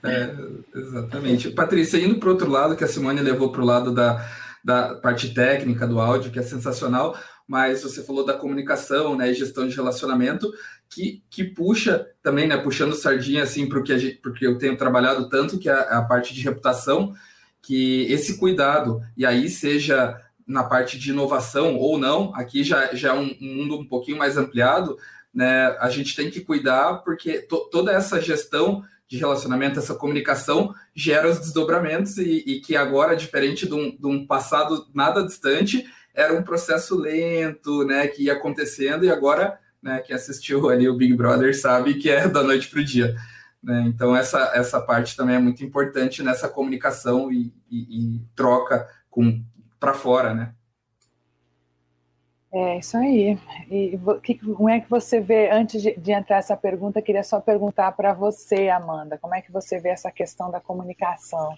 é, 0.04 0.80
exatamente. 0.80 1.52
Patrícia, 1.52 1.98
indo 1.98 2.18
para 2.18 2.30
o 2.30 2.32
outro 2.32 2.50
lado, 2.50 2.76
que 2.76 2.84
a 2.84 2.88
Simone 2.88 3.22
levou 3.22 3.52
para 3.52 3.62
o 3.62 3.66
lado 3.66 3.94
da, 3.94 4.26
da 4.64 4.96
parte 4.96 5.34
técnica 5.34 5.88
do 5.88 6.00
áudio, 6.00 6.32
que 6.32 6.40
é 6.40 6.44
sensacional, 6.44 7.18
mas 7.48 7.82
você 7.82 8.04
falou 8.04 8.26
da 8.26 8.34
comunicação, 8.34 9.16
né, 9.16 9.34
gestão 9.34 9.68
de 9.68 9.76
relacionamento, 9.76 10.52
que, 10.90 11.24
que 11.30 11.44
puxa 11.44 12.08
também, 12.22 12.48
né, 12.48 12.58
puxando 12.58 12.96
sardinha 12.96 13.44
assim 13.44 13.68
para 13.68 13.82
que 13.82 13.94
a 13.94 13.98
gente, 13.98 14.16
porque 14.16 14.46
eu 14.46 14.58
tenho 14.58 14.78
trabalhado 14.78 15.30
tanto 15.30 15.58
que 15.58 15.70
é 15.70 15.74
a, 15.74 16.00
a 16.00 16.02
parte 16.02 16.34
de 16.34 16.42
reputação, 16.42 17.14
que 17.62 18.04
esse 18.12 18.38
cuidado 18.38 19.02
e 19.16 19.26
aí 19.26 19.50
seja 19.50 20.22
na 20.46 20.64
parte 20.64 20.98
de 20.98 21.12
inovação 21.12 21.76
ou 21.76 21.98
não, 21.98 22.34
aqui 22.34 22.64
já, 22.64 22.94
já 22.96 23.10
é 23.10 23.14
um, 23.14 23.36
um 23.42 23.56
mundo 23.56 23.80
um 23.80 23.86
pouquinho 23.86 24.18
mais 24.18 24.38
ampliado, 24.38 24.98
né? 25.34 25.76
A 25.80 25.90
gente 25.90 26.16
tem 26.16 26.32
que 26.32 26.40
cuidar 26.40 27.04
porque 27.04 27.42
to, 27.42 27.70
toda 27.70 27.92
essa 27.92 28.22
gestão 28.22 28.82
de 29.08 29.18
relacionamento, 29.18 29.80
essa 29.80 29.96
comunicação 29.96 30.74
gera 30.94 31.30
os 31.30 31.40
desdobramentos 31.40 32.18
e, 32.18 32.44
e 32.46 32.60
que 32.60 32.76
agora, 32.76 33.16
diferente 33.16 33.66
de 33.66 33.74
um, 33.74 33.96
de 33.96 34.06
um 34.06 34.28
passado 34.28 34.88
nada 34.94 35.26
distante, 35.26 35.86
era 36.14 36.34
um 36.34 36.44
processo 36.44 36.98
lento, 36.98 37.86
né, 37.86 38.08
que 38.08 38.24
ia 38.24 38.34
acontecendo 38.34 39.06
e 39.06 39.10
agora 39.10 39.60
né, 39.82 40.00
que 40.00 40.12
assistiu 40.12 40.70
ali 40.70 40.90
o 40.90 40.98
Big 40.98 41.14
Brother 41.14 41.58
sabe 41.58 41.94
que 41.96 42.10
é 42.10 42.28
da 42.28 42.44
noite 42.44 42.70
para 42.70 42.80
o 42.80 42.84
dia. 42.84 43.16
Né? 43.64 43.86
Então, 43.88 44.16
essa, 44.16 44.52
essa 44.54 44.82
parte 44.82 45.16
também 45.16 45.36
é 45.36 45.40
muito 45.40 45.64
importante 45.64 46.22
nessa 46.22 46.50
comunicação 46.50 47.32
e, 47.32 47.54
e, 47.70 48.18
e 48.18 48.22
troca 48.36 48.88
para 49.80 49.94
fora, 49.94 50.34
né? 50.34 50.54
É 52.52 52.78
isso 52.78 52.96
aí. 52.98 53.38
E 53.70 54.00
que, 54.24 54.40
como 54.40 54.70
é 54.70 54.80
que 54.80 54.90
você 54.90 55.20
vê, 55.20 55.50
antes 55.50 55.82
de, 55.82 55.96
de 55.98 56.12
entrar 56.12 56.38
essa 56.38 56.56
pergunta, 56.56 57.02
queria 57.02 57.24
só 57.24 57.42
perguntar 57.42 57.92
para 57.92 58.14
você, 58.14 58.70
Amanda, 58.70 59.18
como 59.18 59.36
é 59.36 59.42
que 59.42 59.52
você 59.52 59.80
vê 59.80 59.90
essa 59.90 60.12
questão 60.12 60.50
da 60.50 60.62
comunicação? 60.62 61.54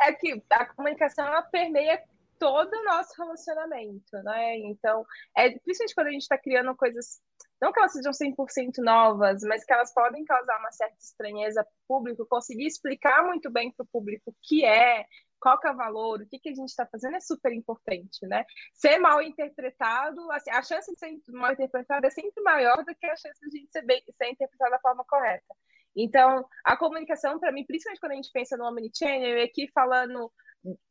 É 0.00 0.12
que 0.12 0.42
a 0.50 0.66
comunicação 0.66 1.26
ela 1.26 1.42
permeia 1.42 2.00
todo 2.38 2.72
o 2.72 2.84
nosso 2.84 3.14
relacionamento, 3.16 4.16
né? 4.24 4.58
Então, 4.58 5.04
é, 5.36 5.50
principalmente 5.50 5.94
quando 5.94 6.06
a 6.08 6.10
gente 6.10 6.22
está 6.22 6.38
criando 6.38 6.74
coisas, 6.74 7.20
não 7.60 7.72
que 7.72 7.78
elas 7.78 7.92
sejam 7.92 8.12
100% 8.12 8.78
novas, 8.78 9.42
mas 9.42 9.64
que 9.64 9.72
elas 9.72 9.92
podem 9.94 10.24
causar 10.24 10.58
uma 10.58 10.72
certa 10.72 10.96
estranheza 11.00 11.62
para 11.62 11.70
o 11.70 11.86
público, 11.86 12.26
conseguir 12.26 12.66
explicar 12.66 13.24
muito 13.24 13.48
bem 13.50 13.70
para 13.70 13.84
o 13.84 13.86
público 13.86 14.30
o 14.30 14.34
que 14.42 14.64
é, 14.64 15.06
qual 15.42 15.58
que 15.58 15.66
é 15.66 15.72
o 15.72 15.76
valor, 15.76 16.22
o 16.22 16.26
que, 16.26 16.38
que 16.38 16.50
a 16.50 16.54
gente 16.54 16.68
está 16.68 16.86
fazendo 16.86 17.16
é 17.16 17.20
super 17.20 17.52
importante, 17.52 18.24
né? 18.28 18.44
Ser 18.72 18.98
mal 18.98 19.20
interpretado, 19.20 20.30
assim, 20.30 20.50
a 20.52 20.62
chance 20.62 20.92
de 20.92 20.98
ser 20.98 21.18
mal 21.32 21.52
interpretado 21.52 22.06
é 22.06 22.10
sempre 22.10 22.40
maior 22.44 22.84
do 22.84 22.94
que 22.94 23.06
a 23.06 23.16
chance 23.16 23.40
de 23.40 23.46
a 23.46 23.60
gente 23.60 23.72
ser, 23.72 23.82
bem, 23.82 24.00
ser 24.16 24.30
interpretado 24.30 24.70
da 24.70 24.78
forma 24.78 25.04
correta. 25.04 25.54
Então, 25.96 26.44
a 26.64 26.76
comunicação, 26.76 27.38
para 27.38 27.52
mim, 27.52 27.64
principalmente 27.66 28.00
quando 28.00 28.12
a 28.12 28.16
gente 28.16 28.30
pensa 28.32 28.56
no 28.56 28.64
Omnichannel, 28.64 29.38
e 29.38 29.42
aqui 29.42 29.68
falando 29.74 30.30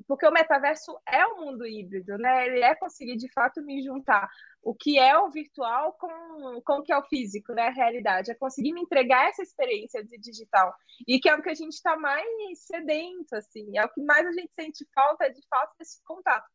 porque 0.08 0.28
o 0.28 0.32
metaverso 0.32 1.00
é 1.08 1.26
um 1.28 1.46
mundo 1.46 1.66
híbrido, 1.66 2.18
né? 2.18 2.46
Ele 2.46 2.60
é 2.60 2.76
conseguir 2.76 3.16
de 3.16 3.32
fato 3.32 3.62
me 3.62 3.82
juntar 3.82 4.30
o 4.62 4.76
que 4.76 5.00
é 5.00 5.18
o 5.18 5.32
virtual 5.32 5.94
com, 5.94 6.62
com 6.62 6.74
o 6.80 6.84
que 6.84 6.92
é 6.92 6.98
o 6.98 7.04
físico, 7.04 7.54
né? 7.54 7.68
A 7.68 7.72
realidade. 7.72 8.32
É 8.32 8.36
conseguir 8.36 8.74
me 8.74 8.82
entregar 8.82 9.30
essa 9.30 9.42
experiência 9.42 10.04
de 10.04 10.18
digital. 10.18 10.74
E 11.08 11.20
que 11.20 11.30
é 11.30 11.36
o 11.36 11.42
que 11.42 11.50
a 11.50 11.54
gente 11.54 11.74
está 11.74 11.96
mais 11.96 12.26
sedento, 12.66 13.34
assim. 13.36 13.78
É 13.78 13.86
o 13.86 13.90
que 13.90 14.02
mais 14.04 14.28
a 14.28 14.32
gente 14.32 14.52
sente 14.54 14.86
falta, 14.94 15.26
é 15.26 15.30
de 15.30 15.42
fato 15.50 15.74
desse 15.80 16.04
contato 16.04 16.46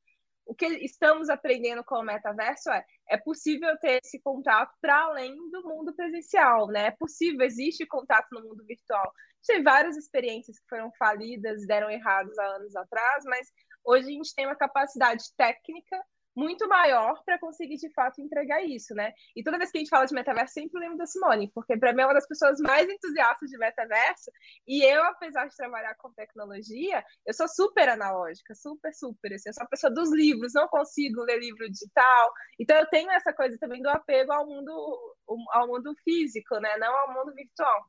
o 0.46 0.54
que 0.54 0.66
estamos 0.84 1.28
aprendendo 1.28 1.84
com 1.84 1.96
o 1.96 2.02
metaverso 2.02 2.70
é 2.70 2.84
é 3.08 3.16
possível 3.16 3.76
ter 3.78 4.00
esse 4.02 4.20
contato 4.20 4.74
para 4.80 5.04
além 5.04 5.34
do 5.50 5.62
mundo 5.62 5.94
presencial, 5.94 6.66
né? 6.68 6.86
É 6.86 6.90
possível, 6.90 7.44
existe 7.44 7.86
contato 7.86 8.26
no 8.32 8.42
mundo 8.42 8.64
virtual. 8.64 9.12
Tem 9.46 9.62
várias 9.62 9.96
experiências 9.96 10.58
que 10.58 10.68
foram 10.68 10.90
falidas, 10.98 11.66
deram 11.66 11.88
errados 11.88 12.36
há 12.38 12.44
anos 12.56 12.74
atrás, 12.74 13.24
mas 13.24 13.52
hoje 13.84 14.08
a 14.08 14.10
gente 14.10 14.34
tem 14.34 14.46
uma 14.46 14.56
capacidade 14.56 15.24
técnica 15.36 16.02
muito 16.36 16.68
maior 16.68 17.22
para 17.24 17.38
conseguir 17.38 17.76
de 17.76 17.90
fato 17.94 18.20
entregar 18.20 18.62
isso, 18.62 18.94
né? 18.94 19.12
E 19.34 19.42
toda 19.42 19.56
vez 19.56 19.70
que 19.70 19.78
a 19.78 19.80
gente 19.80 19.88
fala 19.88 20.04
de 20.04 20.14
metaverso, 20.14 20.52
sempre 20.52 20.78
lembro 20.78 20.98
da 20.98 21.06
Simone, 21.06 21.50
porque 21.54 21.78
para 21.78 21.94
mim 21.94 22.02
é 22.02 22.06
uma 22.06 22.14
das 22.14 22.28
pessoas 22.28 22.60
mais 22.60 22.86
entusiastas 22.88 23.48
de 23.48 23.56
metaverso, 23.56 24.30
e 24.68 24.84
eu, 24.84 25.02
apesar 25.04 25.46
de 25.46 25.56
trabalhar 25.56 25.94
com 25.94 26.12
tecnologia, 26.12 27.02
eu 27.24 27.32
sou 27.32 27.48
super 27.48 27.88
analógica, 27.88 28.54
super, 28.54 28.92
super, 28.92 29.32
assim, 29.32 29.48
eu 29.48 29.54
sou 29.54 29.64
a 29.64 29.68
pessoa 29.68 29.92
dos 29.92 30.12
livros, 30.12 30.52
não 30.52 30.68
consigo 30.68 31.22
ler 31.22 31.40
livro 31.40 31.70
digital, 31.70 32.32
então 32.60 32.76
eu 32.76 32.86
tenho 32.86 33.10
essa 33.10 33.32
coisa 33.32 33.56
também 33.58 33.80
do 33.80 33.88
apego 33.88 34.32
ao 34.32 34.46
mundo, 34.46 35.16
ao 35.52 35.66
mundo 35.66 35.94
físico, 36.04 36.58
né? 36.60 36.76
Não 36.76 36.94
ao 36.94 37.14
mundo 37.14 37.34
virtual. 37.34 37.86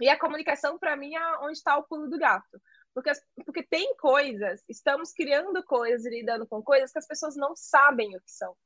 E 0.00 0.08
a 0.08 0.18
comunicação, 0.18 0.78
para 0.78 0.96
mim, 0.96 1.14
é 1.14 1.38
onde 1.38 1.52
está 1.52 1.76
o 1.76 1.84
pulo 1.84 2.08
do 2.08 2.18
gato. 2.18 2.60
Porque, 2.94 3.10
porque 3.44 3.62
tem 3.62 3.94
coisas, 3.96 4.62
estamos 4.68 5.12
criando 5.12 5.62
coisas 5.64 6.06
e 6.06 6.10
lidando 6.10 6.46
com 6.46 6.62
coisas 6.62 6.92
que 6.92 6.98
as 6.98 7.06
pessoas 7.06 7.34
não 7.36 7.56
sabem 7.56 8.16
o 8.16 8.20
que 8.20 8.30
são. 8.30 8.56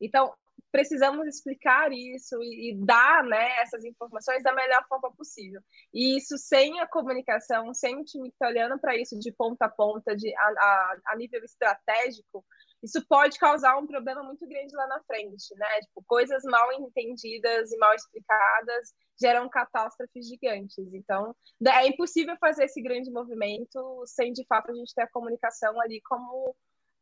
Então, 0.00 0.34
precisamos 0.70 1.26
explicar 1.26 1.90
isso 1.92 2.36
e, 2.42 2.70
e, 2.70 2.76
dar 2.76 3.24
né, 3.24 3.60
essas 3.60 3.84
informações 3.84 4.42
da 4.42 4.52
melhor 4.52 4.84
forma 4.88 5.10
possível. 5.14 5.60
E 5.92 6.18
isso 6.18 6.36
sem 6.36 6.80
a 6.80 6.86
comunicação, 6.86 7.72
sem 7.72 7.96
o 7.96 8.04
time 8.04 8.28
que 8.28 8.34
está 8.34 8.48
olhando 8.48 8.78
para 8.78 8.96
isso 8.96 9.18
de 9.18 9.32
ponta 9.32 9.66
a 9.66 9.70
ponta, 9.70 10.14
de, 10.14 10.34
a, 10.36 10.42
a, 10.42 10.96
a, 11.06 11.16
nível 11.16 11.42
estratégico, 11.44 12.44
isso 12.86 13.04
pode 13.08 13.38
causar 13.38 13.76
um 13.76 13.86
problema 13.86 14.22
muito 14.22 14.46
grande 14.46 14.74
lá 14.74 14.86
na 14.86 15.00
frente, 15.02 15.54
né? 15.56 15.80
Tipo, 15.80 16.04
coisas 16.06 16.42
mal 16.44 16.72
entendidas 16.72 17.72
e 17.72 17.76
mal 17.78 17.92
explicadas 17.94 18.94
geram 19.20 19.48
catástrofes 19.48 20.28
gigantes. 20.28 20.76
Então, 20.92 21.34
é 21.66 21.88
impossível 21.88 22.36
fazer 22.38 22.64
esse 22.64 22.80
grande 22.80 23.10
movimento 23.10 24.04
sem, 24.06 24.32
de 24.32 24.46
fato, 24.46 24.70
a 24.70 24.74
gente 24.74 24.94
ter 24.94 25.02
a 25.02 25.10
comunicação 25.10 25.80
ali 25.80 26.00
como 26.02 26.54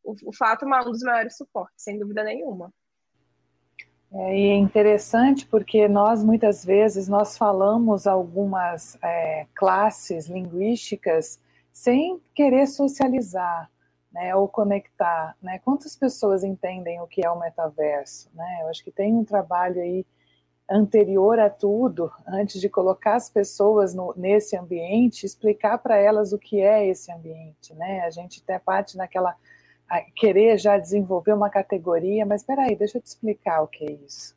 o, 0.03 0.15
o 0.25 0.35
fato, 0.35 0.65
um 0.65 0.91
dos 0.91 1.03
maiores 1.03 1.37
suportes, 1.37 1.83
sem 1.83 1.99
dúvida 1.99 2.23
nenhuma. 2.23 2.73
É, 4.11 4.37
e 4.37 4.49
é 4.49 4.55
interessante 4.55 5.45
porque 5.45 5.87
nós 5.87 6.23
muitas 6.23 6.65
vezes 6.65 7.07
nós 7.07 7.37
falamos 7.37 8.07
algumas 8.07 8.97
é, 9.03 9.45
classes 9.53 10.27
linguísticas 10.27 11.39
sem 11.73 12.21
querer 12.33 12.67
socializar, 12.67 13.69
né, 14.15 14.33
ou 14.33 14.47
conectar, 14.47 15.35
né? 15.41 15.59
Quantas 15.59 15.93
pessoas 15.93 16.41
entendem 16.41 17.01
o 17.01 17.07
que 17.07 17.25
é 17.25 17.29
o 17.29 17.37
metaverso, 17.37 18.31
né? 18.33 18.59
Eu 18.61 18.69
acho 18.69 18.81
que 18.81 18.89
tem 18.89 19.13
um 19.13 19.25
trabalho 19.25 19.81
aí 19.81 20.05
anterior 20.71 21.37
a 21.37 21.49
tudo, 21.49 22.09
antes 22.25 22.61
de 22.61 22.69
colocar 22.69 23.15
as 23.15 23.29
pessoas 23.29 23.93
no, 23.93 24.13
nesse 24.15 24.55
ambiente, 24.55 25.25
explicar 25.25 25.79
para 25.79 25.97
elas 25.97 26.31
o 26.31 26.39
que 26.39 26.61
é 26.61 26.87
esse 26.87 27.11
ambiente, 27.11 27.73
né? 27.73 28.05
A 28.05 28.09
gente 28.09 28.41
até 28.41 28.57
parte 28.57 28.95
naquela 28.95 29.35
querer 30.15 30.57
já 30.57 30.77
desenvolver 30.77 31.33
uma 31.33 31.49
categoria, 31.49 32.25
mas 32.25 32.39
espera 32.39 32.61
aí, 32.63 32.75
deixa 32.75 32.97
eu 32.97 33.01
te 33.01 33.07
explicar 33.07 33.61
o 33.63 33.67
que 33.67 33.83
é 33.83 33.91
isso. 33.91 34.33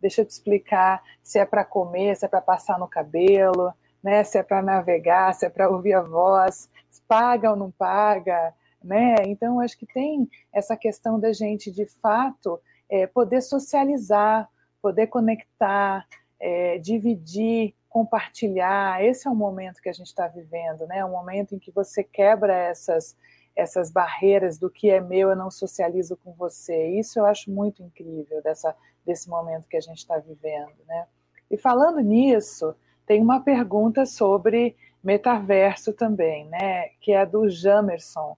Deixa 0.00 0.20
eu 0.20 0.24
te 0.24 0.30
explicar 0.30 1.02
se 1.20 1.40
é 1.40 1.44
para 1.44 1.64
comer, 1.64 2.14
se 2.14 2.24
é 2.24 2.28
para 2.28 2.40
passar 2.40 2.78
no 2.78 2.86
cabelo, 2.86 3.74
né? 4.00 4.22
Se 4.22 4.38
é 4.38 4.42
para 4.44 4.62
navegar, 4.62 5.34
se 5.34 5.44
é 5.44 5.50
para 5.50 5.68
ouvir 5.68 5.94
a 5.94 6.00
voz, 6.00 6.70
paga 7.08 7.50
ou 7.50 7.56
não 7.56 7.72
paga, 7.72 8.54
né? 8.82 9.16
Então 9.26 9.60
acho 9.60 9.78
que 9.78 9.86
tem 9.86 10.28
essa 10.52 10.76
questão 10.76 11.18
da 11.18 11.32
gente 11.32 11.70
de 11.70 11.86
fato 11.86 12.60
é, 12.88 13.06
poder 13.06 13.40
socializar, 13.40 14.48
poder 14.80 15.08
conectar, 15.08 16.06
é, 16.38 16.78
dividir, 16.78 17.74
compartilhar. 17.88 19.02
Esse 19.02 19.26
é 19.26 19.30
o 19.30 19.34
momento 19.34 19.80
que 19.80 19.88
a 19.88 19.92
gente 19.92 20.08
está 20.08 20.28
vivendo, 20.28 20.86
né? 20.86 20.98
É 20.98 21.04
um 21.04 21.10
momento 21.10 21.54
em 21.54 21.58
que 21.58 21.70
você 21.70 22.04
quebra 22.04 22.54
essas 22.54 23.16
essas 23.56 23.90
barreiras 23.90 24.58
do 24.58 24.68
que 24.68 24.90
é 24.90 25.00
meu, 25.00 25.30
eu 25.30 25.36
não 25.36 25.50
socializo 25.50 26.16
com 26.18 26.32
você. 26.34 26.88
Isso 26.90 27.18
eu 27.18 27.24
acho 27.24 27.50
muito 27.50 27.82
incrível 27.82 28.42
dessa, 28.42 28.76
desse 29.04 29.30
momento 29.30 29.66
que 29.66 29.78
a 29.78 29.80
gente 29.80 29.98
está 29.98 30.18
vivendo. 30.18 30.76
Né? 30.86 31.06
E 31.50 31.56
falando 31.56 31.98
nisso, 32.00 32.76
tem 33.06 33.22
uma 33.22 33.40
pergunta 33.40 34.04
sobre 34.04 34.76
metaverso 35.02 35.94
também, 35.94 36.46
né? 36.48 36.90
que 37.00 37.12
é 37.12 37.24
do 37.24 37.48
Jamerson. 37.48 38.36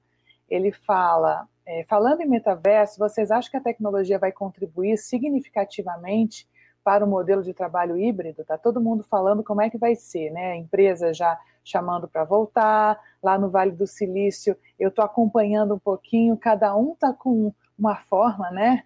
Ele 0.49 0.73
fala, 0.73 1.47
é, 1.67 1.85
falando 1.85 2.21
em 2.21 2.29
metaverso, 2.29 2.99
vocês 2.99 3.31
acham 3.31 3.51
que 3.51 3.57
a 3.57 3.63
tecnologia 3.63 4.19
vai 4.19 4.33
contribuir 4.33 4.97
significativamente 4.97 6.49
para 6.83 7.05
o 7.05 7.09
modelo 7.09 7.43
de 7.43 7.53
trabalho 7.53 7.99
híbrido? 7.99 8.43
Está 8.43 8.57
todo 8.57 8.81
mundo 8.81 9.03
falando 9.03 9.45
como 9.45 9.61
é 9.61 9.69
que 9.69 9.77
vai 9.77 9.95
ser, 9.95 10.31
né? 10.31 10.53
A 10.53 10.57
empresa 10.57 11.13
já 11.13 11.39
chamando 11.63 12.09
para 12.09 12.25
voltar, 12.25 12.99
lá 13.23 13.39
no 13.39 13.51
Vale 13.51 13.73
do 13.73 13.87
Silício 13.87 14.57
eu 14.79 14.89
estou 14.89 15.05
acompanhando 15.05 15.75
um 15.75 15.79
pouquinho, 15.79 16.37
cada 16.37 16.75
um 16.75 16.93
está 16.93 17.13
com 17.13 17.53
uma 17.79 17.97
forma, 17.97 18.51
né? 18.51 18.85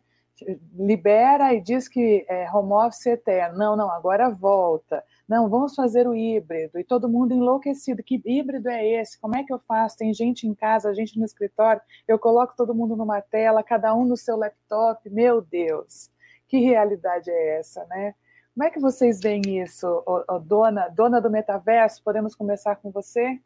Libera 0.77 1.55
e 1.55 1.61
diz 1.61 1.87
que 1.87 2.27
é 2.29 2.51
home 2.51 2.73
office 2.73 3.07
é 3.07 3.13
eterno. 3.13 3.57
Não, 3.57 3.77
não, 3.77 3.91
agora 3.91 4.29
volta. 4.29 5.05
Não, 5.29 5.49
vamos 5.49 5.75
fazer 5.75 6.07
o 6.07 6.15
híbrido. 6.15 6.79
E 6.79 6.85
todo 6.85 7.09
mundo 7.09 7.33
enlouquecido. 7.33 8.03
Que 8.03 8.21
híbrido 8.25 8.69
é 8.69 8.87
esse? 9.01 9.19
Como 9.19 9.37
é 9.37 9.45
que 9.45 9.53
eu 9.53 9.59
faço? 9.59 9.97
Tem 9.97 10.13
gente 10.13 10.47
em 10.47 10.55
casa, 10.55 10.95
gente 10.95 11.19
no 11.19 11.25
escritório. 11.25 11.81
Eu 12.07 12.19
coloco 12.19 12.55
todo 12.57 12.75
mundo 12.75 12.97
numa 12.97 13.21
tela, 13.21 13.63
cada 13.63 13.95
um 13.95 14.05
no 14.05 14.17
seu 14.17 14.37
laptop. 14.37 15.09
Meu 15.11 15.41
Deus, 15.41 16.11
que 16.49 16.59
realidade 16.59 17.31
é 17.31 17.59
essa, 17.59 17.85
né? 17.87 18.15
Como 18.55 18.67
é 18.67 18.71
que 18.71 18.79
vocês 18.79 19.19
veem 19.21 19.63
isso, 19.63 19.87
ô, 20.07 20.25
ô, 20.29 20.39
dona, 20.39 20.89
dona 20.89 21.21
do 21.21 21.31
metaverso? 21.31 22.03
Podemos 22.03 22.35
começar 22.35 22.77
com 22.77 22.91
você? 22.91 23.41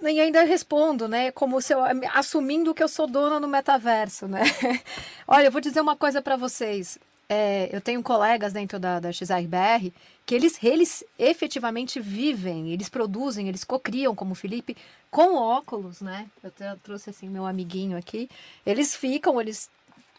E 0.00 0.20
ainda 0.20 0.44
respondo, 0.44 1.08
né? 1.08 1.32
Como 1.32 1.60
se 1.60 1.74
eu, 1.74 1.80
assumindo 2.14 2.72
que 2.72 2.82
eu 2.82 2.86
sou 2.86 3.08
dona 3.08 3.40
do 3.40 3.48
metaverso, 3.48 4.28
né? 4.28 4.42
Olha, 5.26 5.46
eu 5.46 5.50
vou 5.50 5.60
dizer 5.60 5.80
uma 5.80 5.96
coisa 5.96 6.22
para 6.22 6.36
vocês. 6.36 6.98
É, 7.28 7.68
eu 7.70 7.80
tenho 7.80 8.02
colegas 8.02 8.54
dentro 8.54 8.78
da, 8.78 8.98
da 8.98 9.12
XRBR 9.12 9.92
que 10.24 10.34
eles, 10.34 10.62
eles 10.62 11.04
efetivamente 11.18 12.00
vivem, 12.00 12.70
eles 12.72 12.88
produzem, 12.88 13.48
eles 13.48 13.64
cocriam, 13.64 14.14
como 14.14 14.32
o 14.32 14.34
Felipe, 14.34 14.76
com 15.10 15.36
óculos, 15.36 16.00
né? 16.00 16.26
Eu 16.42 16.50
trouxe 16.82 17.10
assim 17.10 17.28
meu 17.28 17.46
amiguinho 17.46 17.96
aqui. 17.96 18.30
Eles 18.64 18.94
ficam, 18.94 19.40
eles 19.40 19.70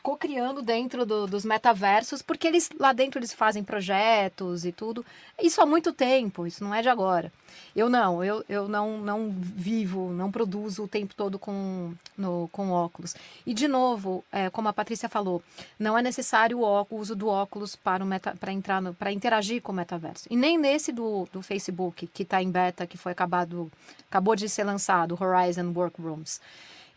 co-criando 0.01 0.61
dentro 0.61 1.05
do, 1.05 1.27
dos 1.27 1.43
metaversos, 1.43 2.21
porque 2.21 2.47
eles 2.47 2.69
lá 2.79 2.93
dentro 2.93 3.19
eles 3.19 3.33
fazem 3.33 3.63
projetos 3.63 4.65
e 4.65 4.71
tudo. 4.71 5.05
Isso 5.41 5.61
há 5.61 5.65
muito 5.65 5.91
tempo, 5.91 6.47
isso 6.47 6.63
não 6.63 6.73
é 6.73 6.81
de 6.81 6.89
agora. 6.89 7.31
Eu 7.75 7.89
não, 7.89 8.23
eu, 8.23 8.43
eu 8.47 8.67
não, 8.67 8.97
não 8.99 9.29
vivo, 9.31 10.11
não 10.11 10.31
produzo 10.31 10.83
o 10.83 10.87
tempo 10.87 11.13
todo 11.15 11.37
com, 11.37 11.93
no, 12.17 12.49
com 12.51 12.71
óculos. 12.71 13.15
E 13.45 13.53
de 13.53 13.67
novo, 13.67 14.23
é, 14.31 14.49
como 14.49 14.67
a 14.67 14.73
Patrícia 14.73 15.09
falou, 15.09 15.41
não 15.77 15.97
é 15.97 16.01
necessário 16.01 16.59
o, 16.59 16.87
o 16.89 16.95
uso 16.95 17.15
do 17.15 17.27
óculos 17.27 17.75
para, 17.75 18.03
o 18.03 18.07
meta, 18.07 18.35
para, 18.39 18.51
entrar 18.51 18.81
no, 18.81 18.93
para 18.93 19.11
interagir 19.11 19.61
com 19.61 19.71
o 19.71 19.75
metaverso. 19.75 20.25
E 20.29 20.35
nem 20.35 20.57
nesse 20.57 20.91
do, 20.91 21.27
do 21.31 21.41
Facebook, 21.41 22.07
que 22.07 22.23
está 22.23 22.41
em 22.41 22.49
beta, 22.49 22.87
que 22.87 22.97
foi 22.97 23.11
acabado, 23.11 23.71
acabou 24.09 24.35
de 24.35 24.47
ser 24.49 24.63
lançado, 24.63 25.17
Horizon 25.19 25.71
Workrooms. 25.75 26.39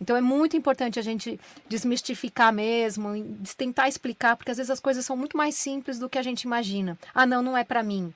Então 0.03 0.17
é 0.17 0.21
muito 0.21 0.57
importante 0.57 0.99
a 0.99 1.03
gente 1.03 1.39
desmistificar 1.69 2.53
mesmo, 2.53 3.09
tentar 3.57 3.89
explicar, 3.89 4.37
porque 4.37 4.51
às 4.51 4.57
vezes 4.57 4.71
as 4.71 4.81
coisas 4.81 5.07
são 5.07 5.17
muito 5.17 5.37
mais 5.37 5.55
simples 5.55 5.97
do 5.97 6.09
que 6.09 6.19
a 6.19 6.23
gente 6.23 6.43
imagina. 6.43 6.99
Ah, 7.15 7.25
não, 7.25 7.41
não 7.41 7.57
é 7.57 7.63
para 7.63 7.85
mim. 7.85 8.13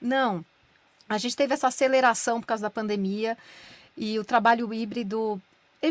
Não. 0.00 0.44
A 1.08 1.16
gente 1.16 1.36
teve 1.36 1.54
essa 1.54 1.68
aceleração 1.68 2.40
por 2.40 2.48
causa 2.48 2.62
da 2.62 2.70
pandemia 2.70 3.38
e 3.96 4.18
o 4.18 4.24
trabalho 4.24 4.74
híbrido 4.74 5.40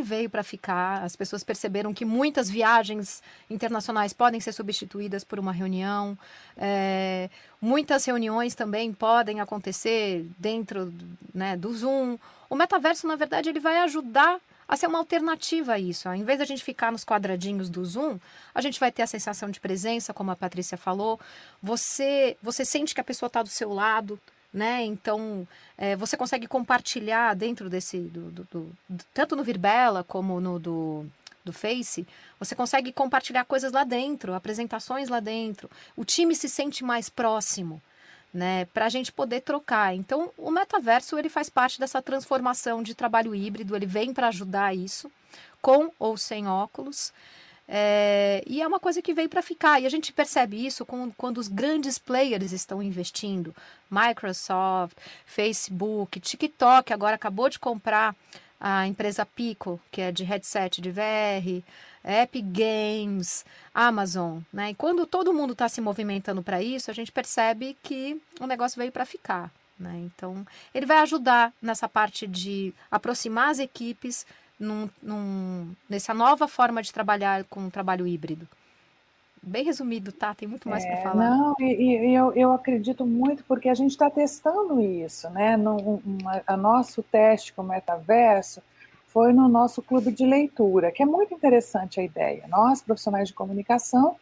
veio 0.03 0.29
para 0.29 0.43
ficar. 0.43 1.01
As 1.01 1.15
pessoas 1.15 1.45
perceberam 1.45 1.93
que 1.93 2.03
muitas 2.03 2.49
viagens 2.49 3.23
internacionais 3.49 4.11
podem 4.11 4.41
ser 4.41 4.51
substituídas 4.51 5.23
por 5.23 5.39
uma 5.39 5.53
reunião. 5.53 6.17
É, 6.57 7.29
muitas 7.61 8.03
reuniões 8.03 8.53
também 8.53 8.91
podem 8.91 9.39
acontecer 9.39 10.27
dentro 10.37 10.93
né, 11.33 11.55
do 11.55 11.73
Zoom. 11.73 12.17
O 12.49 12.55
metaverso, 12.55 13.07
na 13.07 13.15
verdade, 13.15 13.47
ele 13.47 13.61
vai 13.61 13.77
ajudar 13.79 14.41
a 14.67 14.75
ser 14.75 14.87
uma 14.87 14.99
alternativa 14.99 15.73
a 15.73 15.79
isso. 15.79 16.09
Ao 16.09 16.15
invés 16.15 16.39
da 16.39 16.45
gente 16.45 16.63
ficar 16.63 16.91
nos 16.91 17.05
quadradinhos 17.05 17.69
do 17.69 17.85
Zoom, 17.85 18.19
a 18.53 18.61
gente 18.61 18.79
vai 18.79 18.91
ter 18.91 19.01
a 19.01 19.07
sensação 19.07 19.49
de 19.49 19.59
presença, 19.59 20.13
como 20.13 20.31
a 20.31 20.35
Patrícia 20.35 20.77
falou. 20.77 21.19
Você, 21.61 22.37
você 22.41 22.65
sente 22.65 22.93
que 22.93 23.01
a 23.01 23.03
pessoa 23.03 23.27
está 23.27 23.41
do 23.41 23.49
seu 23.49 23.73
lado, 23.73 24.19
né? 24.53 24.83
Então, 24.83 25.47
é, 25.77 25.95
você 25.95 26.17
consegue 26.17 26.47
compartilhar 26.47 27.33
dentro 27.35 27.69
desse, 27.69 27.99
do, 27.99 28.31
do, 28.31 28.43
do, 28.89 29.05
tanto 29.13 29.35
no 29.35 29.43
Virbela 29.43 30.03
como 30.03 30.39
no 30.41 30.59
do, 30.59 31.05
do 31.45 31.53
Face, 31.53 32.05
você 32.39 32.55
consegue 32.55 32.91
compartilhar 32.91 33.45
coisas 33.45 33.71
lá 33.71 33.83
dentro, 33.83 34.33
apresentações 34.33 35.09
lá 35.09 35.19
dentro. 35.19 35.69
O 35.95 36.03
time 36.03 36.35
se 36.35 36.49
sente 36.49 36.83
mais 36.83 37.09
próximo 37.09 37.81
né, 38.33 38.65
para 38.65 38.85
a 38.85 38.89
gente 38.89 39.11
poder 39.11 39.41
trocar. 39.41 39.95
Então, 39.95 40.31
o 40.37 40.51
metaverso 40.51 41.17
ele 41.17 41.29
faz 41.29 41.49
parte 41.49 41.79
dessa 41.79 42.01
transformação 42.01 42.83
de 42.83 42.93
trabalho 42.93 43.33
híbrido, 43.33 43.75
ele 43.75 43.85
vem 43.85 44.13
para 44.13 44.27
ajudar 44.27 44.75
isso, 44.75 45.11
com 45.61 45.91
ou 45.99 46.17
sem 46.17 46.47
óculos. 46.47 47.13
É, 47.69 48.41
e 48.47 48.61
é 48.61 48.67
uma 48.67 48.79
coisa 48.79 49.01
que 49.01 49.13
veio 49.13 49.27
para 49.27 49.41
ficar. 49.41 49.81
E 49.81 49.85
a 49.85 49.89
gente 49.89 50.13
percebe 50.13 50.65
isso 50.65 50.85
com, 50.85 51.11
quando 51.11 51.37
os 51.37 51.47
grandes 51.47 51.97
players 51.97 52.53
estão 52.53 52.81
investindo. 52.81 53.53
Microsoft, 53.91 54.95
Facebook, 55.25 56.19
TikTok 56.19 56.93
agora 56.93 57.15
acabou 57.15 57.49
de 57.49 57.59
comprar 57.59 58.15
a 58.59 58.87
empresa 58.87 59.25
Pico, 59.25 59.79
que 59.91 60.01
é 60.01 60.11
de 60.11 60.23
headset 60.23 60.81
de 60.81 60.91
VR, 60.91 61.63
Epic 62.03 62.45
Games, 62.45 63.45
Amazon, 63.73 64.39
né? 64.51 64.71
E 64.71 64.75
quando 64.75 65.05
todo 65.05 65.33
mundo 65.33 65.53
está 65.53 65.67
se 65.67 65.81
movimentando 65.81 66.41
para 66.41 66.61
isso, 66.61 66.89
a 66.89 66.93
gente 66.93 67.11
percebe 67.11 67.77
que 67.83 68.21
o 68.39 68.47
negócio 68.47 68.79
veio 68.79 68.91
para 68.91 69.05
ficar, 69.05 69.51
né? 69.77 69.93
Então, 70.05 70.45
ele 70.73 70.85
vai 70.85 70.97
ajudar 70.99 71.53
nessa 71.61 71.87
parte 71.87 72.25
de 72.25 72.73
aproximar 72.89 73.49
as 73.49 73.59
equipes 73.59 74.25
num, 74.59 74.89
num, 75.01 75.75
nessa 75.89 76.13
nova 76.13 76.47
forma 76.47 76.81
de 76.81 76.93
trabalhar 76.93 77.43
com 77.45 77.67
o 77.67 77.71
trabalho 77.71 78.07
híbrido. 78.07 78.47
Bem 79.47 79.63
resumido, 79.63 80.11
tá? 80.11 80.35
Tem 80.35 80.45
muito 80.45 80.67
mais 80.67 80.83
é, 80.83 80.87
para 80.87 81.01
falar. 81.03 81.29
Não, 81.29 81.55
e, 81.59 82.09
e 82.09 82.13
eu, 82.13 82.33
eu, 82.33 82.51
acredito 82.51 83.05
muito 83.05 83.45
porque 83.45 83.69
a 83.69 83.73
gente 83.73 83.91
está 83.91 84.09
testando 84.09 84.81
isso, 84.81 85.29
né? 85.29 85.55
No, 85.55 85.77
um, 85.77 86.17
a 86.45 86.57
nosso 86.57 87.01
teste 87.01 87.53
com 87.53 87.61
o 87.61 87.67
metaverso 87.67 88.61
foi 89.07 89.31
no 89.31 89.47
nosso 89.47 89.81
clube 89.81 90.11
de 90.11 90.25
leitura, 90.25 90.91
que 90.91 91.01
é 91.01 91.05
muito 91.05 91.33
interessante 91.33 91.97
a 91.97 92.03
ideia. 92.03 92.43
Nós, 92.49 92.81
profissionais 92.81 93.29
de 93.29 93.33
comunicação, 93.33 94.17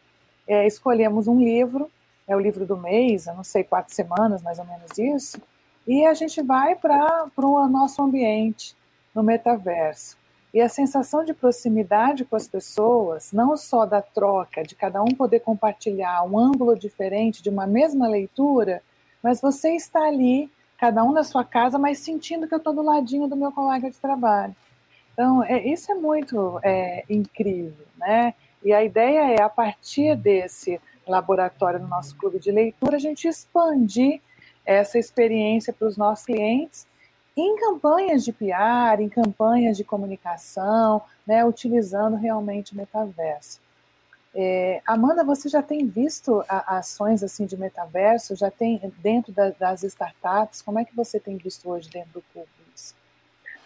é, 0.47 0.67
escolhemos 0.67 1.27
um 1.27 1.39
livro, 1.39 1.89
é 2.27 2.35
o 2.35 2.39
livro 2.39 2.63
do 2.63 2.77
mês, 2.77 3.25
eu 3.25 3.33
não 3.33 3.43
sei, 3.43 3.63
quatro 3.63 3.95
semanas, 3.95 4.43
mais 4.43 4.59
ou 4.59 4.65
menos 4.65 4.95
isso, 4.97 5.41
e 5.87 6.05
a 6.05 6.13
gente 6.13 6.39
vai 6.43 6.75
para 6.75 7.27
o 7.35 7.67
nosso 7.67 7.99
ambiente, 8.01 8.75
no 9.13 9.23
metaverso. 9.23 10.17
E 10.55 10.61
a 10.61 10.69
sensação 10.69 11.25
de 11.25 11.33
proximidade 11.33 12.23
com 12.23 12.33
as 12.33 12.47
pessoas, 12.47 13.33
não 13.33 13.57
só 13.57 13.85
da 13.85 14.01
troca, 14.01 14.63
de 14.63 14.73
cada 14.73 15.03
um 15.03 15.07
poder 15.07 15.41
compartilhar 15.41 16.23
um 16.23 16.39
ângulo 16.39 16.79
diferente 16.79 17.43
de 17.43 17.49
uma 17.49 17.67
mesma 17.67 18.07
leitura, 18.07 18.81
mas 19.21 19.41
você 19.41 19.75
está 19.75 20.07
ali, 20.07 20.49
cada 20.77 21.03
um 21.03 21.11
na 21.11 21.25
sua 21.25 21.43
casa, 21.43 21.77
mas 21.77 21.99
sentindo 21.99 22.47
que 22.47 22.53
eu 22.53 22.57
estou 22.57 22.71
do 22.71 22.81
ladinho 22.81 23.27
do 23.27 23.35
meu 23.35 23.51
colega 23.51 23.91
de 23.91 23.97
trabalho. 23.97 24.55
Então, 25.11 25.43
é, 25.43 25.61
isso 25.67 25.91
é 25.91 25.95
muito 25.95 26.57
é, 26.63 27.03
incrível, 27.09 27.85
né? 27.97 28.33
E 28.63 28.71
a 28.71 28.81
ideia 28.81 29.33
é, 29.33 29.41
a 29.41 29.49
partir 29.49 30.15
desse 30.15 30.79
laboratório 31.05 31.81
no 31.81 31.87
nosso 31.89 32.15
clube 32.15 32.39
de 32.39 32.49
leitura, 32.49 32.95
a 32.95 32.99
gente 32.99 33.27
expandir 33.27 34.21
essa 34.65 34.97
experiência 34.97 35.73
para 35.73 35.85
os 35.85 35.97
nossos 35.97 36.25
clientes 36.25 36.87
em 37.35 37.55
campanhas 37.57 38.23
de 38.23 38.31
PR, 38.31 39.01
em 39.01 39.09
campanhas 39.09 39.75
de 39.75 39.83
comunicação, 39.83 41.01
né, 41.27 41.43
utilizando 41.43 42.15
realmente 42.15 42.73
o 42.73 42.77
metaverso. 42.77 43.59
É, 44.33 44.81
Amanda, 44.85 45.23
você 45.23 45.47
já 45.47 45.63
tem 45.63 45.85
visto 45.87 46.43
a, 46.49 46.77
ações 46.77 47.23
assim 47.23 47.45
de 47.45 47.55
metaverso? 47.55 48.35
Já 48.35 48.51
tem 48.51 48.81
dentro 48.97 49.31
da, 49.31 49.51
das 49.51 49.83
startups? 49.83 50.61
Como 50.61 50.77
é 50.77 50.83
que 50.83 50.95
você 50.95 51.19
tem 51.19 51.37
visto 51.37 51.69
hoje 51.69 51.89
dentro 51.89 52.11
do 52.13 52.23
Cubus? 52.33 52.93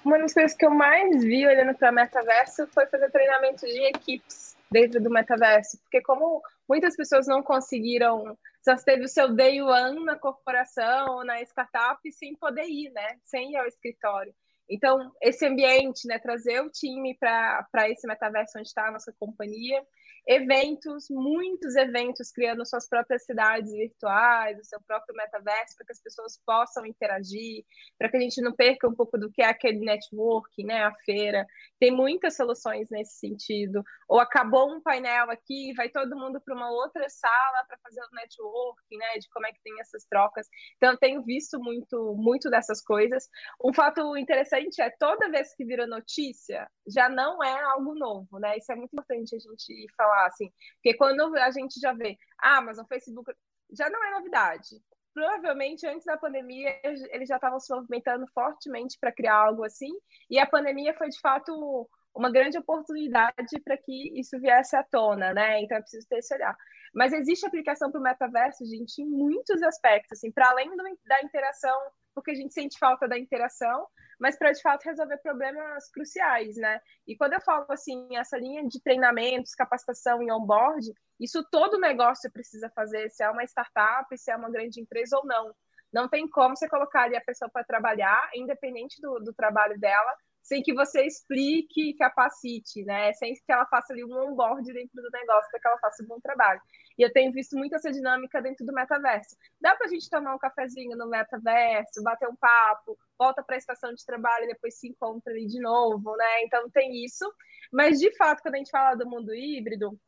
Uma 0.05 0.19
das 0.19 0.33
coisas 0.33 0.53
que 0.55 0.65
eu 0.65 0.69
mais 0.69 1.23
vi 1.23 1.45
olhando 1.45 1.75
para 1.75 1.91
metaverso 1.91 2.67
foi 2.67 2.85
fazer 2.85 3.09
treinamento 3.09 3.65
de 3.65 3.81
equipes 3.87 4.55
dentro 4.71 5.01
do 5.01 5.09
metaverso, 5.09 5.79
porque 5.79 6.01
como 6.01 6.41
muitas 6.67 6.95
pessoas 6.95 7.25
não 7.25 7.41
conseguiram 7.41 8.37
só 8.61 8.75
teve 8.75 9.05
o 9.05 9.09
seu 9.09 9.33
day 9.33 9.61
one 9.61 10.03
na 10.03 10.17
corporação, 10.17 11.23
na 11.23 11.41
startup, 11.41 11.99
sem 12.11 12.35
poder 12.35 12.65
ir, 12.65 12.91
né? 12.91 13.17
Sem 13.23 13.51
ir 13.53 13.57
ao 13.57 13.65
escritório. 13.65 14.33
Então, 14.69 15.11
esse 15.21 15.45
ambiente, 15.45 16.07
né? 16.07 16.19
Trazer 16.19 16.61
o 16.61 16.69
time 16.69 17.17
para 17.17 17.89
esse 17.89 18.07
metaverso 18.07 18.57
onde 18.57 18.67
está 18.67 18.87
a 18.87 18.91
nossa 18.91 19.13
companhia 19.19 19.81
eventos, 20.27 21.05
muitos 21.09 21.75
eventos 21.75 22.31
criando 22.31 22.65
suas 22.65 22.87
próprias 22.87 23.23
cidades 23.25 23.71
virtuais, 23.71 24.59
o 24.59 24.63
seu 24.63 24.79
próprio 24.81 25.15
metaverso, 25.15 25.75
para 25.75 25.85
que 25.85 25.91
as 25.91 26.01
pessoas 26.01 26.39
possam 26.45 26.85
interagir, 26.85 27.63
para 27.97 28.09
que 28.09 28.17
a 28.17 28.19
gente 28.19 28.41
não 28.41 28.53
perca 28.53 28.87
um 28.87 28.95
pouco 28.95 29.17
do 29.17 29.31
que 29.31 29.41
é 29.41 29.47
aquele 29.47 29.79
networking, 29.79 30.65
né, 30.65 30.83
a 30.83 30.93
feira. 31.05 31.45
Tem 31.79 31.91
muitas 31.91 32.35
soluções 32.35 32.89
nesse 32.89 33.17
sentido. 33.19 33.83
Ou 34.07 34.19
acabou 34.19 34.73
um 34.73 34.81
painel 34.81 35.29
aqui, 35.29 35.73
vai 35.75 35.89
todo 35.89 36.17
mundo 36.17 36.41
para 36.41 36.55
uma 36.55 36.71
outra 36.71 37.07
sala 37.09 37.63
para 37.67 37.77
fazer 37.83 38.01
o 38.01 38.15
networking, 38.15 38.97
né, 38.97 39.19
de 39.19 39.29
como 39.29 39.47
é 39.47 39.51
que 39.51 39.61
tem 39.63 39.79
essas 39.79 40.05
trocas. 40.05 40.47
Então, 40.77 40.91
eu 40.91 40.97
tenho 40.97 41.23
visto 41.23 41.59
muito, 41.59 42.15
muito 42.17 42.49
dessas 42.49 42.81
coisas. 42.81 43.27
Um 43.63 43.73
fato 43.73 44.17
interessante 44.17 44.81
é 44.81 44.89
toda 44.99 45.29
vez 45.29 45.53
que 45.55 45.65
vira 45.65 45.87
notícia, 45.87 46.67
já 46.87 47.07
não 47.07 47.43
é 47.43 47.63
algo 47.63 47.93
novo, 47.95 48.39
né? 48.39 48.57
Isso 48.57 48.71
é 48.71 48.75
muito 48.75 48.91
importante 48.91 49.35
a 49.35 49.39
gente 49.39 49.85
falar 49.95 50.08
assim. 50.25 50.51
Porque 50.75 50.97
quando 50.97 51.35
a 51.35 51.51
gente 51.51 51.79
já 51.79 51.93
vê, 51.93 52.17
ah, 52.41 52.57
Amazon, 52.57 52.85
Facebook, 52.85 53.31
já 53.71 53.89
não 53.89 54.03
é 54.03 54.11
novidade. 54.11 54.81
Provavelmente 55.13 55.85
antes 55.87 56.05
da 56.05 56.17
pandemia 56.17 56.79
eles 56.83 57.27
já 57.27 57.35
estavam 57.35 57.59
se 57.59 57.73
movimentando 57.73 58.25
fortemente 58.33 58.97
para 58.99 59.11
criar 59.11 59.35
algo 59.35 59.63
assim, 59.63 59.91
e 60.29 60.39
a 60.39 60.45
pandemia 60.45 60.93
foi 60.93 61.09
de 61.09 61.19
fato 61.19 61.89
uma 62.15 62.31
grande 62.31 62.57
oportunidade 62.57 63.59
para 63.63 63.77
que 63.77 64.19
isso 64.19 64.39
viesse 64.39 64.75
à 64.75 64.83
tona, 64.83 65.33
né? 65.33 65.61
Então 65.61 65.77
é 65.77 65.81
preciso 65.81 66.07
ter 66.07 66.19
esse 66.19 66.33
olhar. 66.33 66.55
Mas 66.93 67.13
existe 67.13 67.45
aplicação 67.45 67.91
para 67.91 67.99
o 67.99 68.03
metaverso, 68.03 68.65
gente, 68.65 69.01
em 69.01 69.05
muitos 69.05 69.61
aspectos, 69.63 70.17
assim, 70.17 70.31
para 70.31 70.49
além 70.49 70.69
do, 70.69 70.83
da 71.05 71.21
interação, 71.21 71.77
porque 72.13 72.31
a 72.31 72.35
gente 72.35 72.53
sente 72.53 72.77
falta 72.77 73.07
da 73.07 73.17
interação, 73.17 73.87
mas 74.19 74.37
para 74.37 74.51
de 74.51 74.61
fato 74.61 74.83
resolver 74.83 75.17
problemas 75.19 75.89
cruciais, 75.91 76.57
né? 76.57 76.81
E 77.07 77.15
quando 77.15 77.33
eu 77.33 77.41
falo 77.41 77.65
assim, 77.69 78.15
essa 78.15 78.37
linha 78.37 78.67
de 78.67 78.81
treinamentos, 78.81 79.55
capacitação 79.55 80.21
e 80.21 80.31
onboard, 80.31 80.91
isso 81.19 81.45
todo 81.49 81.79
negócio 81.79 82.31
precisa 82.31 82.69
fazer, 82.75 83.09
se 83.09 83.23
é 83.23 83.29
uma 83.29 83.43
startup, 83.45 84.17
se 84.17 84.31
é 84.31 84.35
uma 84.35 84.49
grande 84.49 84.81
empresa 84.81 85.17
ou 85.17 85.25
não. 85.25 85.53
Não 85.91 86.07
tem 86.07 86.27
como 86.29 86.55
você 86.55 86.67
colocar 86.67 87.03
ali 87.03 87.15
a 87.15 87.21
pessoa 87.21 87.49
para 87.49 87.63
trabalhar, 87.63 88.29
independente 88.35 89.01
do, 89.01 89.19
do 89.19 89.33
trabalho 89.33 89.79
dela, 89.79 90.15
sem 90.41 90.63
que 90.63 90.73
você 90.73 91.05
explique 91.05 91.89
e 91.89 91.93
capacite, 91.95 92.83
né? 92.83 93.13
Sem 93.13 93.33
que 93.33 93.51
ela 93.51 93.65
faça 93.67 93.93
ali 93.93 94.03
um 94.03 94.13
onboard 94.13 94.65
dentro 94.71 95.01
do 95.01 95.09
negócio 95.11 95.49
para 95.51 95.59
que 95.59 95.67
ela 95.67 95.77
faça 95.79 96.03
um 96.03 96.07
bom 96.07 96.19
trabalho. 96.19 96.61
E 96.97 97.01
eu 97.01 97.11
tenho 97.11 97.31
visto 97.31 97.57
muito 97.57 97.75
essa 97.75 97.91
dinâmica 97.91 98.41
dentro 98.41 98.65
do 98.65 98.73
metaverso. 98.73 99.35
Dá 99.61 99.75
para 99.75 99.87
a 99.87 99.89
gente 99.89 100.09
tomar 100.09 100.35
um 100.35 100.39
cafezinho 100.39 100.97
no 100.97 101.07
metaverso, 101.07 102.03
bater 102.03 102.27
um 102.27 102.35
papo, 102.35 102.97
volta 103.17 103.43
para 103.43 103.55
a 103.55 103.57
estação 103.57 103.93
de 103.93 104.05
trabalho 104.05 104.45
e 104.45 104.47
depois 104.47 104.77
se 104.77 104.87
encontra 104.87 105.31
ali 105.31 105.45
de 105.45 105.61
novo, 105.61 106.15
né? 106.15 106.43
Então 106.43 106.69
tem 106.69 107.03
isso. 107.05 107.31
Mas 107.71 107.99
de 107.99 108.15
fato, 108.17 108.41
quando 108.41 108.55
a 108.55 108.57
gente 108.57 108.71
fala 108.71 108.95
do 108.95 109.07
mundo 109.07 109.33
híbrido, 109.33 109.99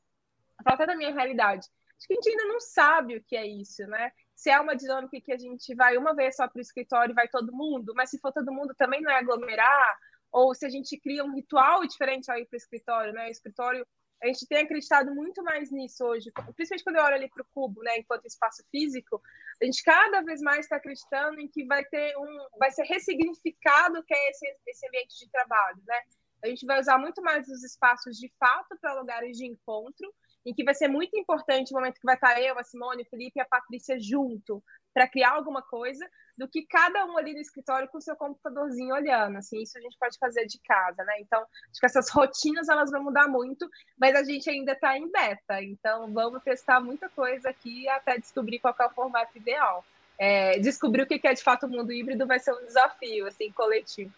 falta 0.64 0.86
da 0.86 0.96
minha 0.96 1.14
realidade. 1.14 1.68
Acho 1.98 2.08
que 2.08 2.14
a 2.14 2.16
gente 2.16 2.30
ainda 2.30 2.46
não 2.46 2.60
sabe 2.60 3.18
o 3.18 3.24
que 3.24 3.38
é 3.38 3.46
isso, 3.46 3.86
né? 3.86 4.12
Se 4.36 4.50
é 4.50 4.60
uma 4.60 4.76
dinâmica 4.76 5.22
que 5.22 5.32
a 5.32 5.38
gente 5.38 5.76
vai 5.76 5.98
uma 5.98 6.16
vez 6.16 6.36
só 6.36 6.48
para 6.48 6.58
o 6.58 6.62
escritório 6.62 7.12
e 7.12 7.16
vai 7.16 7.28
todo 7.28 7.54
mundo, 7.54 7.94
mas 7.96 8.10
se 8.10 8.20
for 8.20 8.32
todo 8.32 8.52
mundo 8.52 8.74
também 8.76 9.02
não 9.02 9.12
é 9.12 9.20
aglomerar, 9.20 9.98
ou 10.32 10.54
se 10.56 10.66
a 10.66 10.70
gente 10.70 10.98
cria 11.00 11.24
um 11.24 11.34
ritual 11.34 11.86
diferente 11.86 12.32
ao 12.32 12.38
ir 12.38 12.46
para 12.46 12.56
o 12.56 12.58
escritório, 12.58 13.14
né? 13.14 13.28
O 13.28 13.32
escritório 13.32 13.86
a 14.24 14.28
gente 14.28 14.46
tem 14.46 14.60
acreditado 14.60 15.14
muito 15.16 15.44
mais 15.44 15.72
nisso 15.72 16.06
hoje, 16.06 16.32
principalmente 16.56 16.84
quando 16.84 16.96
eu 16.98 17.04
olho 17.04 17.16
ali 17.16 17.30
para 17.30 17.42
o 17.42 17.48
cubo, 17.56 17.82
né, 17.82 17.98
enquanto 17.98 18.28
espaço 18.28 18.64
físico, 18.70 19.20
a 19.60 19.66
gente 19.66 19.84
cada 19.84 20.22
vez 20.22 20.42
mais 20.42 20.60
está 20.60 20.76
acreditando 20.76 21.40
em 21.40 21.48
que 21.48 21.66
vai 21.66 21.84
ter 21.86 22.16
um, 22.18 22.48
vai 22.60 22.70
ser 22.70 22.84
ressignificado 22.84 23.98
o 23.98 24.04
que 24.04 24.14
é 24.14 24.30
esse, 24.30 24.46
esse 24.68 24.88
ambiente 24.88 25.18
de 25.18 25.30
trabalho, 25.32 25.82
né? 25.88 26.02
A 26.44 26.48
gente 26.48 26.66
vai 26.66 26.80
usar 26.80 26.98
muito 26.98 27.22
mais 27.22 27.48
os 27.48 27.64
espaços 27.64 28.18
de 28.18 28.32
fato 28.40 28.78
para 28.80 28.94
lugares 28.94 29.38
de 29.38 29.46
encontro, 29.46 30.14
em 30.46 30.54
que 30.54 30.64
vai 30.64 30.74
ser 30.74 30.88
muito 30.88 31.18
importante 31.18 31.72
o 31.72 31.76
momento 31.76 32.00
que 32.00 32.06
vai 32.06 32.16
estar 32.16 32.42
eu, 32.42 32.58
a 32.58 32.64
Simone, 32.64 33.04
o 33.04 33.10
Felipe 33.10 33.40
e 33.40 33.42
a 33.42 33.46
Patrícia 33.46 34.00
junto 34.00 34.64
para 34.94 35.08
criar 35.08 35.32
alguma 35.32 35.62
coisa, 35.62 36.06
do 36.38 36.48
que 36.48 36.66
cada 36.66 37.06
um 37.06 37.18
ali 37.18 37.34
no 37.34 37.40
escritório 37.40 37.88
com 37.88 37.98
o 37.98 38.02
seu 38.02 38.16
computadorzinho 38.16 38.94
olhando, 38.94 39.38
assim, 39.38 39.62
isso 39.62 39.78
a 39.78 39.82
gente 39.82 39.98
pode 39.98 40.18
fazer 40.18 40.46
de 40.46 40.60
casa, 40.60 41.04
né? 41.04 41.20
Então, 41.20 41.40
acho 41.42 41.80
que 41.80 41.86
essas 41.86 42.10
rotinas 42.10 42.68
elas 42.68 42.92
vão 42.92 43.04
mudar 43.04 43.28
muito, 43.28 43.70
mas 43.98 44.16
a 44.16 44.24
gente 44.24 44.50
ainda 44.50 44.74
está 44.74 44.98
em 44.98 45.10
beta, 45.10 45.62
então 45.62 46.12
vamos 46.12 46.44
testar 46.44 46.82
muita 46.82 47.08
coisa 47.10 47.50
aqui 47.50 47.88
até 47.90 48.18
descobrir 48.18 48.60
qual 48.60 48.76
é 48.80 48.86
o 48.86 48.90
formato 48.90 49.38
ideal. 49.38 49.86
É, 50.18 50.60
descobrir 50.60 51.04
o 51.04 51.08
que 51.08 51.26
é 51.26 51.34
de 51.34 51.44
fato 51.44 51.66
o 51.66 51.70
mundo 51.70 51.92
híbrido 51.92 52.28
vai 52.28 52.40
ser 52.40 52.54
um 52.54 52.66
desafio, 52.66 53.28
assim, 53.28 53.52
coletivo. 53.52 54.14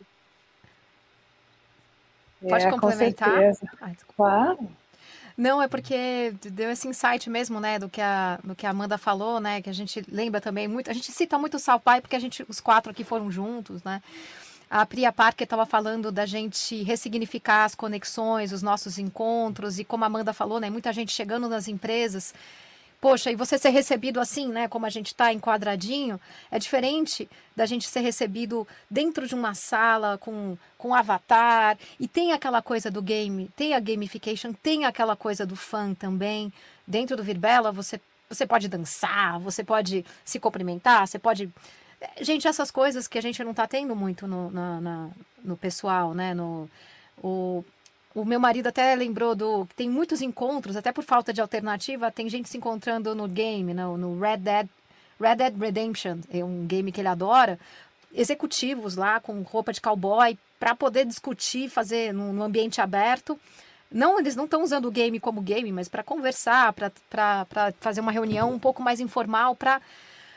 Pode 2.41 2.65
é, 2.65 2.69
complementar? 2.71 3.55
Com 3.79 4.15
claro. 4.15 4.82
Não, 5.35 5.61
é 5.61 5.67
porque 5.67 6.33
deu 6.51 6.69
esse 6.69 6.87
insight 6.87 7.29
mesmo, 7.29 7.59
né, 7.59 7.79
do 7.79 7.89
que 7.89 7.99
a, 7.99 8.39
do 8.43 8.55
que 8.55 8.67
a 8.67 8.69
Amanda 8.69 8.97
falou, 8.97 9.39
né, 9.39 9.61
que 9.61 9.69
a 9.69 9.73
gente 9.73 10.03
lembra 10.07 10.39
também 10.39 10.67
muito, 10.67 10.91
a 10.91 10.93
gente 10.93 11.11
cita 11.11 11.39
muito 11.39 11.55
o 11.55 11.59
Salpai 11.59 12.01
porque 12.01 12.15
a 12.15 12.19
gente, 12.19 12.45
os 12.47 12.61
quatro 12.61 12.91
aqui 12.91 13.03
foram 13.03 13.31
juntos, 13.31 13.83
né, 13.83 14.01
a 14.69 14.85
Priya 14.85 15.11
Parker 15.11 15.45
estava 15.45 15.65
falando 15.65 16.11
da 16.11 16.25
gente 16.25 16.83
ressignificar 16.83 17.65
as 17.65 17.75
conexões, 17.75 18.51
os 18.51 18.61
nossos 18.61 18.97
encontros, 18.97 19.79
e 19.79 19.83
como 19.83 20.03
a 20.03 20.07
Amanda 20.07 20.33
falou, 20.33 20.59
né, 20.59 20.69
muita 20.69 20.93
gente 20.93 21.11
chegando 21.11 21.49
nas 21.49 21.67
empresas 21.67 22.33
Poxa, 23.03 23.29
e 23.29 23.35
você 23.35 23.57
ser 23.57 23.71
recebido 23.71 24.17
assim, 24.17 24.47
né? 24.47 24.69
Como 24.69 24.85
a 24.85 24.89
gente 24.89 25.07
está 25.07 25.33
enquadradinho, 25.33 26.17
é 26.49 26.57
diferente 26.57 27.29
da 27.53 27.65
gente 27.65 27.85
ser 27.85 27.99
recebido 27.99 28.65
dentro 28.89 29.27
de 29.27 29.35
uma 29.35 29.53
sala 29.53 30.17
com, 30.17 30.57
com 30.77 30.95
avatar. 30.95 31.77
E 31.99 32.07
tem 32.07 32.31
aquela 32.31 32.61
coisa 32.61 32.89
do 32.89 33.01
game, 33.01 33.51
tem 33.57 33.73
a 33.73 33.79
gamification, 33.81 34.53
tem 34.53 34.85
aquela 34.85 35.17
coisa 35.17 35.45
do 35.45 35.53
fã 35.53 35.93
também. 35.93 36.49
Dentro 36.87 37.17
do 37.17 37.23
Virbela, 37.25 37.73
você, 37.73 37.99
você 38.29 38.47
pode 38.47 38.69
dançar, 38.69 39.37
você 39.37 39.65
pode 39.65 40.05
se 40.23 40.39
cumprimentar, 40.39 41.05
você 41.05 41.19
pode 41.19 41.51
Gente, 42.21 42.47
essas 42.47 42.71
coisas 42.71 43.05
que 43.05 43.17
a 43.17 43.21
gente 43.21 43.43
não 43.43 43.51
está 43.51 43.67
tendo 43.67 43.93
muito 43.97 44.25
no, 44.27 44.49
na, 44.49 44.79
na, 44.79 45.09
no 45.43 45.57
pessoal, 45.57 46.13
né? 46.13 46.33
No, 46.33 46.69
o, 47.21 47.65
o 48.15 48.23
meu 48.23 48.39
marido 48.39 48.67
até 48.67 48.93
lembrou 48.95 49.35
do 49.35 49.65
que 49.65 49.75
tem 49.75 49.89
muitos 49.89 50.21
encontros, 50.21 50.75
até 50.75 50.91
por 50.91 51.03
falta 51.03 51.33
de 51.33 51.41
alternativa, 51.41 52.11
tem 52.11 52.29
gente 52.29 52.49
se 52.49 52.57
encontrando 52.57 53.15
no 53.15 53.27
game, 53.27 53.73
no, 53.73 53.97
no 53.97 54.19
Red 54.19 54.37
Dead 54.37 54.69
Red 55.19 55.35
Dead 55.35 55.57
Redemption, 55.57 56.19
é 56.31 56.43
um 56.43 56.65
game 56.65 56.91
que 56.91 57.01
ele 57.01 57.07
adora, 57.07 57.59
executivos 58.13 58.95
lá 58.95 59.19
com 59.19 59.41
roupa 59.41 59.71
de 59.71 59.81
cowboy 59.81 60.37
para 60.59 60.75
poder 60.75 61.05
discutir, 61.05 61.69
fazer 61.69 62.13
no, 62.13 62.31
no, 62.31 62.43
ambiente 62.43 62.81
aberto. 62.81 63.39
Não, 63.91 64.19
eles 64.19 64.35
não 64.35 64.45
estão 64.45 64.63
usando 64.63 64.85
o 64.85 64.91
game 64.91 65.19
como 65.19 65.41
game, 65.41 65.71
mas 65.71 65.87
para 65.87 66.03
conversar, 66.03 66.73
para 66.73 67.73
fazer 67.79 68.01
uma 68.01 68.11
reunião 68.11 68.51
um 68.51 68.59
pouco 68.59 68.81
mais 68.81 68.99
informal, 68.99 69.55
para 69.55 69.81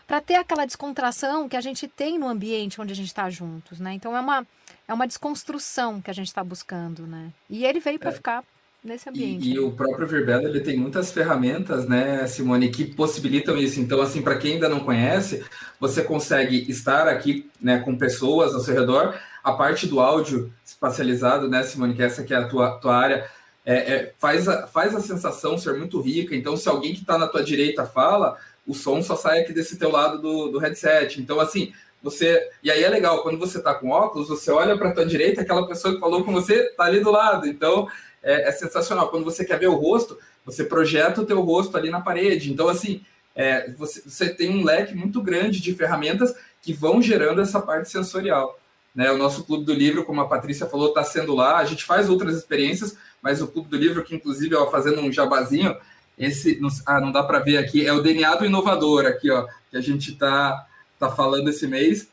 para 0.07 0.21
ter 0.21 0.37
aquela 0.37 0.65
descontração 0.65 1.49
que 1.49 1.57
a 1.57 1.61
gente 1.61 1.89
tem 1.89 2.17
no 2.17 2.29
ambiente 2.29 2.81
onde 2.81 2.93
a 2.93 2.95
gente 2.95 3.09
está 3.09 3.29
juntos, 3.29 3.81
né? 3.81 3.93
Então 3.93 4.17
é 4.17 4.21
uma, 4.21 4.47
é 4.89 4.95
uma 4.95 5.07
desconstrução 5.07 6.01
que 6.01 6.11
a 6.11 6.15
gente 6.15 6.29
está 6.29 6.43
buscando, 6.45 7.07
né? 7.07 7.33
E 7.51 7.65
ele 7.65 7.81
veio 7.81 7.99
para 7.99 8.11
é. 8.11 8.13
ficar 8.13 8.45
nesse 8.87 9.09
ambiente. 9.09 9.49
E, 9.49 9.55
e, 9.55 9.59
o 9.59 9.73
próprio 9.73 10.07
Verbela 10.07 10.45
ele 10.45 10.61
tem 10.61 10.79
muitas 10.79 11.11
ferramentas, 11.11 11.89
né, 11.89 12.27
Simone, 12.27 12.71
que 12.71 12.85
possibilitam 12.85 13.57
isso. 13.57 13.81
Então, 13.81 14.01
assim, 14.01 14.23
para 14.23 14.37
quem 14.37 14.55
ainda 14.55 14.69
não 14.69 14.81
conhece, 14.81 15.45
você 15.81 16.03
consegue 16.03 16.71
estar 16.71 17.09
aqui, 17.09 17.51
né, 17.61 17.79
com 17.81 17.97
pessoas 17.97 18.55
ao 18.55 18.61
seu 18.61 18.75
redor. 18.75 19.19
A 19.43 19.53
parte 19.53 19.87
do 19.87 20.01
áudio 20.01 20.53
espacializado, 20.65 21.49
né, 21.49 21.63
Simone, 21.63 21.95
que 21.95 22.03
essa 22.03 22.23
que 22.23 22.33
é 22.33 22.37
a 22.37 22.47
tua, 22.47 22.79
tua 22.79 22.97
área, 22.97 23.29
é, 23.65 23.75
é, 23.75 24.15
faz, 24.19 24.49
a, 24.49 24.67
faz 24.69 24.95
a 24.95 25.01
sensação 25.01 25.59
ser 25.59 25.77
muito 25.77 26.01
rica. 26.01 26.35
Então, 26.37 26.57
se 26.57 26.69
alguém 26.69 26.95
que 26.95 27.01
está 27.01 27.19
na 27.19 27.27
tua 27.27 27.43
direita 27.43 27.85
fala, 27.85 28.39
o 28.67 28.75
som 28.75 29.03
só 29.03 29.17
sai 29.17 29.41
aqui 29.41 29.53
desse 29.53 29.77
teu 29.77 29.91
lado 29.91 30.21
do, 30.21 30.49
do 30.49 30.59
headset. 30.59 31.21
Então, 31.21 31.41
assim, 31.41 31.73
você. 32.07 32.49
E 32.63 32.71
aí 32.71 32.83
é 32.83 32.89
legal, 32.89 33.23
quando 33.23 33.39
você 33.39 33.59
está 33.59 33.75
com 33.75 33.91
óculos, 33.91 34.29
você 34.29 34.51
olha 34.51 34.77
para 34.79 34.89
a 34.89 34.93
tua 34.93 35.05
direita, 35.05 35.43
aquela 35.43 35.67
pessoa 35.67 35.95
que 35.95 36.01
falou 36.01 36.25
com 36.25 36.33
você 36.33 36.69
está 36.69 36.85
ali 36.85 37.01
do 37.01 37.11
lado. 37.11 37.47
Então, 37.47 37.89
é, 38.23 38.49
é, 38.49 38.53
sensacional. 38.53 39.09
Quando 39.09 39.25
você 39.25 39.45
quer 39.45 39.59
ver 39.59 39.69
o 39.69 39.75
rosto, 39.75 40.19
você 40.45 40.65
projeta 40.65 41.21
o 41.21 41.27
teu 41.27 41.41
rosto 41.41 41.77
ali 41.77 41.91
na 41.91 42.01
parede. 42.01 42.53
Então, 42.53 42.69
assim, 42.69 43.03
é, 43.35 43.71
você, 43.73 44.01
você 44.01 44.29
tem 44.29 44.51
um 44.51 44.65
leque 44.65 44.95
muito 44.95 45.21
grande 45.21 45.61
de 45.61 45.75
ferramentas 45.75 46.35
que 46.63 46.73
vão 46.73 47.03
gerando 47.03 47.41
essa 47.41 47.61
parte 47.61 47.91
sensorial. 47.91 48.59
Né? 48.95 49.11
O 49.11 49.19
nosso 49.19 49.45
Clube 49.45 49.65
do 49.65 49.75
Livro, 49.75 50.05
como 50.05 50.21
a 50.21 50.29
Patrícia 50.29 50.67
falou, 50.67 50.89
está 50.89 51.05
sendo 51.05 51.35
lá. 51.35 51.59
A 51.59 51.65
gente 51.65 51.85
faz 51.85 52.09
outras 52.09 52.37
experiências, 52.37 52.97
mas 53.21 53.43
o 53.43 53.49
Clube 53.49 53.69
do 53.69 53.77
Livro, 53.77 54.03
que 54.03 54.15
inclusive, 54.15 54.55
ó, 54.55 54.71
fazendo 54.71 55.01
um 55.01 55.13
jabazinho, 55.13 55.77
esse, 56.19 56.59
não, 56.61 56.71
ah, 56.87 57.01
não 57.01 57.13
dá 57.13 57.23
para 57.23 57.41
ver 57.41 57.59
aqui, 57.59 57.87
é 57.87 57.93
o 57.93 58.03
DNA 58.03 58.37
do 58.37 58.47
inovador 58.47 59.05
aqui, 59.05 59.31
ó, 59.31 59.47
que 59.71 59.77
a 59.77 59.81
gente 59.81 60.13
está 60.13 60.67
tá 60.99 61.11
falando 61.11 61.49
esse 61.49 61.67
mês. 61.67 62.09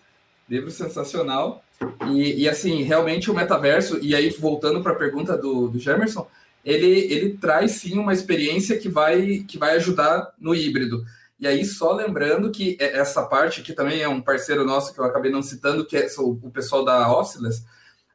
Livro 0.49 0.71
sensacional. 0.71 1.63
E, 2.11 2.43
e, 2.43 2.49
assim, 2.49 2.83
realmente 2.83 3.29
o 3.31 3.33
metaverso, 3.33 3.99
e 4.01 4.15
aí 4.15 4.29
voltando 4.29 4.81
para 4.81 4.93
a 4.93 4.97
pergunta 4.97 5.37
do, 5.37 5.67
do 5.67 5.79
Gemerson, 5.79 6.27
ele, 6.63 7.11
ele 7.11 7.37
traz 7.37 7.71
sim 7.71 7.97
uma 7.97 8.13
experiência 8.13 8.77
que 8.77 8.87
vai, 8.87 9.43
que 9.47 9.57
vai 9.57 9.75
ajudar 9.75 10.33
no 10.39 10.55
híbrido. 10.55 11.03
E 11.39 11.47
aí, 11.47 11.65
só 11.65 11.91
lembrando 11.91 12.51
que 12.51 12.77
essa 12.79 13.23
parte, 13.23 13.61
que 13.61 13.73
também 13.73 14.01
é 14.01 14.07
um 14.07 14.21
parceiro 14.21 14.63
nosso 14.63 14.93
que 14.93 14.99
eu 14.99 15.03
acabei 15.03 15.31
não 15.31 15.41
citando, 15.41 15.85
que 15.85 15.97
é 15.97 16.07
o 16.17 16.49
pessoal 16.49 16.85
da 16.85 17.11
Oscillus, 17.11 17.63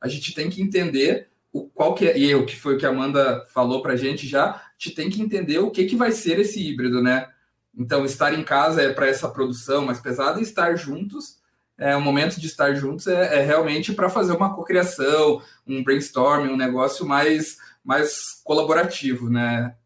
a 0.00 0.08
gente 0.08 0.32
tem 0.34 0.48
que 0.48 0.62
entender 0.62 1.28
o 1.52 1.64
qual 1.64 1.94
que 1.94 2.06
é, 2.06 2.18
e 2.18 2.34
o 2.34 2.46
que 2.46 2.56
foi 2.56 2.76
o 2.76 2.78
que 2.78 2.86
a 2.86 2.90
Amanda 2.90 3.44
falou 3.52 3.82
para 3.82 3.94
a 3.94 3.96
gente 3.96 4.26
já, 4.26 4.50
a 4.50 4.62
gente 4.78 4.94
tem 4.94 5.10
que 5.10 5.20
entender 5.20 5.58
o 5.58 5.70
que, 5.70 5.84
que 5.84 5.96
vai 5.96 6.12
ser 6.12 6.38
esse 6.38 6.62
híbrido, 6.62 7.02
né? 7.02 7.28
Então, 7.78 8.04
estar 8.04 8.34
em 8.34 8.42
casa 8.42 8.82
é 8.82 8.92
para 8.92 9.06
essa 9.06 9.28
produção 9.28 9.86
mais 9.86 10.00
pesada 10.00 10.40
e 10.40 10.42
estar 10.42 10.74
juntos, 10.74 11.38
é, 11.78 11.94
o 11.94 12.00
momento 12.00 12.40
de 12.40 12.46
estar 12.48 12.74
juntos 12.74 13.06
é, 13.06 13.38
é 13.38 13.40
realmente 13.40 13.92
para 13.92 14.10
fazer 14.10 14.32
uma 14.32 14.52
cocriação, 14.52 15.40
um 15.64 15.82
brainstorming, 15.84 16.52
um 16.52 16.56
negócio 16.56 17.06
mais, 17.06 17.56
mais 17.84 18.40
colaborativo, 18.42 19.30
né? 19.30 19.76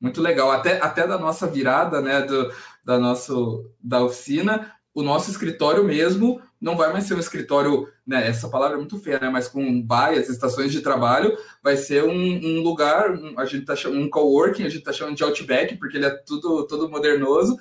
Muito 0.00 0.20
legal. 0.20 0.50
Até, 0.50 0.80
até 0.82 1.06
da 1.06 1.16
nossa 1.16 1.46
virada, 1.46 2.00
né, 2.00 2.20
do, 2.22 2.52
da, 2.84 2.98
nosso, 2.98 3.70
da 3.80 4.02
oficina, 4.02 4.72
o 4.96 5.02
nosso 5.02 5.30
escritório 5.30 5.84
mesmo 5.84 6.40
não 6.58 6.74
vai 6.74 6.90
mais 6.90 7.04
ser 7.04 7.12
um 7.12 7.20
escritório, 7.20 7.86
né, 8.06 8.26
essa 8.26 8.48
palavra 8.48 8.76
é 8.76 8.80
muito 8.80 8.98
feia, 8.98 9.20
né, 9.20 9.28
mas 9.28 9.46
com 9.46 9.82
baias, 9.82 10.30
estações 10.30 10.72
de 10.72 10.80
trabalho, 10.80 11.36
vai 11.62 11.76
ser 11.76 12.02
um, 12.02 12.10
um 12.10 12.62
lugar, 12.62 13.10
um, 13.10 13.38
a 13.38 13.44
gente 13.44 13.66
tá 13.66 13.76
chamando 13.76 14.00
um 14.00 14.08
coworking, 14.08 14.62
a 14.62 14.70
gente 14.70 14.78
está 14.78 14.94
chamando 14.94 15.14
de 15.14 15.22
Outback, 15.22 15.76
porque 15.76 15.98
ele 15.98 16.06
é 16.06 16.10
tudo, 16.10 16.66
todo 16.66 16.88
modernoso, 16.88 17.58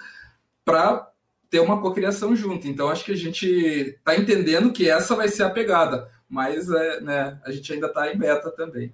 para 0.63 1.11
ter 1.49 1.59
uma 1.59 1.81
cocriação 1.81 2.33
junto. 2.33 2.69
Então, 2.69 2.87
acho 2.87 3.03
que 3.03 3.11
a 3.11 3.17
gente 3.17 3.45
está 3.45 4.15
entendendo 4.15 4.71
que 4.71 4.89
essa 4.89 5.13
vai 5.13 5.27
ser 5.27 5.43
a 5.43 5.49
pegada, 5.49 6.09
mas 6.29 6.69
é, 6.71 7.01
né, 7.01 7.37
a 7.43 7.51
gente 7.51 7.73
ainda 7.73 7.87
está 7.87 8.13
em 8.13 8.17
beta 8.17 8.49
também. 8.49 8.93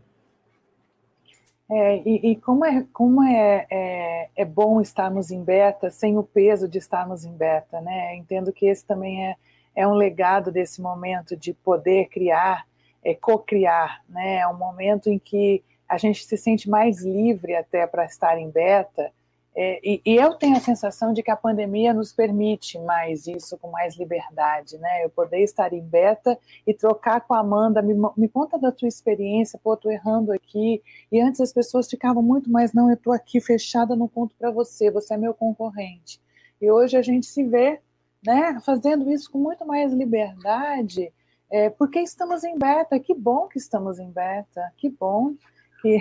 É, 1.74 2.02
e, 2.06 2.32
e, 2.32 2.36
como, 2.36 2.66
é, 2.66 2.86
como 2.92 3.24
é, 3.24 3.66
é, 3.72 4.30
é, 4.36 4.44
bom 4.44 4.82
estarmos 4.82 5.32
em 5.32 5.42
beta 5.42 5.90
sem 5.90 6.18
o 6.18 6.24
peso 6.24 6.68
de 6.68 6.78
estarmos 6.78 7.24
em 7.24 7.32
beta, 7.32 7.80
né? 7.80 8.14
Entendo 8.18 8.52
que 8.52 8.66
esse 8.66 8.86
também 8.86 9.26
é, 9.26 9.36
é 9.74 9.88
um 9.88 9.94
legado 9.94 10.52
desse 10.52 10.82
momento 10.82 11.34
de 11.34 11.54
poder 11.54 12.10
criar, 12.10 12.68
é, 13.02 13.16
co-criar, 13.16 14.02
né? 14.10 14.40
É 14.40 14.48
um 14.50 14.58
momento 14.58 15.10
em 15.10 15.18
que 15.18 15.64
a 15.88 15.98
gente 15.98 16.26
se 16.26 16.36
sente 16.36 16.70
mais 16.70 17.06
livre 17.06 17.56
até 17.56 17.88
para 17.88 18.04
estar 18.04 18.38
em 18.38 18.50
beta, 18.50 19.10
é, 19.54 19.82
e, 19.84 20.02
e, 20.06 20.16
eu 20.16 20.34
tenho 20.36 20.56
a 20.56 20.62
sensação 20.62 21.12
de 21.12 21.22
que 21.22 21.30
a 21.30 21.36
pandemia 21.36 21.94
nos 21.94 22.14
permite 22.14 22.80
mais 22.80 23.28
isso, 23.28 23.58
com 23.58 23.70
mais 23.70 23.98
liberdade, 23.98 24.78
né? 24.78 25.04
Eu 25.04 25.10
poder 25.10 25.44
estar 25.44 25.74
em 25.74 25.82
beta 25.82 26.40
e 26.66 26.74
trocar 26.74 27.20
com 27.22 27.34
a 27.34 27.40
Amanda, 27.40 27.82
me, 27.82 27.94
me 28.16 28.30
conta 28.30 28.58
da 28.58 28.72
tua 28.72 28.88
experiência, 28.88 29.60
pô, 29.62 29.76
tô 29.76 29.92
errando 29.92 30.32
aqui. 30.32 30.82
E 31.12 31.20
antes 31.20 31.42
as 31.42 31.52
pessoas 31.52 31.90
ficavam 31.90 32.24
muito 32.24 32.50
mais, 32.50 32.72
não, 32.72 32.90
eu 32.90 32.96
tô 32.96 33.12
aqui 33.12 33.42
fechada, 33.42 33.94
não 33.94 34.08
conto 34.08 34.34
para 34.40 34.52
você, 34.52 34.90
você 34.90 35.16
é 35.16 35.18
meu 35.18 35.34
concorrente. 35.34 36.22
E 36.62 36.72
hoje 36.72 36.96
a 36.96 37.02
gente 37.02 37.26
se 37.26 37.44
vê, 37.44 37.82
né, 38.26 38.58
fazendo 38.66 39.12
isso 39.12 39.30
com 39.30 39.38
muito 39.38 39.66
mais 39.66 39.92
liberdade, 39.92 41.12
é, 41.52 41.70
porque 41.70 42.00
estamos 42.00 42.46
em 42.46 42.58
beta. 42.58 42.98
Que 43.00 43.14
bom 43.14 43.48
que 43.48 43.58
estamos 43.58 44.00
em 44.00 44.10
beta, 44.10 44.72
que 44.78 44.90
bom 44.90 45.34
que. 45.82 46.00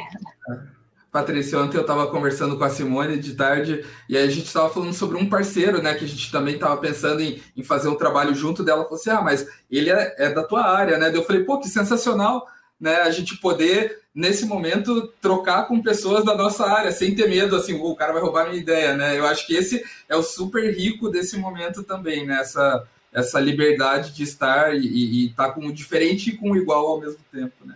Patrícia, 1.10 1.58
ontem 1.58 1.76
eu 1.76 1.80
estava 1.80 2.06
conversando 2.06 2.56
com 2.56 2.62
a 2.62 2.70
Simone 2.70 3.18
de 3.18 3.34
tarde 3.34 3.84
e 4.08 4.16
a 4.16 4.28
gente 4.28 4.46
estava 4.46 4.70
falando 4.70 4.92
sobre 4.92 5.16
um 5.16 5.28
parceiro, 5.28 5.82
né? 5.82 5.94
Que 5.94 6.04
a 6.04 6.08
gente 6.08 6.30
também 6.30 6.54
estava 6.54 6.76
pensando 6.76 7.20
em, 7.20 7.42
em, 7.56 7.64
fazer 7.64 7.88
um 7.88 7.96
trabalho 7.96 8.32
junto 8.32 8.62
dela. 8.62 8.84
Falou 8.84 8.96
assim: 8.96 9.10
ah, 9.10 9.20
mas 9.20 9.48
ele 9.68 9.90
é, 9.90 10.14
é, 10.18 10.30
da 10.30 10.44
tua 10.44 10.64
área, 10.64 10.98
né? 10.98 11.10
Eu 11.12 11.24
falei, 11.24 11.42
pô, 11.42 11.58
que 11.58 11.68
sensacional, 11.68 12.46
né? 12.78 13.00
A 13.00 13.10
gente 13.10 13.36
poder, 13.38 14.02
nesse 14.14 14.46
momento, 14.46 15.12
trocar 15.20 15.66
com 15.66 15.82
pessoas 15.82 16.24
da 16.24 16.36
nossa 16.36 16.64
área, 16.64 16.92
sem 16.92 17.12
ter 17.12 17.28
medo, 17.28 17.56
assim, 17.56 17.74
o 17.74 17.96
cara 17.96 18.12
vai 18.12 18.22
roubar 18.22 18.48
minha 18.48 18.60
ideia, 18.62 18.96
né? 18.96 19.18
Eu 19.18 19.26
acho 19.26 19.44
que 19.48 19.56
esse 19.56 19.84
é 20.08 20.14
o 20.14 20.22
super 20.22 20.72
rico 20.72 21.08
desse 21.08 21.36
momento 21.36 21.82
também, 21.82 22.24
né? 22.24 22.38
Essa, 22.40 22.86
essa 23.12 23.40
liberdade 23.40 24.12
de 24.12 24.22
estar 24.22 24.76
e 24.76 25.26
estar 25.26 25.48
tá 25.48 25.52
com 25.52 25.66
o 25.66 25.72
diferente 25.72 26.30
e 26.30 26.36
com 26.36 26.52
o 26.52 26.56
igual 26.56 26.86
ao 26.86 27.00
mesmo 27.00 27.18
tempo, 27.32 27.66
né? 27.66 27.74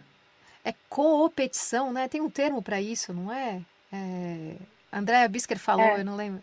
É 0.64 0.74
competição, 0.88 1.92
né? 1.92 2.08
Tem 2.08 2.20
um 2.20 2.30
termo 2.30 2.62
para 2.62 2.80
isso, 2.80 3.12
não 3.12 3.32
é? 3.32 3.60
é... 3.92 4.56
Andréa 4.92 5.28
Bisker 5.28 5.58
falou, 5.58 5.84
é. 5.84 6.00
eu 6.00 6.04
não 6.04 6.16
lembro. 6.16 6.42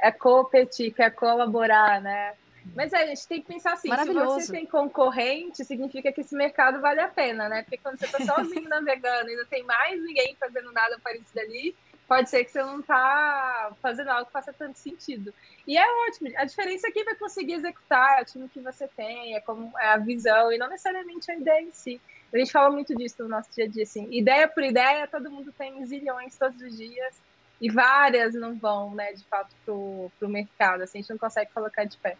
É 0.00 0.10
competir, 0.10 0.92
quer 0.92 1.10
colaborar, 1.10 2.00
né? 2.00 2.34
Mas 2.74 2.92
é, 2.92 3.02
a 3.02 3.06
gente 3.06 3.28
tem 3.28 3.40
que 3.40 3.46
pensar 3.46 3.74
assim, 3.74 3.88
se 3.88 4.12
você 4.12 4.52
tem 4.52 4.66
concorrente, 4.66 5.64
significa 5.64 6.10
que 6.10 6.22
esse 6.22 6.34
mercado 6.34 6.80
vale 6.80 7.00
a 7.00 7.08
pena, 7.08 7.48
né? 7.48 7.62
Porque 7.62 7.76
quando 7.76 7.98
você 7.98 8.06
está 8.06 8.18
sozinho 8.20 8.66
navegando 8.68 9.30
e 9.30 9.36
não 9.36 9.44
tem 9.46 9.62
mais 9.62 10.02
ninguém 10.02 10.36
fazendo 10.38 10.72
nada 10.72 10.98
parecido 11.02 11.40
ali, 11.40 11.76
pode 12.08 12.28
ser 12.30 12.44
que 12.44 12.50
você 12.50 12.62
não 12.62 12.80
está 12.80 13.72
fazendo 13.80 14.08
algo 14.08 14.26
que 14.26 14.32
faça 14.32 14.52
tanto 14.52 14.78
sentido. 14.78 15.32
E 15.66 15.76
é 15.76 15.84
ótimo. 16.08 16.30
A 16.36 16.44
diferença 16.44 16.88
aqui 16.88 17.00
é 17.00 17.04
vai 17.04 17.14
conseguir 17.14 17.54
executar, 17.54 18.18
é 18.18 18.22
o 18.22 18.24
time 18.24 18.48
que 18.48 18.60
você 18.60 18.88
tem, 18.88 19.36
é 19.36 19.40
como 19.40 19.72
é 19.78 19.88
a 19.88 19.96
visão, 19.98 20.52
e 20.52 20.58
não 20.58 20.68
necessariamente 20.68 21.30
a 21.30 21.36
ideia 21.36 21.62
em 21.62 21.72
si. 21.72 22.00
A 22.32 22.38
gente 22.38 22.52
fala 22.52 22.70
muito 22.70 22.94
disso 22.94 23.16
no 23.20 23.28
nosso 23.28 23.50
dia 23.54 23.64
a 23.64 23.68
dia, 23.68 23.82
assim. 23.84 24.08
Ideia 24.10 24.48
por 24.48 24.62
ideia, 24.62 25.06
todo 25.06 25.30
mundo 25.30 25.52
tem 25.56 25.84
zilhões 25.86 26.36
todos 26.36 26.60
os 26.60 26.76
dias 26.76 27.14
e 27.60 27.70
várias 27.70 28.34
não 28.34 28.54
vão, 28.54 28.94
né, 28.94 29.12
de 29.12 29.24
fato, 29.24 29.54
pro, 29.64 30.10
pro 30.18 30.28
mercado. 30.28 30.82
Assim, 30.82 30.98
a 30.98 31.00
gente 31.00 31.10
não 31.10 31.18
consegue 31.18 31.50
colocar 31.52 31.84
de 31.84 31.96
pé. 31.96 32.16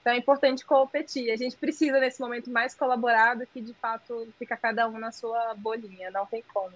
Então 0.00 0.12
é 0.12 0.16
importante 0.16 0.64
competir. 0.64 1.32
A 1.32 1.36
gente 1.36 1.56
precisa, 1.56 1.98
nesse 1.98 2.20
momento, 2.20 2.50
mais 2.50 2.74
colaborado 2.74 3.46
que, 3.52 3.60
de 3.60 3.74
fato, 3.74 4.28
fica 4.38 4.56
cada 4.56 4.88
um 4.88 4.98
na 4.98 5.10
sua 5.10 5.54
bolinha. 5.54 6.10
Não 6.12 6.24
tem 6.26 6.44
como. 6.54 6.72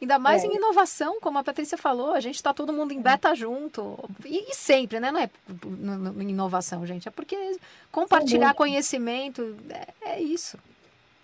Ainda 0.00 0.18
mais 0.18 0.44
é. 0.44 0.46
em 0.46 0.56
inovação, 0.56 1.20
como 1.20 1.38
a 1.38 1.44
Patrícia 1.44 1.78
falou, 1.78 2.12
a 2.12 2.20
gente 2.20 2.36
está 2.36 2.52
todo 2.52 2.72
mundo 2.72 2.92
em 2.92 3.00
beta 3.00 3.34
junto. 3.34 3.98
E, 4.24 4.50
e 4.50 4.54
sempre, 4.54 5.00
né? 5.00 5.10
Não 5.10 5.20
é 5.20 5.30
em 6.22 6.30
inovação, 6.30 6.86
gente. 6.86 7.08
É 7.08 7.10
porque 7.10 7.56
compartilhar 7.90 8.54
conhecimento 8.54 9.56
é, 9.70 10.10
é 10.12 10.20
isso. 10.20 10.58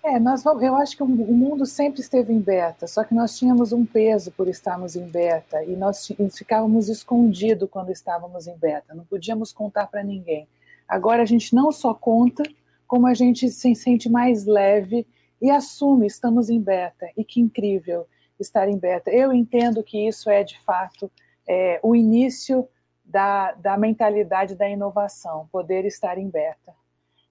É, 0.09 0.19
nós 0.19 0.43
vamos, 0.43 0.63
eu 0.63 0.75
acho 0.75 0.97
que 0.97 1.03
o 1.03 1.07
mundo 1.07 1.67
sempre 1.67 2.01
esteve 2.01 2.33
em 2.33 2.41
beta, 2.41 2.87
só 2.87 3.05
que 3.05 3.15
nós 3.15 3.37
tínhamos 3.37 3.73
um 3.73 3.85
peso 3.85 4.31
por 4.33 4.49
estarmos 4.49 4.97
em 4.97 5.07
beta 5.07 5.63
e 5.65 5.77
nós 5.77 6.11
ficávamos 6.35 6.89
escondidos 6.89 7.69
quando 7.71 7.93
estávamos 7.93 8.47
em 8.47 8.57
beta, 8.57 8.95
não 8.95 9.05
podíamos 9.05 9.53
contar 9.53 9.87
para 9.87 10.03
ninguém. 10.03 10.49
Agora 10.89 11.23
a 11.23 11.27
gente 11.27 11.55
não 11.55 11.71
só 11.71 11.93
conta, 11.93 12.43
como 12.87 13.07
a 13.07 13.13
gente 13.13 13.51
se 13.51 13.75
sente 13.75 14.09
mais 14.09 14.47
leve 14.47 15.07
e 15.43 15.51
assume, 15.51 16.07
estamos 16.07 16.49
em 16.49 16.59
beta. 16.59 17.11
E 17.15 17.23
que 17.23 17.39
incrível 17.39 18.07
estar 18.41 18.67
em 18.67 18.79
beta. 18.79 19.11
Eu 19.11 19.31
entendo 19.31 19.85
que 19.85 20.09
isso 20.09 20.31
é, 20.31 20.43
de 20.43 20.59
fato, 20.61 21.11
é, 21.47 21.79
o 21.83 21.95
início 21.95 22.67
da, 23.05 23.53
da 23.53 23.77
mentalidade 23.77 24.55
da 24.55 24.67
inovação, 24.67 25.47
poder 25.53 25.85
estar 25.85 26.17
em 26.17 26.31
beta. 26.31 26.75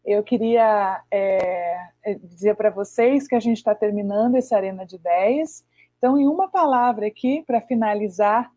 Eu 0.08 0.24
queria 0.24 1.04
é, 1.12 1.76
é 2.02 2.14
dizer 2.14 2.56
para 2.56 2.70
vocês 2.70 3.28
que 3.28 3.36
a 3.36 3.42
gente 3.42 3.58
está 3.58 3.76
terminando 3.76 4.36
essa 4.36 4.56
Arena 4.56 4.86
de 4.86 4.96
Ideias. 4.96 5.66
Então, 5.98 6.18
em 6.18 6.26
uma 6.26 6.48
palavra 6.48 7.08
aqui, 7.08 7.44
para 7.46 7.60
finalizar, 7.60 8.50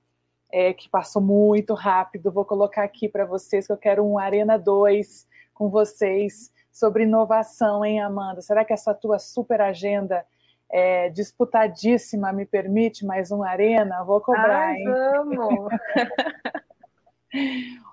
é, 0.53 0.73
que 0.73 0.89
passou 0.89 1.21
muito 1.21 1.75
rápido, 1.75 2.31
vou 2.31 2.45
colocar 2.45 2.85
aqui 2.85 3.09
para 3.09 3.25
vocês 3.25 3.67
que 3.67 3.73
eu 3.73 3.77
quero 3.77 4.07
um 4.07 4.17
Arena 4.17 4.57
2 4.57 5.27
com 5.53 5.69
vocês 5.69 6.53
sobre 6.71 7.03
inovação, 7.03 7.85
hein, 7.85 7.99
Amanda? 8.01 8.41
Será 8.41 8.65
que 8.65 8.73
essa 8.73 8.95
tua 8.95 9.19
super 9.19 9.61
agenda 9.61 10.25
é, 10.71 11.09
disputadíssima 11.09 12.33
me 12.33 12.47
permite 12.47 13.05
mais 13.05 13.33
um 13.33 13.43
Arena? 13.43 14.05
Vou 14.05 14.21
cobrar, 14.21 14.69
Ai, 14.69 14.77
hein? 14.77 14.85
Vamos! 14.85 15.69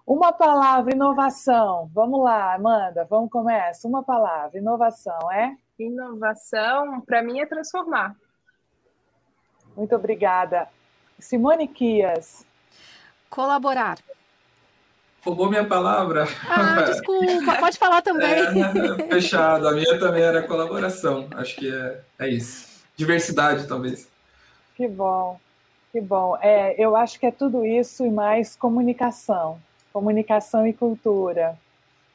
Uma 0.06 0.32
palavra, 0.32 0.94
inovação. 0.94 1.90
Vamos 1.94 2.24
lá, 2.24 2.54
Amanda, 2.54 3.06
vamos 3.10 3.30
começar. 3.30 3.88
Uma 3.88 4.04
palavra, 4.04 4.58
inovação, 4.58 5.32
é? 5.32 5.56
Inovação, 5.78 7.02
para 7.02 7.22
mim, 7.22 7.40
é 7.40 7.46
transformar. 7.46 8.16
Muito 9.76 9.96
obrigada. 9.96 10.68
Simone 11.20 11.68
Kias. 11.68 12.46
Colaborar. 13.30 13.98
Roubou 15.24 15.50
minha 15.50 15.66
palavra. 15.66 16.26
Ah, 16.50 16.84
desculpa, 16.84 17.56
pode 17.60 17.78
falar 17.78 18.02
também. 18.02 18.30
É, 18.30 19.08
fechado, 19.10 19.68
a 19.68 19.74
minha 19.74 20.00
também 20.00 20.24
era 20.24 20.42
colaboração. 20.42 21.28
Acho 21.36 21.56
que 21.58 21.70
é, 21.70 22.02
é 22.20 22.30
isso. 22.30 22.82
Diversidade, 22.96 23.68
talvez. 23.68 24.10
Que 24.76 24.88
bom, 24.88 25.40
que 25.98 26.02
bom. 26.02 26.38
É, 26.42 26.76
eu 26.78 26.96
acho 26.96 27.20
que 27.20 27.26
é 27.26 27.32
tudo 27.32 27.66
isso 27.66 28.06
e 28.06 28.12
mais 28.12 28.56
comunicação. 28.56 29.60
Comunicação 29.92 30.68
e 30.68 30.72
cultura. 30.72 31.58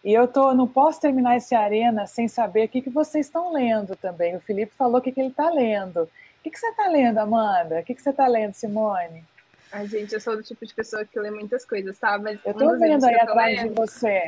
E 0.05 0.13
eu 0.13 0.29
tô, 0.29 0.55
não 0.55 0.69
posso 0.69 1.01
terminar 1.01 1.37
esse 1.37 1.53
arena 1.55 2.07
sem 2.07 2.29
saber 2.29 2.67
o 2.67 2.69
que, 2.69 2.81
que 2.81 2.91
vocês 2.91 3.27
estão 3.27 3.53
lendo 3.53 3.97
também. 3.97 4.37
O 4.37 4.41
Felipe 4.41 4.73
falou 4.77 4.99
o 4.99 5.01
que, 5.01 5.11
que 5.11 5.21
ele 5.21 5.31
está 5.31 5.51
lendo. 5.51 6.03
O 6.03 6.09
que, 6.45 6.51
que 6.51 6.59
você 6.59 6.69
está 6.69 6.87
lendo, 6.87 7.19
Amanda? 7.19 7.81
O 7.81 7.85
que, 7.85 7.95
que 7.95 8.03
você 8.03 8.11
está 8.11 8.27
lendo, 8.29 8.55
Simone? 8.55 9.25
Ai, 9.73 9.87
gente, 9.89 10.13
eu 10.13 10.21
sou 10.21 10.37
do 10.37 10.43
tipo 10.43 10.65
de 10.65 10.75
pessoa 10.75 11.05
que 11.05 11.19
lê 11.19 11.31
muitas 11.31 11.65
coisas, 11.65 11.99
tá? 11.99 12.19
Mas 12.19 12.39
eu 12.45 12.55
tô 12.55 12.79
vendo 12.79 13.05
aí 13.05 13.15
atrás 13.17 13.57
lendo... 13.57 13.69
de 13.71 13.75
você. 13.75 14.23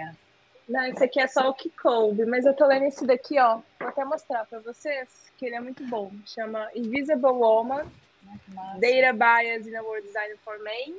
Não, 0.69 0.85
esse 0.87 1.05
aqui 1.05 1.21
é 1.21 1.29
só 1.29 1.51
o 1.51 1.55
que 1.55 1.71
coube, 1.71 2.25
mas 2.25 2.47
eu 2.47 2.55
tô 2.55 2.67
lendo 2.67 2.87
esse 2.87 3.07
daqui, 3.07 3.39
ó. 3.39 3.59
Vou 3.79 3.89
até 3.89 4.05
mostrar 4.05 4.47
para 4.47 4.59
vocês 4.61 5.09
que 5.37 5.47
ele 5.47 5.55
é 5.55 5.61
muito 5.61 5.85
bom. 5.87 6.11
Chama 6.25 6.69
Invisible 6.75 7.33
Woman, 7.33 7.85
Data 8.81 9.13
Bias 9.13 9.67
in 9.67 9.77
a 9.77 9.83
World 9.83 10.07
Design 10.07 10.35
for 10.45 10.59
Men. 10.63 10.97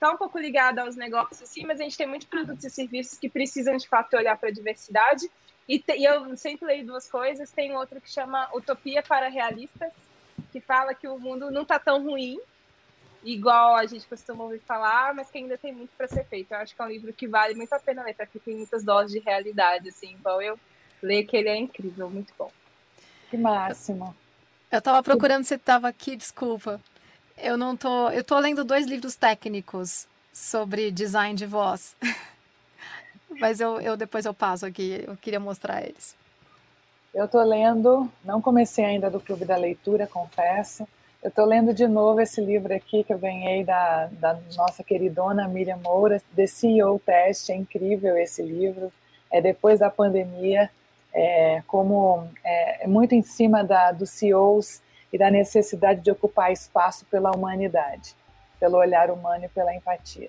Tá 0.00 0.10
um 0.10 0.16
pouco 0.16 0.38
ligado 0.38 0.80
aos 0.80 0.96
negócios, 0.96 1.48
sim, 1.48 1.64
mas 1.64 1.80
a 1.80 1.84
gente 1.84 1.96
tem 1.96 2.06
muitos 2.06 2.28
produtos 2.28 2.64
e 2.64 2.70
serviços 2.70 3.18
que 3.18 3.28
precisam, 3.28 3.76
de 3.76 3.88
fato, 3.88 4.16
olhar 4.16 4.36
para 4.36 4.48
a 4.48 4.52
diversidade. 4.52 5.30
E, 5.68 5.78
te, 5.78 5.96
e 5.96 6.04
eu 6.04 6.36
sempre 6.36 6.66
leio 6.66 6.86
duas 6.86 7.10
coisas. 7.10 7.50
Tem 7.50 7.74
outro 7.74 8.00
que 8.00 8.10
chama 8.10 8.48
Utopia 8.54 9.02
para 9.02 9.28
Realistas, 9.28 9.92
que 10.52 10.60
fala 10.60 10.94
que 10.94 11.08
o 11.08 11.18
mundo 11.18 11.50
não 11.50 11.64
tá 11.64 11.78
tão 11.78 12.02
ruim, 12.02 12.38
igual 13.22 13.76
a 13.76 13.86
gente 13.86 14.06
costuma 14.06 14.44
ouvir 14.44 14.60
falar, 14.60 15.14
mas 15.14 15.30
que 15.30 15.38
ainda 15.38 15.56
tem 15.56 15.72
muito 15.72 15.90
para 15.96 16.06
ser 16.06 16.24
feito. 16.24 16.52
Eu 16.52 16.58
acho 16.58 16.74
que 16.74 16.82
é 16.82 16.84
um 16.84 16.88
livro 16.88 17.12
que 17.12 17.26
vale 17.26 17.54
muito 17.54 17.72
a 17.72 17.80
pena 17.80 18.02
ler, 18.02 18.14
porque 18.14 18.38
tem 18.38 18.56
muitas 18.56 18.84
doses 18.84 19.12
de 19.12 19.18
realidade, 19.20 19.88
assim, 19.88 20.12
igual 20.12 20.42
eu 20.42 20.58
leio 21.02 21.26
que 21.26 21.36
ele 21.36 21.48
é 21.48 21.56
incrível, 21.56 22.10
muito 22.10 22.34
bom. 22.38 22.50
Que 23.30 23.36
máximo. 23.36 24.14
Eu 24.74 24.78
estava 24.78 25.00
procurando 25.04 25.44
se 25.44 25.54
estava 25.54 25.86
aqui, 25.86 26.16
desculpa. 26.16 26.80
Eu 27.38 27.56
não 27.56 27.76
tô, 27.76 28.10
eu 28.10 28.24
tô 28.24 28.36
lendo 28.40 28.64
dois 28.64 28.88
livros 28.88 29.14
técnicos 29.14 30.08
sobre 30.32 30.90
design 30.90 31.36
de 31.36 31.46
voz. 31.46 31.94
Mas 33.38 33.60
eu, 33.60 33.80
eu 33.80 33.96
depois 33.96 34.26
eu 34.26 34.34
passo 34.34 34.66
aqui, 34.66 35.04
eu 35.06 35.16
queria 35.16 35.38
mostrar 35.38 35.80
eles. 35.80 36.16
Eu 37.14 37.26
estou 37.26 37.44
lendo, 37.44 38.10
não 38.24 38.42
comecei 38.42 38.84
ainda 38.84 39.08
do 39.08 39.20
Clube 39.20 39.44
da 39.44 39.56
Leitura, 39.56 40.08
confesso, 40.08 40.84
eu 41.22 41.28
estou 41.28 41.44
lendo 41.44 41.72
de 41.72 41.86
novo 41.86 42.20
esse 42.20 42.40
livro 42.40 42.74
aqui 42.74 43.04
que 43.04 43.12
eu 43.12 43.18
ganhei 43.18 43.62
da, 43.62 44.06
da 44.06 44.36
nossa 44.56 44.82
queridona 44.82 45.46
Miriam 45.46 45.76
Moura, 45.76 46.20
The 46.34 46.48
CEO 46.48 46.98
Test. 46.98 47.48
É 47.48 47.54
incrível 47.54 48.16
esse 48.18 48.42
livro. 48.42 48.92
É 49.30 49.40
depois 49.40 49.78
da 49.78 49.88
pandemia, 49.88 50.68
é, 51.14 51.62
como 51.66 52.28
é, 52.44 52.84
é 52.84 52.86
muito 52.86 53.14
em 53.14 53.22
cima 53.22 53.62
da, 53.62 53.92
dos 53.92 54.10
CEOs 54.10 54.82
e 55.12 55.16
da 55.16 55.30
necessidade 55.30 56.00
de 56.00 56.10
ocupar 56.10 56.52
espaço 56.52 57.06
pela 57.06 57.30
humanidade, 57.30 58.16
pelo 58.58 58.76
olhar 58.76 59.10
humano 59.10 59.44
e 59.44 59.48
pela 59.48 59.74
empatia. 59.74 60.28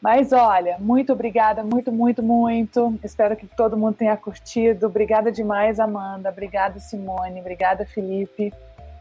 Mas 0.00 0.32
olha, 0.32 0.78
muito 0.78 1.12
obrigada, 1.12 1.62
muito, 1.62 1.92
muito, 1.92 2.22
muito. 2.22 2.98
Espero 3.02 3.36
que 3.36 3.46
todo 3.46 3.76
mundo 3.76 3.94
tenha 3.96 4.16
curtido. 4.16 4.86
Obrigada 4.86 5.30
demais, 5.30 5.78
Amanda. 5.78 6.30
Obrigada, 6.30 6.78
Simone. 6.80 7.40
Obrigada, 7.40 7.84
Felipe. 7.84 8.52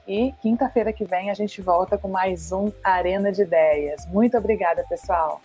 E 0.07 0.33
quinta-feira 0.41 0.91
que 0.91 1.05
vem 1.05 1.29
a 1.29 1.33
gente 1.33 1.61
volta 1.61 1.97
com 1.97 2.07
mais 2.07 2.51
um 2.51 2.71
Arena 2.83 3.31
de 3.31 3.43
Ideias. 3.43 4.05
Muito 4.07 4.37
obrigada, 4.37 4.83
pessoal! 4.89 5.39